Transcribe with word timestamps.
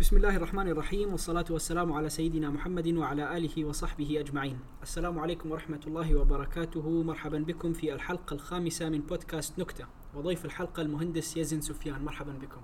بسم 0.00 0.16
الله 0.16 0.36
الرحمن 0.36 0.68
الرحيم 0.68 1.12
والصلاة 1.12 1.44
والسلام 1.50 1.92
على 1.92 2.08
سيدنا 2.08 2.50
محمد 2.50 2.88
وعلى 2.88 3.36
آله 3.36 3.64
وصحبه 3.64 4.20
أجمعين 4.20 4.58
السلام 4.82 5.18
عليكم 5.18 5.50
ورحمة 5.50 5.80
الله 5.86 6.14
وبركاته 6.14 7.02
مرحبا 7.02 7.38
بكم 7.38 7.72
في 7.72 7.92
الحلقة 7.92 8.34
الخامسة 8.34 8.88
من 8.88 9.00
بودكاست 9.00 9.58
نكتة 9.58 9.84
وضيف 10.14 10.44
الحلقة 10.44 10.80
المهندس 10.82 11.36
يزن 11.36 11.60
سفيان 11.60 12.04
مرحبا 12.04 12.32
بكم 12.32 12.60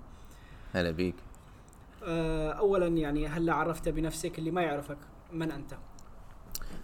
هلا 0.73 0.91
بيك 0.91 1.15
أولا 2.03 2.87
يعني 2.87 3.27
هلا 3.27 3.53
عرفت 3.53 3.89
بنفسك 3.89 4.39
اللي 4.39 4.51
ما 4.51 4.61
يعرفك 4.61 4.97
من 5.31 5.51
أنت 5.51 5.73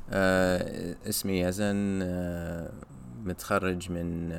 آه 0.10 0.96
اسمي 1.10 1.40
يزن 1.40 2.00
آه 2.04 2.74
متخرج 3.26 3.92
من 3.92 4.30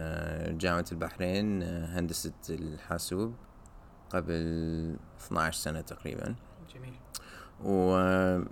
جامعة 0.58 0.84
البحرين 0.92 1.62
هندسة 1.62 2.32
الحاسوب 2.50 3.34
قبل 4.10 4.96
12 5.26 5.58
سنة 5.58 5.80
تقريبا. 5.80 6.34
جميل. 6.74 6.94
و 7.64 7.94
آه، 7.96 8.44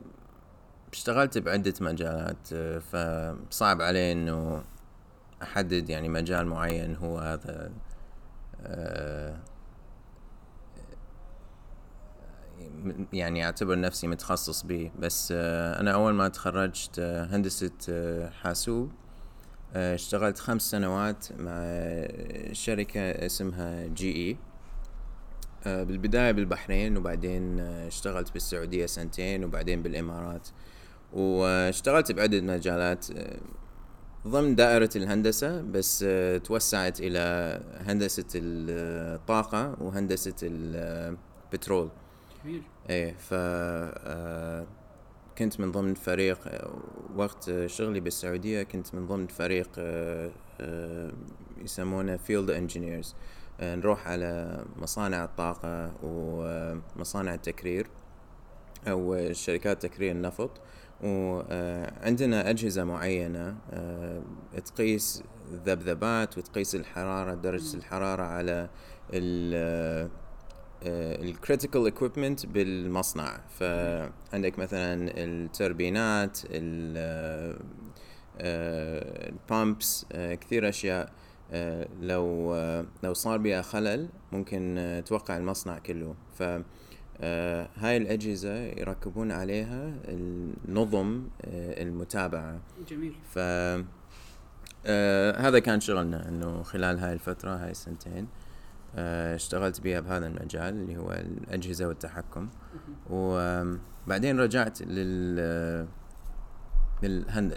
اشتغلت 0.93 1.39
بعدة 1.39 1.75
مجالات 1.81 2.49
آه، 2.53 2.79
فصعب 3.51 3.83
علي 3.83 4.13
إنه 4.13 4.63
أحدد 5.43 5.91
يعني 5.91 6.09
مجال 6.09 6.47
معين 6.47 6.97
هو 6.97 7.19
هذا 7.19 7.73
آه، 8.63 9.37
يعني 13.13 13.45
أعتبر 13.45 13.81
نفسي 13.81 14.07
متخصص 14.07 14.63
به. 14.63 14.91
بس 14.99 15.33
آه، 15.37 15.81
أنا 15.81 15.91
أول 15.95 16.15
ما 16.15 16.29
تخرجت 16.29 17.01
هندسة 17.01 17.71
حاسوب 18.31 18.91
اشتغلت 19.75 20.39
خمس 20.39 20.63
سنوات 20.71 21.27
مع 21.39 21.63
شركة 22.53 23.01
اسمها 23.01 23.87
جي 23.87 24.13
إي. 24.13 24.37
بالبداية 25.83 26.33
بالبحرين 26.33 26.97
وبعدين 26.97 27.61
آه، 27.61 27.87
اشتغلت 27.89 28.33
بالسعودية 28.33 28.87
سنتين 28.87 29.45
وبعدين 29.45 29.83
بالإمارات. 29.83 30.49
واشتغلت 31.13 32.13
بعدة 32.13 32.41
مجالات 32.41 33.07
آه، 33.11 33.39
ضمن 34.29 34.55
دائرة 34.55 34.91
الهندسة 34.97 35.63
بس 35.63 36.05
آه، 36.09 36.39
توسعت 36.39 37.01
إلى 37.01 37.61
هندسة 37.87 38.25
الطاقة 38.35 39.77
وهندسة 39.81 40.35
البترول 40.43 41.89
جميل 42.45 42.63
إيه 42.91 43.13
ف 43.13 43.29
آه، 43.35 44.67
كنت 45.39 45.61
من 45.61 45.73
ضمن 45.73 45.95
فريق 45.95 46.39
آه، 46.47 46.79
وقت 47.17 47.49
آه، 47.49 47.67
شغلي 47.67 48.01
بالسعودية 48.01 48.63
كنت 48.63 48.95
من 48.95 49.07
ضمن 49.07 49.27
فريق 49.27 49.69
آه، 49.79 50.31
آه، 50.61 51.13
يسمونه 51.65 52.17
field 52.17 52.51
engineers 52.51 53.15
نروح 53.61 54.09
على 54.09 54.65
مصانع 54.77 55.25
الطاقة 55.25 55.93
ومصانع 56.03 57.35
التكرير 57.35 57.87
أو 58.89 59.33
شركات 59.33 59.83
تكرير 59.83 60.13
النفط. 60.13 60.51
وعندنا 61.03 62.51
أجهزة 62.51 62.85
معينة 62.85 63.57
آه، 63.71 64.23
تقيس 64.65 65.23
الذبذبات 65.51 66.39
وتقيس 66.39 66.75
الحرارة 66.75 67.35
درجة 67.35 67.77
الحرارة 67.77 68.23
على 68.23 68.69
ال 69.13 70.09
ال 71.23 71.30
critical 71.30 71.87
equipment 71.87 72.47
بالمصنع. 72.47 73.41
فعندك 73.59 74.59
مثلا 74.59 75.11
التوربينات 75.17 76.39
البامبس 78.41 80.07
كثير 80.13 80.69
أشياء. 80.69 81.07
آه، 81.07 81.28
لو 82.01 82.55
آه، 82.55 82.85
لو 83.03 83.15
صار 83.15 83.39
بها 83.39 83.63
خلل 83.63 84.09
ممكن 84.33 84.79
آه، 84.79 85.01
توقع 85.01 85.37
المصنع 85.37 85.79
كله. 85.79 86.15
ف 86.39 86.43
آه، 87.21 87.69
هاي 87.77 87.97
الأجهزة 87.97 88.55
يركبون 88.57 89.33
عليها 89.33 89.95
النظم 90.09 91.29
آه، 91.45 91.83
المتابعة. 91.83 92.61
جميل. 92.89 93.15
ف 93.35 93.39
آه 94.87 95.37
هذا 95.41 95.59
كان 95.59 95.81
شغلنا 95.81 96.29
إنه 96.29 96.63
خلال 96.63 96.99
هاي 96.99 97.13
الفترة 97.13 97.51
هاي 97.51 97.71
السنتين 97.71 98.29
آه 98.97 99.35
اشتغلت 99.35 99.81
بيها 99.81 100.01
بهذا 100.01 100.27
المجال 100.27 100.75
اللي 100.75 100.97
هو 100.97 101.13
الأجهزة 101.13 101.89
والتحكم. 101.89 102.49
وبعدين 103.11 104.41
رجعت 104.41 104.83
لل. 104.83 105.87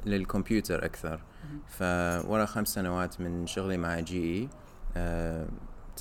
للكمبيوتر 0.06 0.86
أكثر. 0.86 1.22
فورا 1.68 2.46
خمس 2.46 2.68
سنوات 2.68 3.22
من 3.22 3.48
شغلي 3.48 3.78
مع 3.78 4.00
جي 4.00 4.24
إي 4.24 4.50
آه 4.98 5.48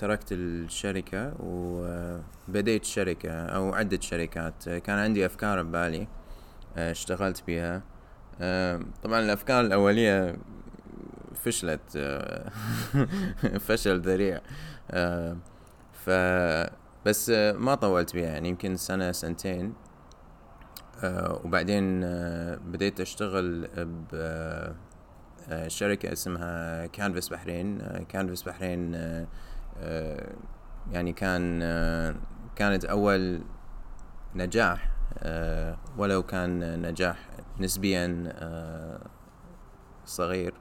تركت 0.00 0.32
الشركة 0.32 1.34
وبديت 1.40 2.84
شركة 2.84 3.30
أو 3.30 3.74
عدة 3.74 4.00
شركات. 4.00 4.68
كان 4.68 4.98
عندي 4.98 5.26
أفكار 5.26 5.62
ببالي 5.62 6.08
آه، 6.76 6.90
اشتغلت 6.90 7.42
بها 7.46 7.82
آه، 8.40 8.80
طبعا 9.02 9.20
الأفكار 9.20 9.60
الأولية 9.60 10.36
فشلت 11.34 11.98
فشل 13.66 14.00
ذريع. 14.00 14.40
ف 15.92 16.10
بس 17.06 17.30
ما 17.54 17.74
طولت 17.74 18.14
بها 18.14 18.24
يعني 18.26 18.48
يمكن 18.48 18.76
سنة 18.76 19.12
سنتين. 19.12 19.74
وبعدين 21.44 22.00
بديت 22.56 23.00
أشتغل 23.00 23.68
بشركة 25.50 26.12
اسمها 26.12 26.86
Canvas 26.86 27.28
Bahrain 27.28 27.80
آه، 27.80 28.02
Canvas 28.02 28.42
Bahrain 28.42 28.94
آه، 28.94 29.26
آه، 29.78 30.32
يعني 30.92 31.12
كان 31.12 31.60
آه، 31.62 32.14
كانت 32.56 32.84
أول 32.84 33.40
نجاح 34.34 34.90
آه، 35.18 35.76
ولو 35.98 36.22
كان 36.22 36.82
نجاح 36.82 37.18
نسبيا 37.60 38.24
آه، 38.28 39.00
صغير. 40.06 40.54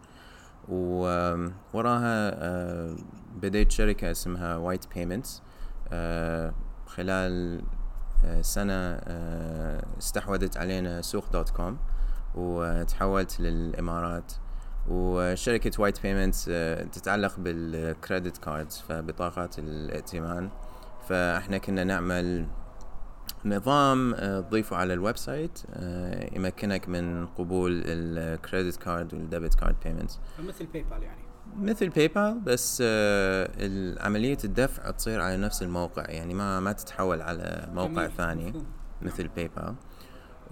ووراها 0.69 2.31
آه، 2.33 2.95
بديت 3.35 3.71
شركة 3.71 4.11
اسمها 4.11 4.57
White 4.57 4.85
Payments 4.96 5.41
خلال 6.85 7.61
آه، 8.25 8.41
سنة 8.41 8.73
آه، 8.73 9.83
استحوذت 9.97 10.57
علينا 10.57 11.01
سوق 11.01 11.31
dot 11.34 11.50
com 11.50 11.78
وتحولت 12.35 13.39
للإمارات. 13.39 14.33
وشركة 14.88 15.81
White 15.81 16.02
Payments 16.02 16.46
تتعلق 16.91 17.34
بال 17.38 17.62
credit 17.62 18.38
cards 18.38 18.78
فبطاقات 18.90 19.59
الائتمان. 19.59 20.50
فاحنا 21.07 21.57
كنا 21.57 21.84
نعمل 21.84 22.47
نظام 23.45 24.13
آه، 24.13 24.39
تضيفه 24.41 24.75
على 24.78 24.94
ال 24.94 25.18
website 25.18 25.59
آه، 25.73 26.35
يمكنك 26.35 26.89
من 26.89 27.28
قبول 27.28 27.84
ال 27.85 27.98
credit 27.98 28.75
card 28.75 29.13
وال 29.13 29.25
debit 29.25 29.56
card 29.56 29.75
payments 29.84 30.19
فمثل 30.38 30.66
PayPal 30.66 31.03
يعني. 31.03 31.22
مثل 31.56 31.89
PayPal 31.90 32.40
بس 32.39 32.84
آه، 32.85 33.50
عملية 34.00 34.38
الدفع 34.44 34.91
تصير 34.91 35.22
على 35.22 35.38
نفس 35.38 35.62
الموقع 35.63 36.06
يعني 36.09 36.34
ما 36.34 36.59
ما 36.59 36.72
تتحول 36.72 37.22
على 37.22 37.69
موقع 37.73 38.07
ثاني. 38.07 38.53
مثل 39.01 39.28
PayPal 39.28 39.75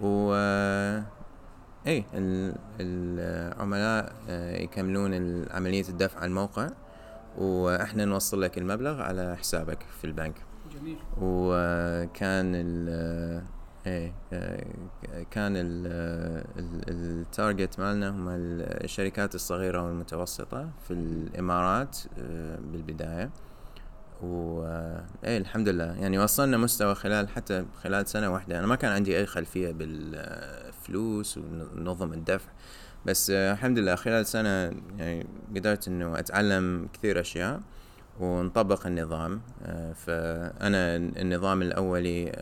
و 0.00 0.32
آه، 0.34 1.04
اي 1.88 2.04
ال- 2.14 2.54
العملاء 2.80 4.12
آه، 4.28 4.56
يكملون 4.56 5.44
عملية 5.50 5.88
الدفع 5.88 6.18
على 6.18 6.26
الموقع 6.28 6.68
وإحنا 7.38 8.04
نوصل 8.04 8.42
لك 8.42 8.58
المبلغ 8.58 9.00
على 9.02 9.36
حسابك 9.36 9.78
في 10.00 10.04
البنك. 10.06 10.34
جميل. 10.80 10.96
وكان 11.20 12.52
ال 12.54 12.88
إيه 13.86 14.12
آه، 14.32 14.64
كان 15.30 15.52
ال 15.56 15.86
ال 16.88 17.01
target 17.01 17.78
مالنا 17.80 18.10
هم 18.10 18.26
الشركات 18.28 19.34
الصغيرة 19.34 19.82
والمتوسطة 19.82 20.68
في 20.88 20.90
الإمارات 20.90 21.98
آه، 22.18 22.58
بالبداية. 22.72 23.30
و 24.22 24.62
إيه 25.24 25.38
الحمد 25.38 25.68
لله 25.68 25.84
يعني 25.84 26.18
وصلنا 26.18 26.56
مستوى 26.56 26.94
خلال 26.94 27.28
حتى 27.28 27.64
خلال 27.82 28.06
سنة 28.08 28.32
واحدة. 28.32 28.58
أنا 28.58 28.66
ما 28.66 28.76
كان 28.76 28.92
عندي 28.92 29.18
أي 29.18 29.26
خلفية 29.26 29.70
بالفلوس 29.70 31.38
ونظم 31.38 32.12
الدفع. 32.12 32.50
بس 33.06 33.30
الحمد 33.30 33.78
لله 33.78 33.94
خلال 33.94 34.26
سنة 34.26 34.72
يعني 34.98 35.26
قدرت 35.56 35.88
إنه 35.88 36.18
أتعلم 36.18 36.88
كثير 36.92 37.20
أشياء 37.20 37.60
ونطبق 38.20 38.86
النظام. 38.86 39.40
فأنا 39.94 40.96
النظام 40.96 41.62
الأولي 41.62 42.32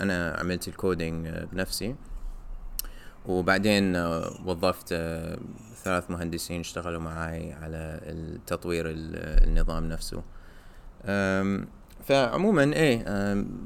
أنا 0.00 0.36
عملت 0.38 0.68
الكودينج 0.68 1.28
بنفسي. 1.52 1.94
وبعدين 3.26 3.96
وظفت 4.46 4.88
ثلاث 5.84 6.10
مهندسين 6.10 6.60
اشتغلوا 6.60 7.00
معاي 7.00 7.52
على 7.52 8.00
التطوير 8.02 8.90
ال- 8.90 9.48
النظام 9.48 9.88
نفسه. 9.88 10.22
فعموما 12.04 12.62
إيه 12.62 13.04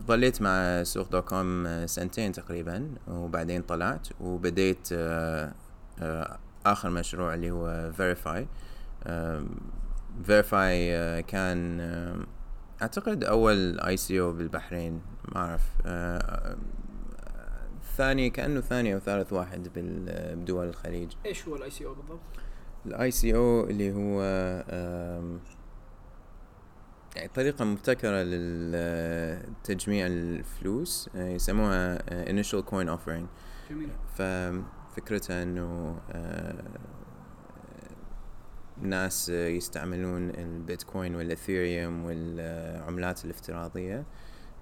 ظليت 0.06 0.42
مع 0.42 0.82
سوق 0.82 1.08
dot 1.08 1.24
com 1.24 1.66
آه، 1.66 1.86
سنتين 1.86 2.32
تقريبا 2.32 2.90
وبعدين 3.08 3.62
طلعت 3.62 4.08
وبديت 4.20 4.88
آه، 4.92 5.52
آه، 5.98 6.38
آخر 6.66 6.90
مشروع 6.90 7.34
اللي 7.34 7.50
هو 7.50 7.92
Verify 7.92 8.46
Verify 10.24 11.22
كان 11.22 11.80
أعتقد 12.82 13.24
أول 13.24 13.80
ICO 13.80 14.32
بالبحرين 14.32 15.00
ما 15.34 15.36
أعرف 15.36 15.62
ثاني 17.96 18.30
كأنه 18.30 18.60
ثاني 18.60 18.94
أو 18.94 18.98
ثالث 18.98 19.32
واحد 19.32 19.68
بدول 19.76 20.68
الخليج 20.68 21.12
إيش 21.26 21.48
هو 21.48 21.56
ال 21.56 21.70
ICO 21.70 21.94
بالضبط؟ 21.94 22.20
ال 22.86 23.10
ICO 23.10 23.64
اللي 23.64 23.92
هو 23.92 24.22
يعني 27.16 27.28
طريقة 27.34 27.64
مبتكرة 27.64 28.22
لتجميع 28.22 30.06
الفلوس 30.06 31.10
آه، 31.16 31.28
يسموها 31.28 32.02
آه، 32.08 32.42
initial 32.42 32.62
coin 32.62 32.98
offering. 32.98 33.26
جميل. 33.70 33.88
ففكرتها 34.14 35.42
إنه 35.42 35.98
آه، 36.12 36.64
ناس 38.82 39.28
يستعملون 39.28 40.30
البيتكوين 40.30 41.14
وال 41.14 41.32
Ethereum 41.32 42.04
والعملات 42.04 43.24
الافتراضية 43.24 44.04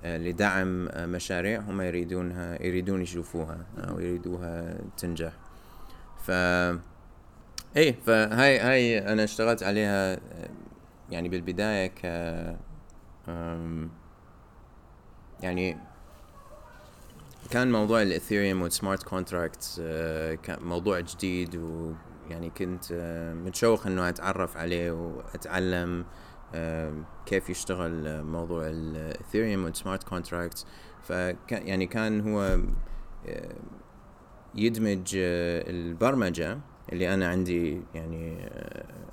لدعم 0.04 0.88
مشاريع 0.96 1.60
هم 1.60 1.80
يريدونها 1.80 2.62
يريدون 2.62 3.02
يشوفوها 3.02 3.66
أو 3.78 4.00
يريدوها 4.00 4.78
تنجح. 4.96 5.32
ف 6.26 6.30
إيه 7.76 7.94
فهاي 8.06 8.58
هاي 8.58 8.98
أنا 9.12 9.24
اشتغلت 9.24 9.62
عليها 9.62 10.18
يعني 11.12 11.28
بالبداية 11.28 11.86
ك 11.86 12.04
يعني 15.42 15.76
كان 17.50 17.72
موضوع 17.72 18.02
ال 18.02 18.09
Ethereum 18.09 18.62
وال 18.62 18.74
smart 18.74 19.02
contracts 19.02 19.80
كان 20.42 20.62
موضوع 20.62 21.00
جديد 21.00 21.56
ويعني 21.56 22.50
كنت 22.50 22.84
آه، 22.92 23.34
متشوق 23.34 23.86
إنه 23.86 24.08
أتعرف 24.08 24.56
عليه 24.56 24.90
واتعلم 24.90 26.04
آه، 26.54 26.92
كيف 27.26 27.50
يشتغل 27.50 28.06
آه، 28.06 28.22
موضوع 28.22 28.62
ال 28.66 28.77
Ethereum 28.77 29.64
وال 29.64 29.75
smart 29.75 30.02
contracts 30.04 30.66
فكان 31.02 31.66
يعني 31.66 31.86
كان 31.86 32.20
هو 32.20 32.58
آه، 33.26 33.54
يدمج 34.54 35.16
آه، 35.16 35.70
البرمجة 35.70 36.58
اللي 36.92 37.14
أنا 37.14 37.28
عندي 37.28 37.82
يعني 37.94 38.36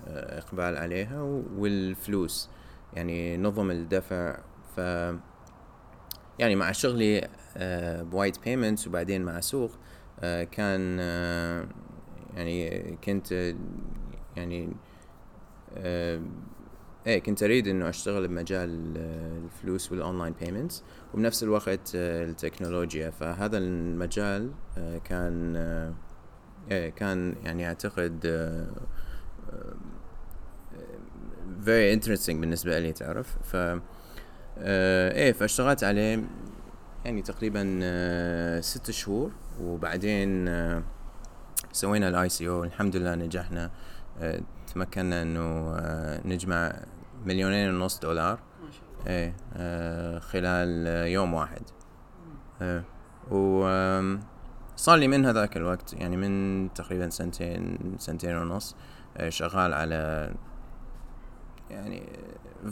آه، 0.07 0.39
إقبال 0.39 0.77
عليها 0.77 1.21
والفلوس. 1.57 2.49
يعني 2.93 3.37
نظم 3.37 3.71
الدفع 3.71 4.37
ف 4.75 4.77
يعني 6.39 6.55
مع 6.55 6.71
شغلي 6.71 7.27
آه، 7.57 8.01
ب 8.01 8.08
White 8.08 8.43
Payments 8.43 8.87
وبعدين 8.87 9.21
مع 9.21 9.39
سوق 9.39 9.71
آه، 10.19 10.43
كان 10.43 10.99
يعني 12.35 12.97
كنت 13.03 13.55
يعني 14.37 14.69
إيه 17.07 17.19
كنت 17.19 17.43
أريد 17.43 17.67
إنه 17.67 17.89
أشتغل 17.89 18.27
بمجال 18.27 18.97
الفلوس 19.45 19.91
وال 19.91 20.02
online 20.02 20.33
payments 20.33 20.83
وبنفس 21.13 21.43
الوقت 21.43 21.91
التكنولوجيا. 21.95 23.09
فهذا 23.09 23.57
المجال 23.57 24.51
كان 25.03 25.55
كان 26.69 27.35
يعني 27.43 27.67
أعتقد 27.67 28.25
آه، 28.25 28.67
آه، 29.53 29.73
very 31.65 31.99
interesting 31.99 32.35
بالنسبة 32.35 32.79
لي 32.79 32.93
تعرف؟ 32.93 33.37
ف 33.43 33.55
آه 33.55 35.11
إيه 35.11 35.31
فاشتغلت 35.31 35.83
عليه 35.83 36.23
يعني 37.05 37.21
تقريبا 37.21 38.61
ست 38.61 38.91
شهور 38.91 39.31
وبعدين 39.61 40.45
سوينا 41.71 42.09
ال 42.09 42.29
ICO 42.29 42.63
الحمد 42.63 42.95
لله 42.95 43.15
نجحنا 43.15 43.71
تمكنا 44.73 45.21
إنه 45.21 45.75
نجمع 46.25 46.73
مليونين 47.25 47.75
ونص 47.75 47.99
دولار. 47.99 48.39
ما 48.63 48.71
شاء 48.71 48.83
الله. 49.07 49.33
إيه 49.55 50.19
خلال 50.19 50.87
يوم 51.07 51.33
واحد. 51.33 51.61
آه 52.61 52.83
و 53.31 53.63
صار 54.79 54.97
لي 54.97 55.07
من 55.07 55.25
هذاك 55.25 55.57
الوقت 55.57 55.93
يعني 55.93 56.17
من 56.17 56.73
تقريبا 56.73 57.09
سنتين 57.09 57.77
سنتين 57.97 58.35
ونص 58.35 58.75
آه 59.17 59.29
شغال 59.29 59.73
على 59.73 60.31
يعني 61.69 62.03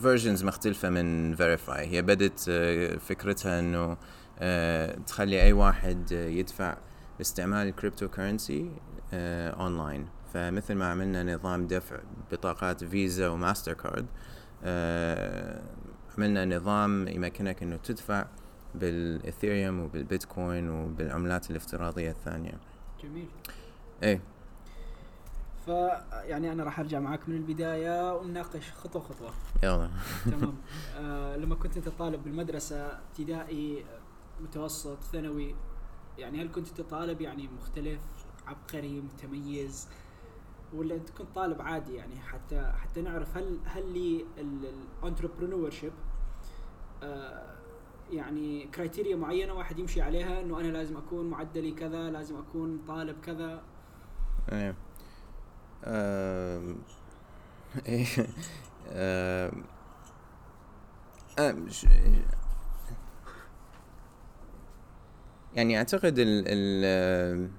versions 0.02 0.44
مختلفة 0.44 0.90
من 0.90 1.36
Verify 1.36 1.88
هي 1.88 2.02
بدت 2.02 2.46
آه، 2.50 2.98
فكرتها 2.98 3.60
إنه 3.60 3.98
آه، 4.40 4.98
تخلي 5.08 5.42
أي 5.42 5.54
واحد 5.54 6.12
يدفع 6.12 6.78
باستعمال 7.18 7.68
ال 7.68 8.08
cryptocurrency 8.08 8.72
online 9.14 10.08
فمثل 10.34 10.76
ما 10.76 10.92
عملنا 10.92 11.36
نظام 11.36 11.68
دفع 11.68 11.98
بطاقات 12.32 12.84
Visa 12.84 13.28
و 13.28 13.74
MasterCard 13.74 14.06
عملنا 16.18 16.58
نظام 16.58 17.08
يمكنك 17.08 17.64
إنه 17.64 17.76
تدفع 17.76 18.26
بال 18.76 18.96
Ethereum 18.96 19.80
وبالبيتكوين 19.80 20.70
وبالعملات 20.70 21.52
الافتراضية 21.52 22.12
الثانية. 22.12 22.54
جميل. 23.04 23.28
إيه. 24.04 24.22
ف 25.66 25.70
يعني 26.14 26.52
أنا 26.52 26.64
راح 26.64 26.80
أرجع 26.80 27.00
معك 27.00 27.30
من 27.30 27.36
البداية 27.36 28.16
ونناقش 28.16 28.72
خطوة 28.72 29.02
خطوة. 29.02 29.32
يلا. 29.64 29.90
تمام. 30.32 30.56
آه 30.98 31.36
لما 31.38 31.56
كنت 31.56 31.78
أنت 31.78 31.90
طالب 31.90 32.24
بالمدرسة 32.24 33.00
ابتدائي 33.00 33.86
متوسط 34.42 35.04
ثانوي 35.04 35.56
يعني 36.18 36.42
هل 36.42 36.52
كنت 36.52 36.68
أنت 36.70 36.82
طالب 36.82 37.22
يعني 37.22 37.48
مختلف 37.48 38.02
عبقري 38.48 39.02
متميز؟ 39.02 39.88
ولا 40.74 40.96
أنت 40.96 41.10
كنت 41.10 41.28
طالب 41.36 41.62
عادي 41.62 41.96
يعني 41.96 42.20
حتى 42.20 42.72
حتى 42.76 43.02
نعرف 43.02 43.38
هل 43.38 43.60
هل 43.66 43.94
لي 43.94 44.26
ال 44.38 45.70
entrepreneurship 45.70 45.94
يعني 48.12 48.68
criteria 48.76 49.16
معينة 49.16 49.54
واحد 49.54 49.80
يمشي 49.80 50.02
عليها 50.02 50.42
إنه 50.42 50.60
أنا 50.60 50.68
لازم 50.68 50.98
أكون 50.98 51.30
معدلي 51.30 51.72
كذا 51.72 52.10
لازم 52.10 52.36
أكون 52.38 52.80
طالب 52.88 53.16
كذا. 53.22 53.62
إيه. 54.52 54.76
إيه. 57.88 58.28
يعني 65.56 65.78
أعتقد 65.78 66.20
ال 66.20 66.44
ال 66.48 67.50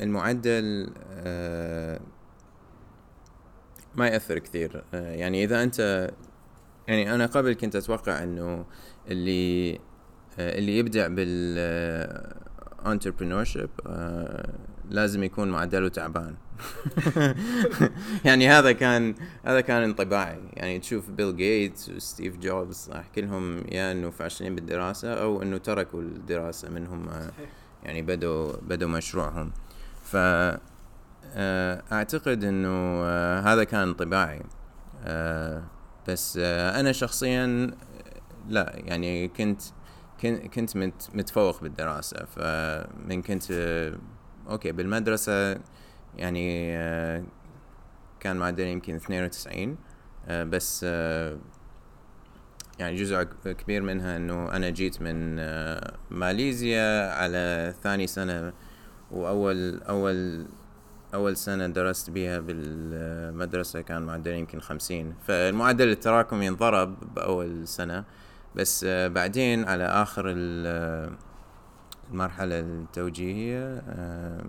المعدل 0.00 0.92
ما 3.94 4.08
يأثر 4.08 4.38
كثير. 4.38 4.84
آه، 4.94 5.12
يعني 5.14 5.44
إذا 5.44 5.62
أنت 5.62 6.10
يعني 6.88 7.14
أنا 7.14 7.26
قبل 7.26 7.52
كنت 7.52 7.76
أتوقع 7.76 8.22
إنه 8.22 8.64
اللي 9.10 9.72
آه، 10.38 10.58
اللي 10.58 10.78
يبدع 10.78 11.06
بال 11.10 12.50
entrepreneurship 12.84 13.86
آه، 13.86 14.54
لازم 14.90 15.22
يكون 15.22 15.48
معدله 15.48 15.88
تعبان. 15.88 16.34
يعني 18.24 18.48
هذا 18.48 18.72
كان 18.72 19.14
هذا 19.44 19.60
كان 19.60 19.82
انطباعي. 19.82 20.40
يعني 20.52 20.78
تشوف 20.78 21.10
بيل 21.10 21.36
جيتس 21.36 21.88
وستيف 21.88 22.36
جوبز 22.36 22.74
صح 22.74 23.04
كلهم 23.14 23.64
يا 23.72 23.92
إنه 23.92 24.10
فاشلين 24.10 24.54
بالدراسة 24.54 25.14
أو 25.14 25.42
إنه 25.42 25.58
تركوا 25.58 26.00
الدراسة 26.00 26.70
منهم 26.70 27.08
آه، 27.08 27.30
يعني 27.84 28.02
بدوا 28.02 28.52
بدوا 28.62 28.88
مشروعهم. 28.88 29.52
ف 30.04 30.16
آه، 31.34 31.82
أعتقد 31.92 32.44
إنه 32.44 32.68
آه، 33.04 33.40
هذا 33.40 33.64
كان 33.64 33.80
انطباعي. 33.80 34.42
آه، 35.04 35.62
بس 36.08 36.38
آه، 36.42 36.80
أنا 36.80 36.92
شخصيا 36.92 37.70
آه، 37.72 37.89
لا 38.48 38.72
يعني 38.76 39.28
كنت 39.28 39.62
كن- 40.20 40.48
كنت 40.48 40.76
مت- 40.76 41.08
متفوق 41.14 41.60
بالدراسة 41.62 42.24
فمن 42.24 43.22
كنت 43.22 43.44
أوكي 44.50 44.72
بالمدرسة 44.72 45.60
يعني 46.16 46.72
كان 48.20 48.36
معدلي 48.36 48.72
يمكن 48.72 48.94
92 48.94 49.76
آه، 50.28 50.44
بس 50.44 50.82
يعني 52.78 52.96
جزء 52.96 53.22
كبير 53.44 53.82
منها 53.82 54.16
إنه 54.16 54.56
أنا 54.56 54.70
جيت 54.70 55.02
من 55.02 55.36
ماليزيا 56.10 57.12
على 57.14 57.74
ثاني 57.82 58.06
سنة 58.06 58.52
وأول 59.10 59.82
أول 59.82 60.46
أول 61.14 61.36
سنة 61.36 61.66
درست 61.66 62.10
بيها 62.10 62.38
بالمدرسة 62.40 63.80
كان 63.80 64.02
معدلي 64.02 64.38
يمكن 64.38 64.60
خمسين 64.60 65.14
فالمعدل 65.26 65.88
التراكمي 65.88 66.48
انضرب 66.48 67.14
بأول 67.14 67.68
سنة. 67.68 68.04
بس 68.56 68.84
آه، 68.88 69.08
بعدين 69.08 69.64
على 69.68 69.84
آخر 69.84 70.24
ال- 70.26 70.66
آه، 70.66 71.10
المرحلة 72.10 72.60
التوجيهية 72.60 73.82
آه، 73.88 74.44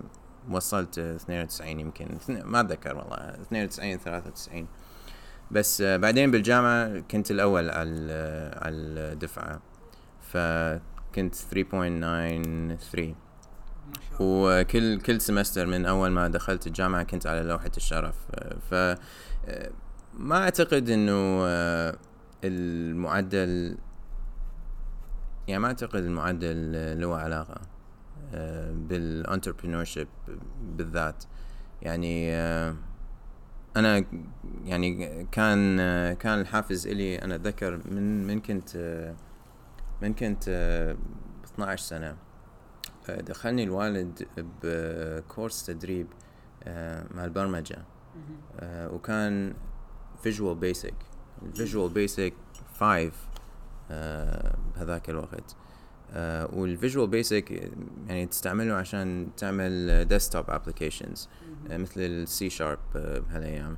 وصلت 0.52 1.00
92 1.00 1.80
يمكن. 1.80 2.16
اثنين- 2.16 2.46
ما 2.46 2.60
أتذكر 2.60 2.96
والله 2.98 3.16
92 3.42 4.00
93 4.00 4.68
بس 5.52 5.82
آه، 5.82 5.98
بعدين 5.98 6.32
بالجامعة 6.32 7.00
كنت 7.00 7.32
الأول 7.32 7.70
على 7.70 8.52
على 8.62 8.76
الدفعة. 8.78 9.62
فكنت 10.22 11.36
3.93 11.36 13.16
ما 13.88 13.94
شاء 14.10 14.22
الله 14.22 14.62
وكل 14.62 15.02
كل 15.02 15.22
سمستر 15.22 15.66
من 15.66 15.86
أول 15.86 16.10
ما 16.12 16.28
دخلت 16.28 16.68
الجامعة 16.68 17.04
كنت 17.04 17.28
على 17.28 17.42
لوحة 17.42 17.72
الشرف. 17.78 18.16
ف 18.72 18.74
ما 20.14 20.38
أعتقد 20.44 20.90
إنه 20.90 21.42
آه، 21.46 21.96
المعدل 22.44 23.78
يعني 25.48 25.62
ما 25.62 25.68
أعتقد 25.68 26.04
المعدل 26.04 26.72
له 27.02 27.18
علاقة 27.18 27.62
بالانتربرينورشيب 28.72 30.08
بالذات. 30.62 31.24
يعني 31.82 32.34
آه، 32.36 32.76
أنا 33.76 34.06
يعني 34.66 35.06
كان 35.32 35.78
كان 36.14 36.42
الحافز 36.42 36.88
إلي 36.88 37.16
أنا 37.16 37.36
أتذكر 37.36 37.82
من 37.92 38.28
من 38.28 38.40
كنت 38.40 38.76
من 40.02 40.14
كنت 40.14 40.48
12 41.56 41.84
سنة 41.84 42.16
دخلني 43.10 43.64
الوالد 43.64 44.28
بكورس 44.64 45.66
تدريب 45.66 46.08
مع 47.16 47.26
البرمجة. 47.26 47.78
وكان 48.64 49.54
Visual 50.24 50.56
Basic 50.56 50.94
Visual 51.56 51.94
Basic 51.94 52.34
5 52.80 53.12
بهذاك 54.76 55.10
الوقت. 55.10 55.56
وال 56.54 56.67
Visual 56.67 57.08
Basic 57.08 57.52
يعني 58.08 58.26
تستعمله 58.26 58.74
عشان 58.74 59.30
تعمل 59.38 60.06
desktop 60.06 60.50
applications 60.50 61.30
مثل 61.70 62.02
ال 62.02 62.26
C 62.26 62.50
Sharp 62.50 62.80
بهالأيام. 62.94 63.78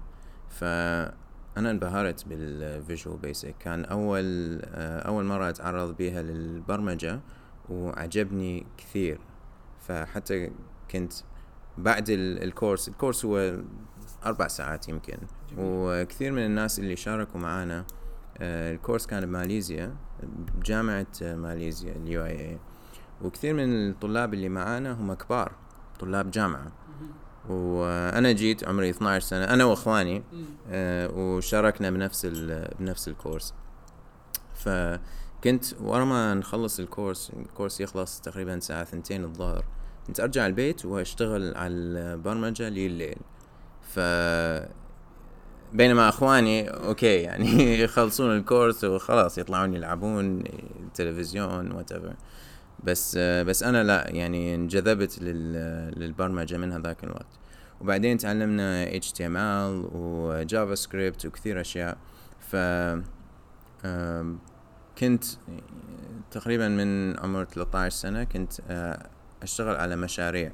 فانا 0.50 1.72
انبهرت 1.72 2.27
بال 2.27 2.50
Visual 2.50 3.18
Basic. 3.18 3.56
كان 3.60 3.86
أول 3.86 4.60
أول 4.82 5.25
مرة 5.25 5.50
أتعرض 5.50 5.98
بيها 5.98 6.22
للبرمجة 6.22 7.20
وعجبني 7.70 8.65
كثير. 8.77 9.20
فحتى 9.79 10.51
كنت 10.91 11.13
بعد 11.77 12.05
ال 12.10 12.21
course 12.21 12.88
ال 12.88 12.93
course 12.93 13.25
هو 13.25 13.58
أربع 14.25 14.48
ساعات 14.48 14.89
يمكن. 14.89 15.17
وكثير 15.58 16.32
من 16.32 16.46
الناس 16.46 16.79
اللي 16.79 16.96
شاركوا 16.96 17.39
معنا 17.39 17.86
ال 18.42 18.51
course 18.51 19.06
كان 19.06 19.25
بماليزيا 19.25 19.96
بجامعة 20.24 21.08
ماليزيا 21.22 21.92
ال 21.92 22.25
UIA 22.25 22.60
وكثير 23.22 23.54
من 23.54 23.90
الطلاب 23.90 24.34
اللي 24.34 24.50
معانا 24.50 24.92
هم 24.94 25.13
كبار 25.13 25.52
طلاب 26.00 26.32
جامعة. 26.32 26.72
وأنا 27.50 28.32
جيت 28.32 28.63
عمري 28.63 28.90
12 28.90 29.28
سنة 29.28 29.44
أنا 29.44 29.66
وإخواني 29.66 30.24
آه 30.70 31.12
وشاركنا 31.16 31.90
بنفس 31.90 32.25
بنفس 32.80 33.08
ال 33.08 33.13
course. 33.13 33.53
فكنت 34.54 35.66
ورا 35.82 36.06
ما 36.06 36.34
نخلص 36.34 36.80
ال 36.80 36.87
course 36.87 37.32
ال 37.39 37.46
course 37.46 37.82
يخلص 37.82 38.22
تقريبا 38.22 38.54
الساعة 38.54 38.84
ثنتين 38.84 39.24
الظهر 39.24 39.66
كنت 40.08 40.20
أرجع 40.20 40.46
البيت 40.46 40.86
وأشتغل 40.86 41.58
على 41.58 41.74
البرمجة 41.74 42.70
لليل 42.70 43.16
ف 43.82 44.00
بينما 45.74 46.10
اخواني 46.10 46.70
okay 46.70 47.22
يعني 47.22 47.80
يخلصون 47.84 48.38
ال 48.38 48.44
course 48.44 48.84
وخلاص 48.84 49.38
يطلعون 49.38 49.74
يلعبون 49.74 50.44
تلفزيون 50.94 51.72
what 51.72 51.89
بس 52.84 53.18
بس 53.18 53.63
أنا 53.63 53.84
لا 53.84 54.10
يعني 54.10 54.56
انجذبت 54.56 55.22
للبرمجة 55.22 56.58
من 56.58 56.72
هذاك 56.72 57.03
الوقت. 57.03 57.39
وبعدين 57.82 58.18
تعلمنا 58.18 58.86
HTML 59.00 59.96
و 59.96 60.75
JavaScript 60.75 61.25
وكثير 61.25 61.62
أشياء. 61.62 61.98
ف 62.39 62.56
كنت 64.98 65.24
تقريبا 66.32 66.68
من 66.68 67.20
عمر 67.20 67.44
13 67.44 67.96
سنة 67.96 68.24
كنت 68.24 68.51
أشتغل 69.42 69.75
على 69.75 69.96
مشاريع. 69.96 70.51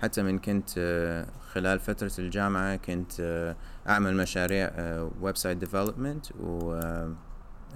وحتى 0.00 0.22
من 0.22 0.38
كنت 0.38 0.70
خلال 1.52 1.78
فترة 1.80 2.12
الجامعة 2.18 2.76
كنت 2.76 3.12
أعمل 3.88 4.16
مشاريع 4.16 4.70
website 5.20 5.56
development 5.56 6.26
و 6.40 6.80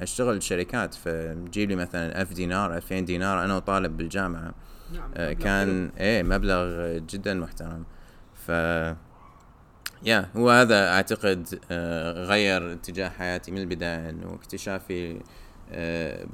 أشتغل 0.01 0.43
شركات. 0.43 0.95
فجيب 0.95 1.71
لي 1.71 1.77
مثلا 1.77 2.21
ألف 2.21 2.33
دينار 2.33 2.77
ألفين 2.77 3.05
دينار 3.05 3.45
أنا 3.45 3.57
وطالب 3.57 3.97
بالجامعة. 3.97 4.55
نعم 4.93 5.11
آه 5.15 5.33
كان 5.33 5.91
إيه 5.99 6.23
مبلغ 6.23 6.97
جدا 6.99 7.35
محترم. 7.35 7.85
ف 8.35 8.49
yeah 10.03 10.29
هو 10.37 10.51
هذا 10.51 10.89
أعتقد 10.89 11.61
آه 11.71 12.25
غير 12.25 12.73
اتجاه 12.73 13.09
حياتي 13.09 13.51
من 13.51 13.59
البداية 13.59 14.11
إنه 14.11 14.35
اكتشافي 14.35 15.21
آه 15.73 16.27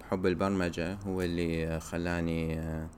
بحب 0.00 0.26
البرمجة 0.26 0.94
هو 0.94 1.22
اللي 1.22 1.80
خلاني 1.80 2.58
آه 2.60 2.88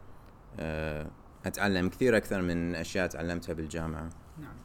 آه 0.60 1.06
أتعلم 1.46 1.88
كثير 1.88 2.16
أكثر 2.16 2.42
من 2.42 2.74
أشياء 2.74 3.06
تعلمتها 3.06 3.52
بالجامعة. 3.52 4.08
نعم. 4.38 4.56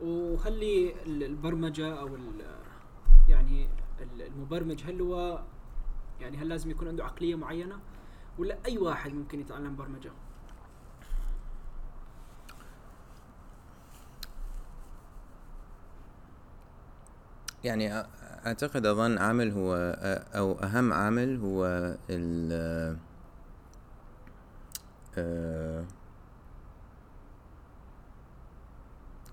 وهل 0.00 0.92
البرمجة 1.06 2.00
أو 2.00 2.18
يعني 3.28 3.68
المبرمج 4.20 4.84
هل 4.84 5.00
هو 5.00 5.40
يعني 6.20 6.36
هل 6.36 6.48
لازم 6.48 6.70
يكون 6.70 6.88
عنده 6.88 7.04
عقلية 7.04 7.34
معينة؟ 7.34 7.78
ولا 8.38 8.58
أي 8.66 8.78
واحد 8.78 9.14
ممكن 9.14 9.40
يتعلم 9.40 9.76
برمجة؟ 9.76 10.10
يعني 17.64 18.04
أعتقد 18.46 18.86
أظن 18.86 19.18
عامل 19.18 19.50
هو 19.50 19.74
أو 20.34 20.52
أهم 20.52 20.92
عامل 20.92 21.36
هو 21.36 21.66
ال 22.10 22.96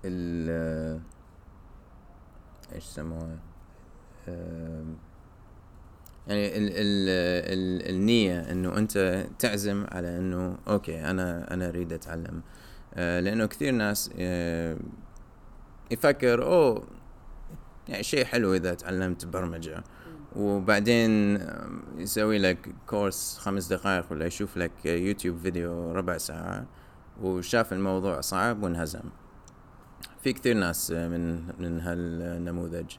ال 0.04 1.00
إيش 2.74 2.84
يسموها؟ 2.84 3.38
يعني 6.28 6.56
ال 6.58 6.68
ال 6.68 7.08
ال 7.48 7.94
النية 7.94 8.50
إنه 8.50 8.78
أنت 8.78 9.26
تعزم 9.38 9.86
على 9.92 10.16
إنه 10.18 10.58
أوكي 10.68 11.10
أنا 11.10 11.54
أنا 11.54 11.68
أريد 11.68 11.92
أتعلم. 11.92 12.42
آه 12.94 13.20
لأنه 13.20 13.46
كثير 13.46 13.72
ناس 13.72 14.10
آه 14.18 14.76
يفكر 15.90 16.44
أوه 16.44 16.82
يعني 17.88 18.02
شيء 18.02 18.24
حلو 18.24 18.54
إذا 18.54 18.74
تعلمت 18.74 19.26
برمجة. 19.26 19.84
وبعدين 20.36 21.38
يسوي 21.96 22.38
لك 22.38 22.74
كورس 22.86 23.38
خمس 23.38 23.66
دقائق 23.66 24.12
ولا 24.12 24.26
يشوف 24.26 24.56
لك 24.56 24.86
يوتيوب 24.86 25.38
فيديو 25.38 25.92
ربع 25.92 26.18
ساعة 26.18 26.66
وشاف 27.22 27.72
الموضوع 27.72 28.20
صعب 28.20 28.62
وانهزم. 28.62 29.10
في 30.20 30.32
كثير 30.32 30.56
ناس 30.56 30.90
من 30.90 31.46
من 31.60 31.80
هالنموذج. 31.80 32.96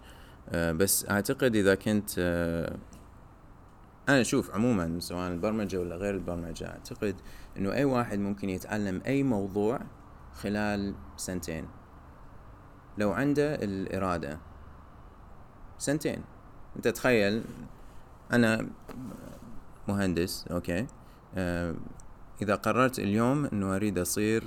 آه 0.49 0.71
بس 0.71 1.09
أعتقد 1.09 1.55
إذا 1.55 1.75
كنت 1.75 2.09
آه 2.17 2.77
أنا 4.09 4.21
أشوف 4.21 4.51
عموما 4.51 4.99
سواء 4.99 5.31
البرمجة 5.31 5.77
ولا 5.77 5.95
غير 5.95 6.13
البرمجة 6.13 6.67
أعتقد 6.67 7.15
إنه 7.57 7.73
أي 7.73 7.85
واحد 7.85 8.19
ممكن 8.19 8.49
يتعلم 8.49 9.01
أي 9.07 9.23
موضوع 9.23 9.79
خلال 10.33 10.95
سنتين. 11.17 11.67
لو 12.97 13.11
عنده 13.11 13.55
الإرادة 13.55 14.39
سنتين. 15.77 16.23
أنت 16.75 16.87
تخيل 16.87 17.43
أنا 18.33 18.67
مهندس 19.87 20.45
okay؟ 20.51 20.87
آه 21.35 21.75
إذا 22.41 22.55
قررت 22.55 22.99
اليوم 22.99 23.45
إنه 23.45 23.75
أريد 23.75 23.99
أصير 23.99 24.43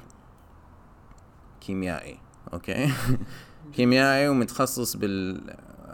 كيميائي 1.60 2.18
okay؟ 2.52 2.92
كيميائي 3.74 4.28
ومتخصص 4.28 4.96
بال 4.96 5.40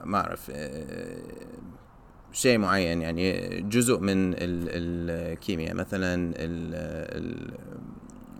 ما 0.05 0.19
أعرف 0.19 0.51
آه 0.51 1.23
شيء 2.33 2.59
معين 2.59 3.03
يعني 3.03 3.61
جزء 3.61 3.99
من 3.99 4.35
الكيمياء 4.39 5.75
مثلا 5.75 6.33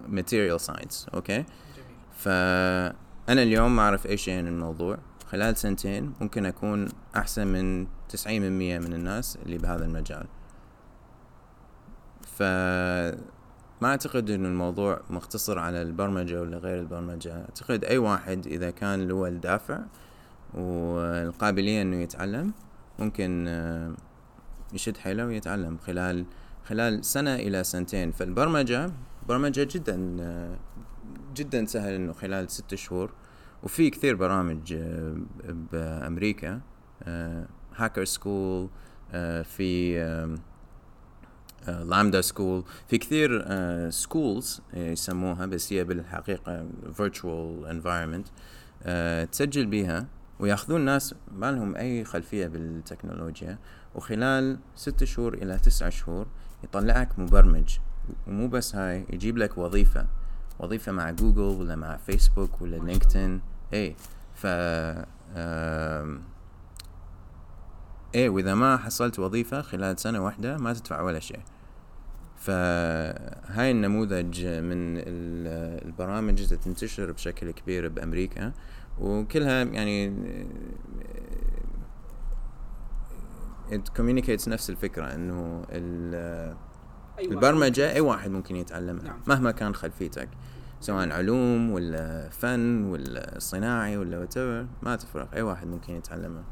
ال 0.07 0.13
material 0.13 0.61
science 0.61 1.07
okay؟ 1.15 1.45
فأنا 2.17 3.43
اليوم 3.43 3.77
ما 3.77 3.83
أعرف 3.83 4.07
أي 4.07 4.17
شيء 4.17 4.39
عن 4.39 4.47
الموضوع. 4.47 4.99
خلال 5.31 5.57
سنتين 5.57 6.13
ممكن 6.21 6.47
أكون 6.47 6.89
أحسن 7.17 7.47
من 7.47 7.87
تسعين 8.09 8.43
من 8.43 8.59
مية 8.59 8.79
من 8.79 8.93
الناس 8.93 9.39
اللي 9.47 9.59
بهذا 9.59 9.85
المجال. 9.85 10.27
ف 12.23 12.43
ما 13.83 13.89
أعتقد 13.89 14.31
إنه 14.31 14.49
الموضوع 14.49 15.01
مختصر 15.11 15.59
على 15.59 15.83
البرمجة 15.83 16.41
ولا 16.41 16.59
غير 16.59 16.81
البرمجة. 16.81 17.41
أعتقد 17.41 17.85
أي 17.85 17.99
واحد 17.99 18.47
إذا 18.47 18.71
كان 18.71 19.09
له 19.09 19.29
الدافع 19.29 19.81
والقابلية 20.55 21.83
إنه 21.83 21.97
يتعلم 21.97 22.53
ممكن 22.99 23.45
آه، 23.49 23.93
يشد 24.73 24.97
حيله 24.97 25.27
ويتعلم. 25.27 25.79
خلال 25.79 26.25
خلال 26.65 27.05
سنة 27.05 27.35
إلى 27.35 27.65
سنتين. 27.65 28.13
فالبرمجة 28.13 28.91
برمجة 29.29 29.69
جدا 29.71 30.17
آه، 30.21 30.57
جدا 31.35 31.67
سهل 31.67 31.93
إنه 31.93 32.13
خلال 32.13 32.51
ست 32.51 32.75
شهور 32.75 33.13
وفي 33.63 33.91
كثير 33.91 34.17
برامج 34.17 34.73
آه، 34.73 35.17
بأمريكا 35.73 36.61
Hacker 37.77 38.05
School 38.05 38.69
في 39.45 39.99
Lambda 41.67 42.21
School 42.21 42.65
في 42.89 42.99
كثير 42.99 43.45
schools 43.91 44.63
يسموها 44.75 45.47
بس 45.47 45.73
هي 45.73 45.85
بالحقيقة 45.85 46.67
virtual 46.99 47.71
environment 47.71 48.29
تسجل 49.31 49.67
بيها 49.67 50.07
وياخذون 50.41 50.81
ناس 50.81 51.15
ما 51.33 51.53
لهم 51.53 51.77
أي 51.77 52.05
خلفية 52.05 52.47
بالتكنولوجيا 52.47 53.59
وخلال 53.95 54.59
ست 54.75 55.05
شهور 55.05 55.35
إلى 55.35 55.59
تسعة 55.59 55.91
شهور 55.91 56.27
يطلعك 56.65 57.19
مبرمج 57.19 57.79
ومو 58.27 58.49
بس 58.49 58.75
هاي 58.75 59.07
يجيب 59.11 59.39
لك 59.39 59.59
وظيفة. 59.59 60.07
وظيفة 60.61 60.93
مع 60.93 61.11
جوجل 61.11 61.41
ولا 61.41 61.77
مع 61.77 61.97
فيسبوك 61.97 62.63
ولا 62.63 62.77
لينكدين. 62.77 63.41
اي 63.75 63.97
ف 64.35 64.47
إيه 68.15 68.29
وإذا 68.29 68.55
ما 68.55 68.77
حصلت 68.77 69.19
وظيفة 69.19 69.63
خلال 69.63 70.01
سنة 70.01 70.25
واحدة 70.25 70.57
ما 70.57 70.73
تدفع 70.73 71.01
ولا 71.01 71.21
شيء. 71.21 71.41
فهاي 72.37 73.71
النموذج 73.71 74.47
من 74.47 74.97
ال- 74.97 75.85
البرامج 75.87 76.41
اللي 76.43 76.57
تنتشر 76.57 77.13
بشكل 77.13 77.51
كبير 77.51 77.89
بأمريكا. 77.89 78.53
وكلها 79.01 79.63
يعني 79.65 80.13
it 83.71 83.99
communicates 83.99 84.49
نفس 84.49 84.71
الفكرة 84.71 85.15
إنه 85.15 85.65
البرمجة 87.19 87.93
أي 87.93 88.01
واحد 88.01 88.31
ممكن 88.31 88.57
يتعلمها 88.57 89.05
نعم. 89.05 89.21
مهما 89.27 89.51
كان 89.51 89.75
خلفيتك. 89.75 90.29
سواء 90.81 91.13
علوم 91.13 91.71
ولا 91.71 92.29
فن 92.29 92.85
ولا 92.85 93.35
صناعي 93.39 93.97
ولا 93.97 94.27
whatever 94.27 94.85
ما 94.85 94.97
تفرق 94.97 95.35
أي 95.35 95.43
واحد 95.43 95.67
ممكن 95.67 95.95
يتعلمها 95.95 96.45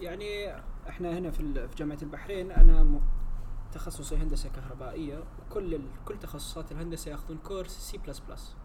يعني 0.00 0.54
إحنا 0.88 1.18
هنا 1.18 1.30
في 1.30 1.68
جامعة 1.76 1.98
البحرين 2.02 2.50
أنا 2.52 2.82
م- 2.82 3.00
تخصصي 3.72 4.16
هندسة 4.16 4.48
كهربائية 4.48 5.18
وكل 5.50 5.74
ال- 5.74 5.86
كل 6.04 6.18
تخصصات 6.18 6.72
الهندسة 6.72 7.10
ياخذون 7.10 7.38
كورس 7.38 7.70
سي 7.70 7.98
بلس 7.98 8.22
بلس. 8.28 8.56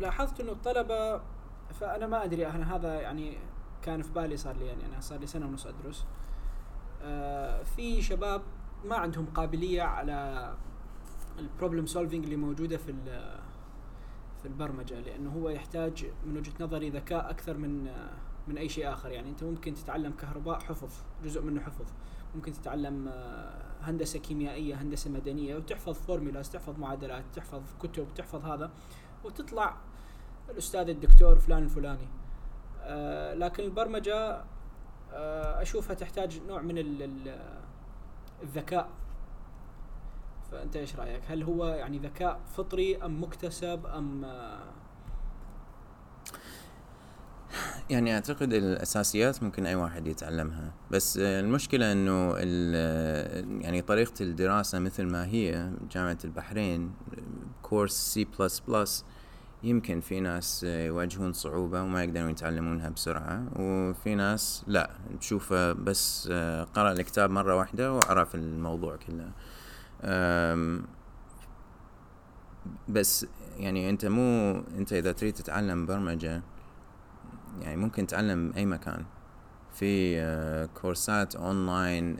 لاحظت 0.00 0.40
إنه 0.40 0.52
الطلبة 0.52 1.20
فأنا 1.80 2.06
ما 2.06 2.24
أدري 2.24 2.46
أنا 2.46 2.76
هذا 2.76 3.00
يعني 3.00 3.38
كان 3.82 4.02
في 4.02 4.12
بالي 4.12 4.36
صار 4.36 4.56
لي 4.56 4.66
يعني 4.66 4.86
أنا 4.86 5.00
صار 5.00 5.18
لي 5.18 5.26
سنة 5.26 5.46
ونص 5.46 5.66
أدرس. 5.66 6.04
آه، 7.02 7.62
في 7.62 8.02
شباب 8.02 8.42
ما 8.84 8.96
عندهم 8.96 9.26
قابلية 9.26 9.82
على 9.82 10.50
ال 11.38 11.44
problem 11.44 11.86
solving 11.86 12.24
اللي 12.24 12.36
موجودة 12.36 12.76
في 12.76 12.92
في 14.42 14.48
البرمجة 14.48 15.00
لأنه 15.00 15.30
هو 15.32 15.48
يحتاج 15.48 16.06
من 16.26 16.36
وجهة 16.36 16.52
نظري 16.60 16.90
ذكاء 16.90 17.30
أكثر 17.30 17.56
من 17.56 17.90
من 18.48 18.58
أي 18.58 18.68
شيء 18.68 18.92
آخر. 18.92 19.10
يعني 19.10 19.30
أنت 19.30 19.44
ممكن 19.44 19.74
تتعلم 19.74 20.12
كهرباء 20.12 20.58
حفظ 20.60 20.90
جزء 21.24 21.42
منه 21.42 21.60
حفظ. 21.60 21.86
ممكن 22.34 22.52
تتعلم 22.52 23.08
آه، 23.08 23.62
هندسة 23.80 24.18
كيميائية 24.18 24.74
هندسة 24.82 25.10
مدنية 25.10 25.56
وتحفظ 25.56 25.94
formulas 25.94 26.50
تحفظ 26.50 26.78
معادلات 26.78 27.24
تحفظ 27.34 27.62
كتب 27.82 28.06
تحفظ 28.14 28.44
هذا 28.44 28.70
وتطلع 29.24 29.76
الأستاذ 30.50 30.88
الدكتور 30.88 31.38
فلان 31.38 31.62
الفلاني. 31.62 32.08
آه 32.80 33.34
لكن 33.34 33.62
البرمجة 33.64 34.44
آه 35.12 35.62
أشوفها 35.62 35.94
تحتاج 35.94 36.40
نوع 36.48 36.62
من 36.62 36.78
ال- 36.78 37.02
ال- 37.02 37.62
الذكاء. 38.42 38.88
فأنت 40.52 40.76
إيش 40.76 40.96
رأيك؟ 40.96 41.22
هل 41.28 41.42
هو 41.42 41.66
يعني 41.66 41.98
ذكاء 41.98 42.40
فطري 42.56 42.96
أم 42.96 43.22
مكتسب 43.22 43.86
أم 43.86 44.24
آه؟ 44.24 44.72
يعني 47.90 48.14
أعتقد 48.14 48.52
الأساسيات 48.52 49.42
ممكن 49.42 49.66
أي 49.66 49.74
واحد 49.74 50.06
يتعلمها. 50.06 50.72
بس 50.90 51.18
المشكلة 51.18 51.92
إنه 51.92 52.36
يعني 53.60 53.82
طريقة 53.82 54.12
الدراسة 54.20 54.78
مثل 54.78 55.04
ما 55.04 55.26
هي 55.26 55.70
جامعة 55.90 56.18
البحرين 56.24 56.92
كورس 57.62 57.92
سي 57.92 58.26
بلس 58.38 58.60
بلس 58.60 59.04
يمكن 59.62 60.00
في 60.00 60.20
ناس 60.20 60.64
يواجهون 60.64 61.32
صعوبة 61.32 61.82
وما 61.82 62.04
يقدرون 62.04 62.30
يتعلمونها 62.30 62.88
بسرعة 62.88 63.44
وفي 63.56 64.14
ناس 64.14 64.64
لا 64.66 64.90
تشوفه 65.20 65.72
بس 65.72 66.28
آه، 66.32 66.64
قرأ 66.64 66.92
الكتاب 66.92 67.30
مرة 67.30 67.56
واحدة 67.56 67.92
وعرف 67.92 68.34
الموضوع 68.34 68.96
كله. 68.96 69.30
بس 72.88 73.26
يعني 73.58 73.90
انت 73.90 74.06
مو 74.06 74.52
انت 74.78 74.92
اذا 74.92 75.12
تريد 75.12 75.34
تتعلم 75.34 75.86
برمجة 75.86 76.42
يعني 77.60 77.76
ممكن 77.76 78.06
تتعلم 78.06 78.52
أي 78.56 78.66
مكان. 78.66 79.04
في 79.74 80.20
آه، 80.20 80.66
كورسات 80.66 81.36
أونلاين 81.36 82.16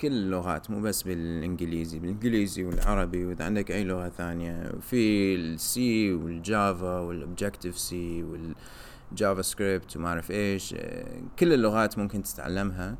كل 0.00 0.06
اللغات 0.06 0.70
مو 0.70 0.80
بس 0.80 1.02
بالإنجليزي 1.02 1.98
بالإنجليزي 1.98 2.64
والعربي 2.64 3.24
وإذا 3.24 3.44
عندك 3.44 3.70
أي 3.70 3.84
لغة 3.84 4.08
ثانية. 4.08 4.72
في 4.80 5.34
ال 5.34 5.73
C 5.73 6.12
وال 6.12 6.41
Java 6.41 6.98
وال 6.98 7.10
Objective-C 7.10 7.78
وال 7.78 8.22
JavaScript 8.22 9.96
وما 9.96 10.08
أعرف 10.08 10.30
إيش 10.30 10.74
آه، 10.78 11.20
كل 11.38 11.52
اللغات 11.52 11.98
ممكن 11.98 12.22
تتعلمها. 12.22 12.96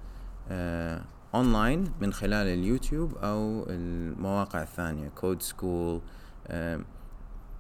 آه، 0.49 1.05
اونلاين 1.35 1.85
من 2.01 2.13
خلال 2.13 2.47
اليوتيوب 2.47 3.17
أو 3.17 3.67
المواقع 3.69 4.63
الثانية. 4.63 5.09
code 5.09 5.43
school 5.43 6.01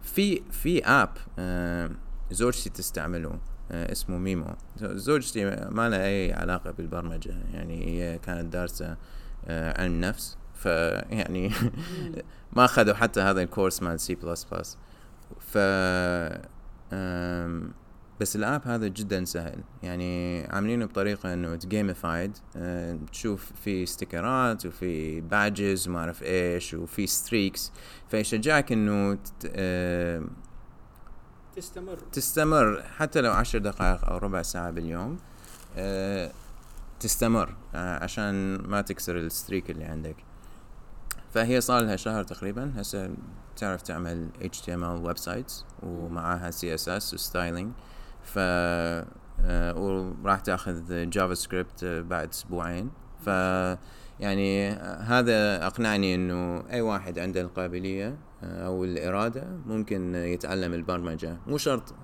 في 0.02 0.42
في 0.50 0.84
app 0.84 1.08
زوجتي 2.30 2.70
تستعمله 2.70 3.38
آه، 3.72 3.92
اسمه 3.92 4.18
ميمو 4.18 4.54
زوجتي 4.76 5.44
ما 5.70 5.88
لها 5.88 6.06
أي 6.06 6.32
علاقة 6.32 6.70
بالبرمجة 6.70 7.34
يعني 7.52 7.86
هي 7.86 8.18
كانت 8.18 8.52
دارسة 8.52 8.96
آه، 9.46 9.80
علم 9.82 10.00
نفس 10.00 10.38
فيعني 10.54 11.50
ما 12.56 12.64
أخذوا 12.64 12.94
حتى 12.94 13.20
هذا 13.20 13.42
ال 13.42 13.48
course 13.48 13.82
مال 13.82 14.00
سي 14.00 14.14
بلس 14.14 14.44
بلس 14.44 14.78
ف 15.40 15.58
بس 18.20 18.36
ال 18.36 18.43
app 18.43 18.62
هذا 18.68 18.88
جدا 18.88 19.24
سهل. 19.24 19.60
يعني 19.82 20.42
عاملينه 20.46 20.84
بطريقة 20.86 21.32
إنه 21.32 21.54
gamified 21.56 22.38
تشوف 23.12 23.52
في 23.64 23.86
sticker 23.86 24.56
ات 24.56 24.66
وفي 24.66 25.20
badges 25.20 25.88
وما 25.88 25.98
أعرف 25.98 26.22
إيش 26.22 26.74
وفي 26.74 27.06
streaks 27.06 27.72
فيشجعك 28.10 28.72
إنه 28.72 29.14
تت- 29.14 29.52
آم، 29.56 30.28
تستمر. 31.56 31.96
تستمر. 32.12 32.82
حتى 32.82 33.20
لو 33.20 33.32
عشر 33.32 33.58
دقائق 33.58 34.04
أو 34.04 34.16
ربع 34.18 34.42
ساعة 34.42 34.70
باليوم 34.70 35.16
آه، 35.76 36.30
تستمر 37.00 37.54
آه، 37.74 38.04
عشان 38.04 38.56
ما 38.56 38.80
تكسر 38.80 39.16
ال 39.16 39.24
streak 39.24 39.70
اللي 39.70 39.84
عندك. 39.84 40.16
فهي 41.34 41.60
صار 41.60 41.80
لها 41.82 41.96
شهر 41.96 42.24
تقريبا. 42.24 42.72
هسه 42.76 43.10
تعرف 43.56 43.82
تعمل 43.82 44.28
HTML 44.42 45.00
websites 45.06 45.64
ومعاها 45.82 46.50
CSS 46.50 47.14
و 47.14 47.21
styling 47.21 47.72
ف 48.24 48.38
آه، 48.38 49.78
وراح 49.78 50.40
تاخذ 50.40 51.10
JavaScript 51.10 51.84
بعد 51.84 52.28
أسبوعين. 52.28 52.90
ف 53.26 53.28
يعني 54.20 54.70
آه، 54.70 55.00
هذا 55.02 55.66
أقنعني 55.66 56.14
إنه 56.14 56.64
أي 56.70 56.80
واحد 56.80 57.18
عنده 57.18 57.40
القابلية 57.40 58.16
آه، 58.42 58.66
أو 58.66 58.84
الإرادة 58.84 59.44
ممكن 59.66 60.14
يتعلم 60.14 60.74
البرمجة. 60.74 61.36
مو 61.46 61.58
شرط 61.58 61.94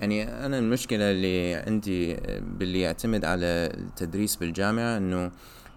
يعني 0.00 0.46
أنا 0.46 0.58
المشكلة 0.58 1.10
اللي 1.10 1.54
عندي 1.54 2.14
آه، 2.14 2.40
باللي 2.40 2.80
يعتمد 2.80 3.24
على 3.24 3.46
التدريس 3.46 4.36
بالجامعة 4.36 4.96
إنه 4.96 5.32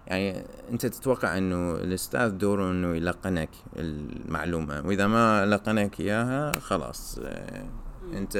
يعني 0.06 0.44
أنت 0.70 0.86
تتوقع 0.86 1.38
إنه 1.38 1.74
الأستاذ 1.74 2.30
دوره 2.30 2.70
إنه 2.70 2.96
يلقنك 2.96 3.50
المعلومة. 3.76 4.86
وإذا 4.86 5.06
ما 5.06 5.46
لقنك 5.46 6.00
إياها 6.00 6.52
خلاص 6.60 7.18
آه، 7.24 7.64
انت 8.12 8.36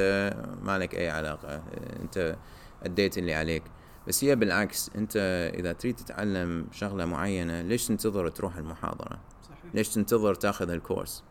ما 0.63 0.79
لك 0.79 0.95
أي 0.95 1.09
علاقة 1.09 1.63
انت 2.01 2.37
أديت 2.83 3.17
اللي 3.17 3.33
عليك. 3.33 3.63
بس 4.07 4.23
هي 4.23 4.35
بالعكس 4.35 4.91
انت 4.95 5.17
إذا 5.55 5.73
تريد 5.73 5.95
تتعلم 5.95 6.67
شغلة 6.71 7.05
معينة 7.05 7.61
ليش 7.61 7.87
تنتظر 7.87 8.29
تروح 8.29 8.57
المحاضرة؟ 8.57 9.19
صحيح. 9.43 9.75
ليش 9.75 9.89
تنتظر 9.89 10.35
تاخذ 10.35 10.69
الكورس؟ 10.69 11.23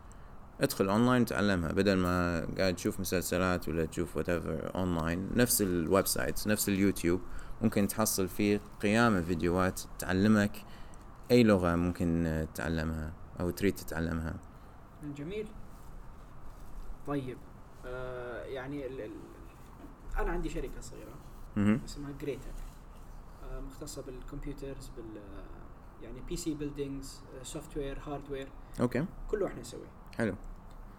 ادخل 0.61 0.89
أونلاين 0.89 1.25
تعلمها 1.25 1.71
بدل 1.71 1.97
ما 1.97 2.47
قاعد 2.57 2.75
تشوف 2.75 2.99
مسلسلات 2.99 3.69
ولا 3.69 3.85
تشوف 3.85 4.17
what 4.17 4.29
online. 4.29 5.29
نفس 5.35 5.61
ال 5.61 6.07
website 6.07 6.47
نفس 6.47 6.69
اليوتيوب 6.69 7.21
ممكن 7.61 7.87
تحصل 7.87 8.27
فيه 8.27 8.61
قيامة 8.81 9.21
فيديوهات 9.21 9.81
تعلمك 9.99 10.51
أي 11.31 11.43
لغة 11.43 11.75
ممكن 11.75 12.45
تتعلمها 12.53 13.13
أو 13.39 13.49
تريد 13.49 13.75
تتعلمها. 13.75 14.35
جميل. 15.15 15.47
طيب 17.07 17.37
آه 17.85 18.43
يعني 18.43 18.85
ال 18.87 19.01
ال 19.01 19.11
أنا 20.17 20.31
عندي 20.31 20.49
شركة 20.49 20.81
صغيرة. 20.81 21.15
اسمها 21.85 22.11
جريتك 22.21 22.53
آه 23.43 23.59
مختصة 23.59 24.01
بال 24.01 24.17
computers 24.17 24.91
بال 24.97 25.17
آه، 25.17 26.03
يعني 26.03 26.19
PC 26.21 26.53
buildings 26.53 27.21
software 27.43 27.99
hardware 28.07 28.47
أوكي. 28.81 29.05
كله 29.31 29.47
إحنا 29.47 29.61
نسويه 29.61 29.87
حلو. 30.17 30.35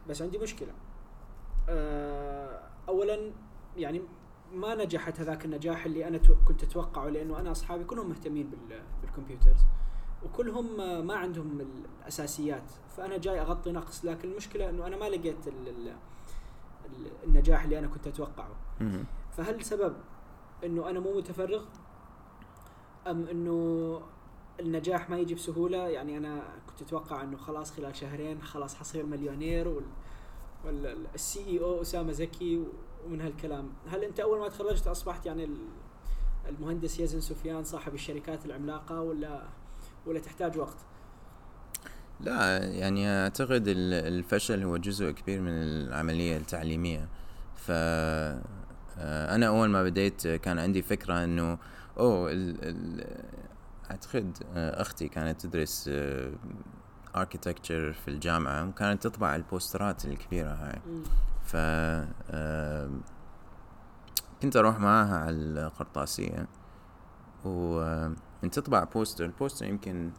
بس 0.08 0.22
عندي 0.22 0.38
مشكلة. 0.38 0.72
آه 1.68 2.60
اولا 2.88 3.30
يعني 3.76 4.02
ما 4.54 4.74
نجحت 4.74 5.20
هذاك 5.20 5.44
النجاح 5.44 5.84
اللي 5.86 6.08
أنا 6.08 6.18
كنت 6.48 6.62
أتوقعه 6.62 7.08
لأنه 7.08 7.40
أنا 7.40 7.50
أصحابي 7.50 7.84
كلهم 7.84 8.08
مهتمين 8.08 8.50
بال- 8.50 8.82
بالكمبيوترز 9.02 9.60
وكلهم 10.24 10.76
ما 11.06 11.14
عندهم 11.14 11.60
الأساسيات. 12.00 12.70
فأنا 12.96 13.16
جاي 13.18 13.40
أغطي 13.40 13.72
نقص 13.72 14.04
لكن 14.04 14.30
المشكلة 14.30 14.70
إنه 14.70 14.86
أنا 14.86 14.96
ما 14.96 15.08
لقيت 15.08 15.48
ال 15.48 15.68
ال 15.68 15.92
النجاح 17.24 17.64
اللي 17.64 17.78
أنا 17.78 17.86
كنت 17.86 18.06
أتوقعه. 18.06 18.50
فهل 19.32 19.64
سبب 19.64 19.96
إنه 20.64 20.90
أنا 20.90 21.00
مو 21.00 21.16
متفرغ؟ 21.16 21.64
أم 23.06 23.26
إنه 23.28 24.00
النجاح 24.60 25.10
ما 25.10 25.18
يجي 25.18 25.34
بسهولة؟ 25.34 25.78
يعني 25.88 26.16
أنا 26.18 26.42
كنت 26.66 26.82
أتوقع 26.82 27.22
إنه 27.22 27.36
خلاص 27.36 27.72
خلال 27.72 27.96
شهرين 27.96 28.42
خلاص 28.42 28.74
حصير 28.74 29.06
مليونير 29.06 29.68
وال 29.68 29.84
والسي 30.64 31.46
إي 31.46 31.60
أو 31.60 31.80
أسامة 31.82 32.12
زكي 32.12 32.64
ومن 33.06 33.20
هالكلام. 33.20 33.68
هل 33.88 34.04
أنت 34.04 34.20
أول 34.20 34.38
ما 34.38 34.48
تخرجت 34.48 34.86
أصبحت 34.86 35.26
يعني 35.26 35.44
ال- 35.44 35.68
المهندس 36.48 37.00
يزن 37.00 37.20
سفيان 37.20 37.64
صاحب 37.64 37.94
الشركات 37.94 38.46
العملاقة 38.46 39.00
ولا 39.00 39.42
ولا 40.06 40.18
تحتاج 40.20 40.58
وقت؟ 40.58 40.76
لا 42.20 42.64
يعني 42.64 43.08
أعتقد 43.08 43.68
ال- 43.68 43.94
الفشل 44.14 44.62
هو 44.62 44.76
جزء 44.76 45.10
كبير 45.10 45.40
من 45.40 45.48
العملية 45.52 46.36
التعليمية 46.36 47.08
ف 47.56 47.70
آه، 47.70 49.34
أنا 49.34 49.46
أول 49.46 49.68
ما 49.68 49.82
بديت 49.82 50.26
كان 50.28 50.58
عندي 50.58 50.82
فكرة 50.82 51.24
إنه 51.24 51.58
أوه 51.98 52.32
ال 52.32 52.56
ال 52.62 53.04
أعتقد 53.90 54.38
آه، 54.54 54.82
أختي 54.82 55.08
كانت 55.08 55.40
تدرس 55.46 55.90
architecture 57.16 57.92
في 57.92 58.08
الجامعة 58.08 58.68
وكانت 58.68 59.02
تطبع 59.06 59.36
ال 59.36 59.45
poster 59.45 59.96
ات 59.96 60.04
الكبيرة 60.04 60.48
هاي. 60.50 60.80
ف 61.44 61.56
آه، 62.30 62.90
كنت 64.42 64.56
أروح 64.56 64.78
معاها 64.78 65.16
على 65.16 65.30
القرطاسية 65.36 66.46
ومن 67.44 68.50
تطبع 68.52 68.84
poster 68.84 69.24
ال 69.24 69.30
poster 69.30 69.66
يمكن 69.66 70.10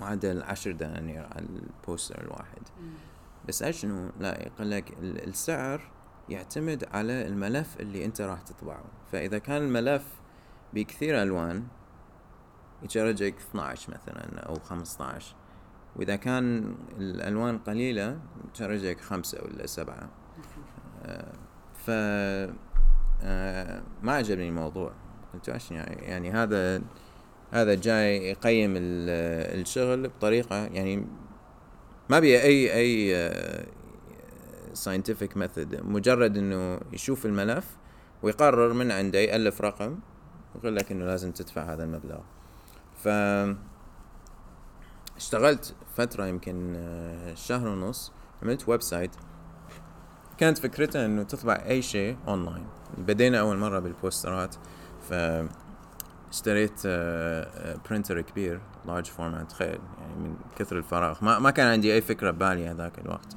معدل 0.00 0.42
عشر 0.42 0.72
دنانير 0.72 1.26
على 1.32 1.46
ال 1.46 1.57
poster 1.57 2.20
الواحد. 2.22 2.62
بس 3.48 3.62
إيش 3.62 3.80
شنو 3.80 4.10
لا 4.20 4.42
يقول 4.46 4.70
لك 4.70 4.90
ال- 4.90 5.28
السعر 5.28 5.90
يعتمد 6.28 6.84
على 6.92 7.26
الملف 7.26 7.80
اللي 7.80 8.04
أنت 8.04 8.20
راح 8.20 8.40
تطبعه. 8.42 8.84
فإذا 9.12 9.38
كان 9.38 9.62
الملف 9.62 10.04
بكثير 10.74 11.22
ألوان 11.22 11.64
يشرجك 12.82 13.34
12 13.50 13.92
مثلا 13.92 14.40
أو 14.40 14.54
15 14.54 15.34
وإذا 15.96 16.16
كان 16.16 16.74
الألوان 16.98 17.58
قليلة 17.58 18.18
يشرجك 18.54 19.00
خمسة 19.00 19.42
ولا 19.44 19.66
سبعة. 19.66 20.08
آه، 21.02 21.32
ف 21.74 21.90
آه، 23.24 23.82
ما 24.02 24.12
عجبني 24.12 24.48
الموضوع. 24.48 24.92
قلت 25.34 25.48
يعني؟ 25.70 26.02
يعني 26.02 26.30
هذا 26.30 26.82
هذا 27.52 27.74
جاي 27.74 28.30
يقيم 28.30 28.74
ال- 28.76 29.60
الشغل 29.60 30.08
بطريقة 30.08 30.56
يعني 30.56 31.06
ما 32.08 32.18
بي 32.18 32.42
أي 32.42 33.32
أي 34.74 34.84
scientific 34.84 35.36
method 35.36 35.80
مجرد 35.84 36.36
إنه 36.38 36.80
يشوف 36.92 37.26
الملف 37.26 37.66
ويقرر 38.22 38.72
من 38.72 38.90
عنده 38.90 39.18
يألف 39.18 39.60
رقم 39.60 39.98
ويقول 40.54 40.76
لك 40.76 40.92
إنه 40.92 41.04
لازم 41.04 41.32
تدفع 41.32 41.72
هذا 41.72 41.84
المبلغ. 41.84 42.18
ف 42.96 43.08
اشتغلت 45.16 45.74
فترة 45.96 46.26
يمكن 46.26 46.74
آه، 46.76 47.34
شهر 47.34 47.68
ونص 47.68 48.12
عملت 48.42 48.68
website 48.68 49.10
كانت 50.38 50.58
فكرتها 50.58 51.06
إنه 51.06 51.22
تطبع 51.22 51.62
أي 51.66 51.82
شيء 51.82 52.16
اونلاين 52.28 52.66
بدينا 52.98 53.40
أول 53.40 53.56
مرة 53.58 53.78
بال 53.78 53.95
poster 53.95 54.46
ات 54.46 54.54
ف 55.08 55.12
اشتريت 56.32 56.86
printer 57.88 58.20
كبير 58.20 58.60
large 58.86 59.06
format 59.06 59.50
تخيل 59.50 59.78
يعني 60.00 60.14
من 60.16 60.36
كثر 60.56 60.78
الفراغ. 60.78 61.24
ما 61.24 61.38
ما 61.38 61.50
كان 61.50 61.66
عندي 61.66 61.94
أي 61.94 62.00
فكرة 62.00 62.30
ببالي 62.30 62.68
هذاك 62.68 62.98
الوقت. 62.98 63.36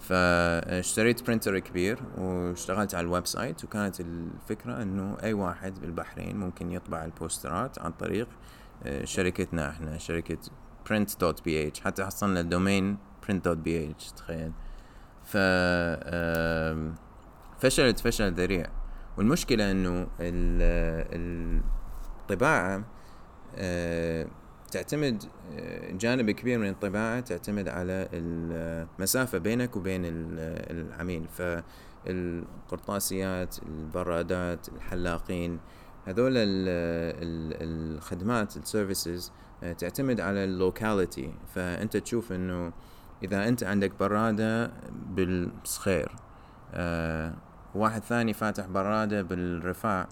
فاشتريت 0.00 1.22
printer 1.22 1.58
كبير 1.58 1.98
واشتغلت 2.18 2.94
على 2.94 3.04
ال 3.04 3.26
website 3.26 3.64
وكانت 3.64 4.00
الفكرة 4.00 4.82
إنه 4.82 5.16
أي 5.22 5.32
واحد 5.32 5.80
بالبحرين 5.80 6.36
ممكن 6.36 6.70
يطبع 6.72 7.04
ال 7.04 7.13
poster 7.13 7.69
ات 7.69 7.78
عن 7.78 7.92
طريق 7.92 8.28
آه، 8.84 9.04
شركتنا 9.04 9.70
إحنا 9.70 9.98
شركة 9.98 10.38
print.bh 10.88 11.80
حتى 11.84 12.04
حصلنا 12.04 12.40
ال 12.40 12.48
domain 12.48 12.96
print.bh 13.26 14.14
تخيل. 14.16 14.52
ف 15.24 15.36
فشلت 17.58 18.00
فشل 18.00 18.32
ذريع. 18.32 18.66
والمشكلة 19.18 19.70
إنه 19.70 20.06
ال- 20.20 21.62
الطباعه 22.30 22.84
آه، 23.56 24.26
تعتمد 24.70 25.22
آه، 25.58 25.90
جانب 25.92 26.30
كبير 26.30 26.58
من 26.58 26.68
الطباعة 26.68 27.20
تعتمد 27.20 27.68
على 27.68 28.08
المسافة 28.12 29.38
بينك 29.38 29.76
وبين 29.76 30.04
ال- 30.04 30.38
العميل. 30.70 31.26
فالقرطاسيات 32.06 33.56
البرادات 33.68 34.68
الحلاقين 34.68 35.58
هذول 36.06 36.32
ال- 36.36 36.68
ال- 37.22 37.56
الخدمات 37.96 38.56
ال 38.56 38.64
services 38.64 39.32
تعتمد 39.78 40.20
على 40.20 40.44
ال 40.44 40.54
locality 40.54 41.34
فأنت 41.54 41.96
تشوف 41.96 42.32
إنه 42.32 42.72
إذا 43.22 43.48
أنت 43.48 43.64
عندك 43.64 43.92
برادة 44.00 44.72
بالصخير 45.08 46.12
آه، 46.74 47.34
واحد 47.74 48.02
ثاني 48.02 48.32
فاتح 48.32 48.66
برادة 48.66 49.22
بالرفاع 49.22 50.08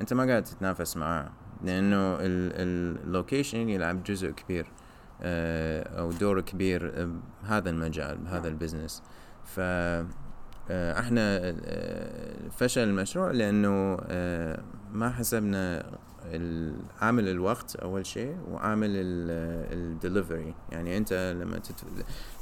انت 0.00 0.12
ما 0.12 0.24
قاعد 0.26 0.44
تتنافس 0.44 0.96
معاه 0.96 1.30
لأنه 1.64 2.16
ال 2.20 2.36
location 2.36 3.68
يلعب 3.68 4.02
جزء 4.02 4.30
كبير 4.30 4.66
آه، 5.22 6.00
أو 6.00 6.12
دور 6.12 6.40
كبير 6.40 7.08
بهذا 7.42 7.70
المجال 7.70 8.18
بهذا 8.18 8.48
ال 8.48 8.54
business 8.54 9.02
ف 9.44 9.60
آه، 10.70 11.00
إحنا 11.00 11.38
آه، 11.42 12.48
فشل 12.50 12.80
المشروع 12.80 13.30
لأنه 13.30 13.98
آه، 14.08 14.62
ما 14.92 15.10
حسبنا 15.10 15.86
عامل 17.00 17.28
الوقت 17.28 17.76
أول 17.76 18.06
شيء 18.06 18.36
وعامل 18.50 18.90
الدليفري 18.92 20.54
يعني 20.72 20.96
أنت 20.96 21.34
لما. 21.40 21.60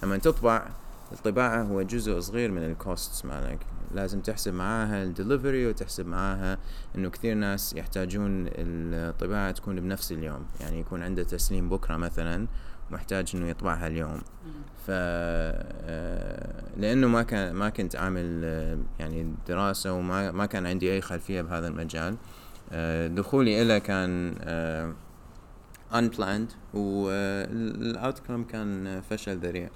لما 0.03 0.17
تطبع 0.17 0.69
الطباعة 1.13 1.63
هو 1.63 1.83
جزء 1.83 2.21
صغير 2.21 2.51
من 2.51 2.65
ال 2.65 2.75
costs 2.75 3.25
مالك 3.25 3.59
لازم 3.95 4.21
تحسب 4.21 4.55
معاها 4.55 5.03
الدليفري 5.05 5.67
وتحسب 5.67 6.07
معاها 6.07 6.59
إنه 6.97 7.11
كثير 7.11 7.35
ناس 7.35 7.75
يحتاجون 7.77 8.47
الطباعة 8.49 9.51
تكون 9.51 9.81
بنفس 9.81 10.13
اليوم. 10.13 10.47
يعني 10.61 10.81
يكون 10.81 11.03
عنده 11.03 11.23
تسليم 11.23 11.69
بكرة 11.69 11.97
مثلا 11.97 12.47
محتاج 12.91 13.33
إنه 13.35 13.49
يطبعها 13.49 13.87
اليوم. 13.87 14.21
ف 14.87 14.91
آه، 14.91 16.63
لأنه 16.77 17.09
ما 17.09 17.23
كان 17.23 17.53
ما 17.55 17.69
كنت 17.69 17.97
عامل 17.97 18.41
آه، 18.45 18.79
يعني 18.99 19.35
دراسة 19.49 19.93
وما 19.93 20.31
ما 20.31 20.47
كان 20.47 20.67
عندي 20.67 20.93
أي 20.93 21.01
خلفية 21.01 21.43
بهذا 21.43 21.69
المجال. 21.69 22.17
آه، 22.73 23.07
دخولي 23.07 23.63
إلى 23.63 23.81
كان 23.81 24.35
unplanned 25.93 26.77
والاوتكم 26.77 28.45
كان 28.45 29.01
فشل 29.01 29.37
ذريع. 29.37 29.69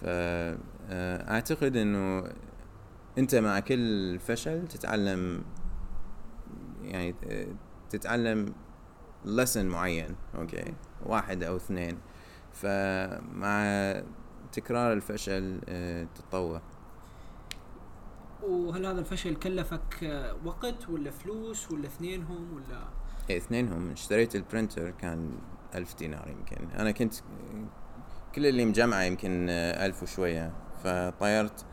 فأعتقد 0.00 1.76
إنه 1.76 2.24
أنت 3.18 3.34
مع 3.34 3.60
كل 3.60 4.18
فشل 4.18 4.68
تتعلم 4.68 5.42
يعني 6.82 7.14
تتعلم 7.90 8.54
lesson 9.24 9.56
معين 9.56 10.16
أوكي؟ 10.34 10.74
واحد 11.06 11.42
أو 11.42 11.56
اثنين. 11.56 11.98
فمع 12.52 13.62
تكرار 14.52 14.92
الفشل 14.92 15.60
آه، 15.68 16.06
تتطور. 16.14 16.60
وهل 18.42 18.86
هذا 18.86 19.00
الفشل 19.00 19.34
كلفك 19.34 20.04
آه، 20.04 20.36
وقت 20.44 20.88
ولا 20.88 21.10
فلوس 21.10 21.72
ولا 21.72 21.86
اثنينهم 21.86 22.54
ولا؟ 22.54 22.84
إيه، 23.30 23.36
اثنينهم. 23.36 23.90
اشتريت 23.90 24.36
ال 24.36 24.43
printer 24.43 24.90
كان 24.90 25.38
ألف 25.74 25.94
دينار 25.94 26.28
يمكن. 26.28 26.70
أنا 26.70 26.90
كنت 26.90 27.14
كل 28.34 28.46
اللي 28.46 28.64
مجمعه 28.64 29.02
يمكن 29.02 29.46
آه، 29.50 29.86
ألف 29.86 30.02
وشوية. 30.02 30.52
فطيرت 30.84 31.64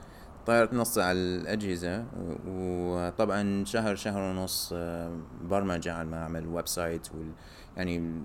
طيرت 0.46 0.74
نص 0.74 0.98
على 0.98 1.18
الأجهزة 1.20 2.06
وطبعا 2.48 3.66
شهر 3.66 3.96
شهر 3.96 4.22
ونص 4.22 4.70
آه، 4.76 5.18
برمجة 5.42 5.94
على 5.94 6.08
ما 6.10 6.24
أعمل 6.24 6.48
website 6.48 7.08
وال 7.16 7.32
يعني 7.78 8.22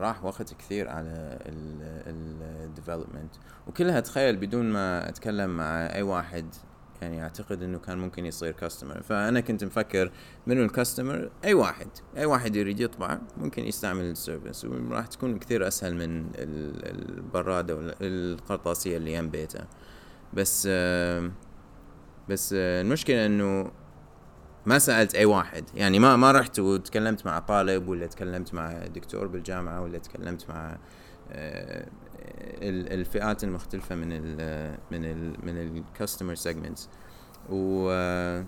راح 0.00 0.24
وقت 0.24 0.54
كثير 0.54 0.88
على 0.88 1.38
ال 1.46 1.61
development 1.61 3.30
وكلها 3.66 4.00
تخيل 4.00 4.36
بدون 4.36 4.64
ما 4.70 5.08
أتكلم 5.08 5.56
مع 5.56 5.94
أي 5.94 6.02
واحد 6.02 6.54
يعني 7.02 7.22
أعتقد 7.22 7.62
إنه 7.62 7.78
كان 7.78 7.98
ممكن 7.98 8.26
يصير 8.26 8.52
customer 8.52 9.02
فأنا 9.02 9.40
كنت 9.40 9.64
مفكر 9.64 10.10
منو 10.46 10.62
ال 10.64 10.71
customer 10.71 11.30
أي 11.44 11.54
واحد 11.54 11.88
أي 12.16 12.24
واحد 12.24 12.56
يريد 12.56 12.80
يطبع 12.80 13.18
ممكن 13.36 13.64
يستعمل 13.64 14.04
ال 14.04 14.12
service 14.12 14.64
وراح 14.64 15.06
تكون 15.06 15.38
كثير 15.38 15.68
أسهل 15.68 15.94
من 15.94 16.26
ال- 16.34 17.18
البرادة 17.18 17.76
ولا 17.76 17.94
القرطاسيه 18.00 18.96
اللي 18.96 19.12
يم 19.14 19.30
بيته 19.30 19.60
بس 20.34 20.68
آه، 20.70 21.30
بس 22.28 22.54
آه، 22.58 22.82
المشكلة 22.82 23.26
إنه 23.26 23.70
ما 24.66 24.78
سألت 24.78 25.14
أي 25.14 25.24
واحد. 25.24 25.64
يعني 25.74 25.98
ما 25.98 26.16
ما 26.16 26.32
رحت 26.32 26.58
وتكلمت 26.58 27.26
مع 27.26 27.38
طالب 27.38 27.88
ولا 27.88 28.06
تكلمت 28.06 28.54
مع 28.54 28.72
دكتور 28.86 29.26
بالجامعة 29.26 29.80
ولا 29.82 29.98
تكلمت 29.98 30.50
مع 30.50 30.78
آه، 31.32 31.88
ال- 32.62 32.92
الفئات 32.92 33.44
المختلفة 33.44 33.94
من 33.94 34.08
ال 34.12 34.20
من 34.90 35.04
ال 35.04 35.46
من 35.46 35.58
ال 35.58 35.66
customer 35.66 36.34
segments 36.34 36.88
و 37.50 37.88
آه، 37.92 38.44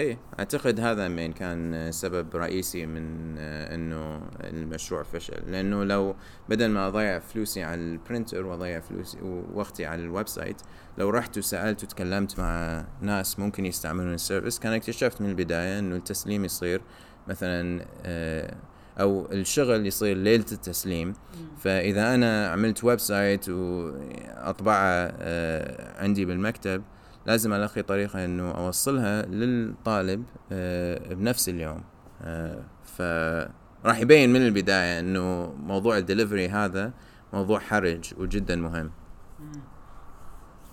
إيه 0.00 0.18
أعتقد 0.38 0.80
هذا 0.80 1.08
من 1.08 1.32
كان 1.32 1.92
سبب 1.92 2.36
رئيسي 2.36 2.86
من 2.86 3.34
آه، 3.38 3.74
إنه 3.74 4.22
المشروع 4.40 5.02
فشل. 5.02 5.42
لأنه 5.46 5.84
لو 5.84 6.16
بدل 6.48 6.66
ما 6.68 6.88
أضيع 6.88 7.18
فلوسي 7.18 7.62
على 7.62 7.80
ال 7.80 7.88
printer 7.88 8.46
وأضيع 8.46 8.80
فلوسي 8.80 9.18
ووقتي 9.22 9.86
على 9.86 10.02
ال 10.02 10.28
website 10.28 10.56
لو 10.98 11.10
رحت 11.10 11.38
وسألت 11.38 11.84
وتكلمت 11.84 12.38
مع 12.38 12.84
ناس 13.00 13.38
ممكن 13.38 13.66
يستعملون 13.66 14.14
ال 14.14 14.20
service 14.20 14.58
كان 14.58 14.72
اكتشفت 14.72 15.20
من 15.20 15.28
البداية 15.30 15.78
إنه 15.78 15.96
التسليم 15.96 16.44
يصير 16.44 16.80
مثلا 17.28 17.86
آه، 18.04 18.54
أو 19.00 19.32
الشغل 19.32 19.86
يصير 19.86 20.16
ليلة 20.16 20.46
التسليم. 20.52 21.12
فإذا 21.58 22.14
أنا 22.14 22.48
عملت 22.48 22.84
website 22.84 23.48
وأطبعه 23.48 25.12
آه، 25.20 26.02
عندي 26.02 26.24
بالمكتب 26.24 26.82
لازم 27.26 27.52
ألاقي 27.52 27.82
طريقة 27.82 28.24
إنه 28.24 28.50
أوصلها 28.50 29.22
للطالب 29.22 30.24
آه، 30.52 31.14
بنفس 31.14 31.48
اليوم. 31.48 31.82
آه، 32.22 32.64
فراح 32.84 33.98
يبين 33.98 34.32
من 34.32 34.46
البداية 34.46 35.00
إنه 35.00 35.52
موضوع 35.52 35.98
الدليفري 35.98 36.48
هذا 36.48 36.92
موضوع 37.32 37.58
حرج 37.58 38.14
وجدا 38.18 38.56
مهم. 38.56 38.90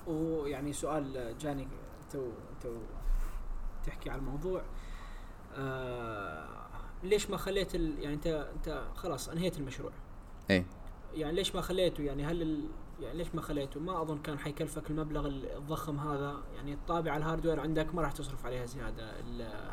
ويعني 0.08 0.74
سؤال 0.74 1.36
جاني 1.40 1.68
تو 2.12 2.32
تو 2.62 2.78
تحكي 3.86 4.10
على 4.10 4.20
الموضوع. 4.20 4.62
آه 5.58 6.60
ليش 7.04 7.30
ما 7.30 7.38
خليت 7.38 7.76
ال... 7.76 8.00
يعني 8.00 8.16
أنت 8.16 8.28
أنت 8.28 8.82
خلاص 8.96 9.30
انهيت 9.30 9.58
المشروع؟ 9.58 9.92
إيه. 10.50 10.66
يعني 11.14 11.36
ليش 11.36 11.56
ما 11.56 11.62
خليته؟ 11.62 12.04
يعني 12.04 12.26
هل 12.26 12.42
ال... 12.42 12.66
يعني 13.02 13.18
ليش 13.18 13.36
ما 13.36 13.42
خليته؟ 13.42 13.80
ما 13.80 14.02
أظن 14.02 14.18
كان 14.18 14.40
حيكلفك 14.40 14.90
المبلغ 14.90 15.28
الضخم 15.28 16.00
هذا. 16.00 16.34
يعني 16.56 16.74
الطابعه 16.74 17.18
ال 17.18 17.22
hardware 17.22 17.60
عندك 17.60 17.96
ما 17.96 18.02
راح 18.02 18.12
تصرف 18.12 18.46
عليها 18.46 18.66
زيادة. 18.66 19.20
ال- 19.20 19.72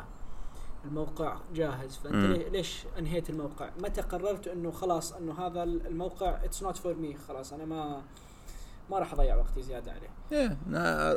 الموقع 0.85 1.37
جاهز. 1.53 1.97
فأنت. 1.97 2.15
ليه- 2.15 2.49
ليش 2.49 2.83
أنهيت 2.97 3.29
الموقع؟ 3.29 3.69
متى 3.83 4.01
قررت 4.01 4.47
إنه 4.47 4.71
خلاص 4.71 5.13
إنه 5.13 5.33
هذا 5.47 5.63
الموقع 5.63 6.43
it's 6.43 6.63
not 6.63 6.77
for 6.77 6.93
me 6.95 7.15
خلاص 7.27 7.53
أنا 7.53 7.65
ما 7.65 8.01
ما 8.91 8.99
راح 8.99 9.13
أضيع 9.13 9.35
وقتي 9.35 9.61
زيادة 9.61 9.91
عليه. 9.91 10.09
إيه، 10.31 10.57
نا- 10.67 11.15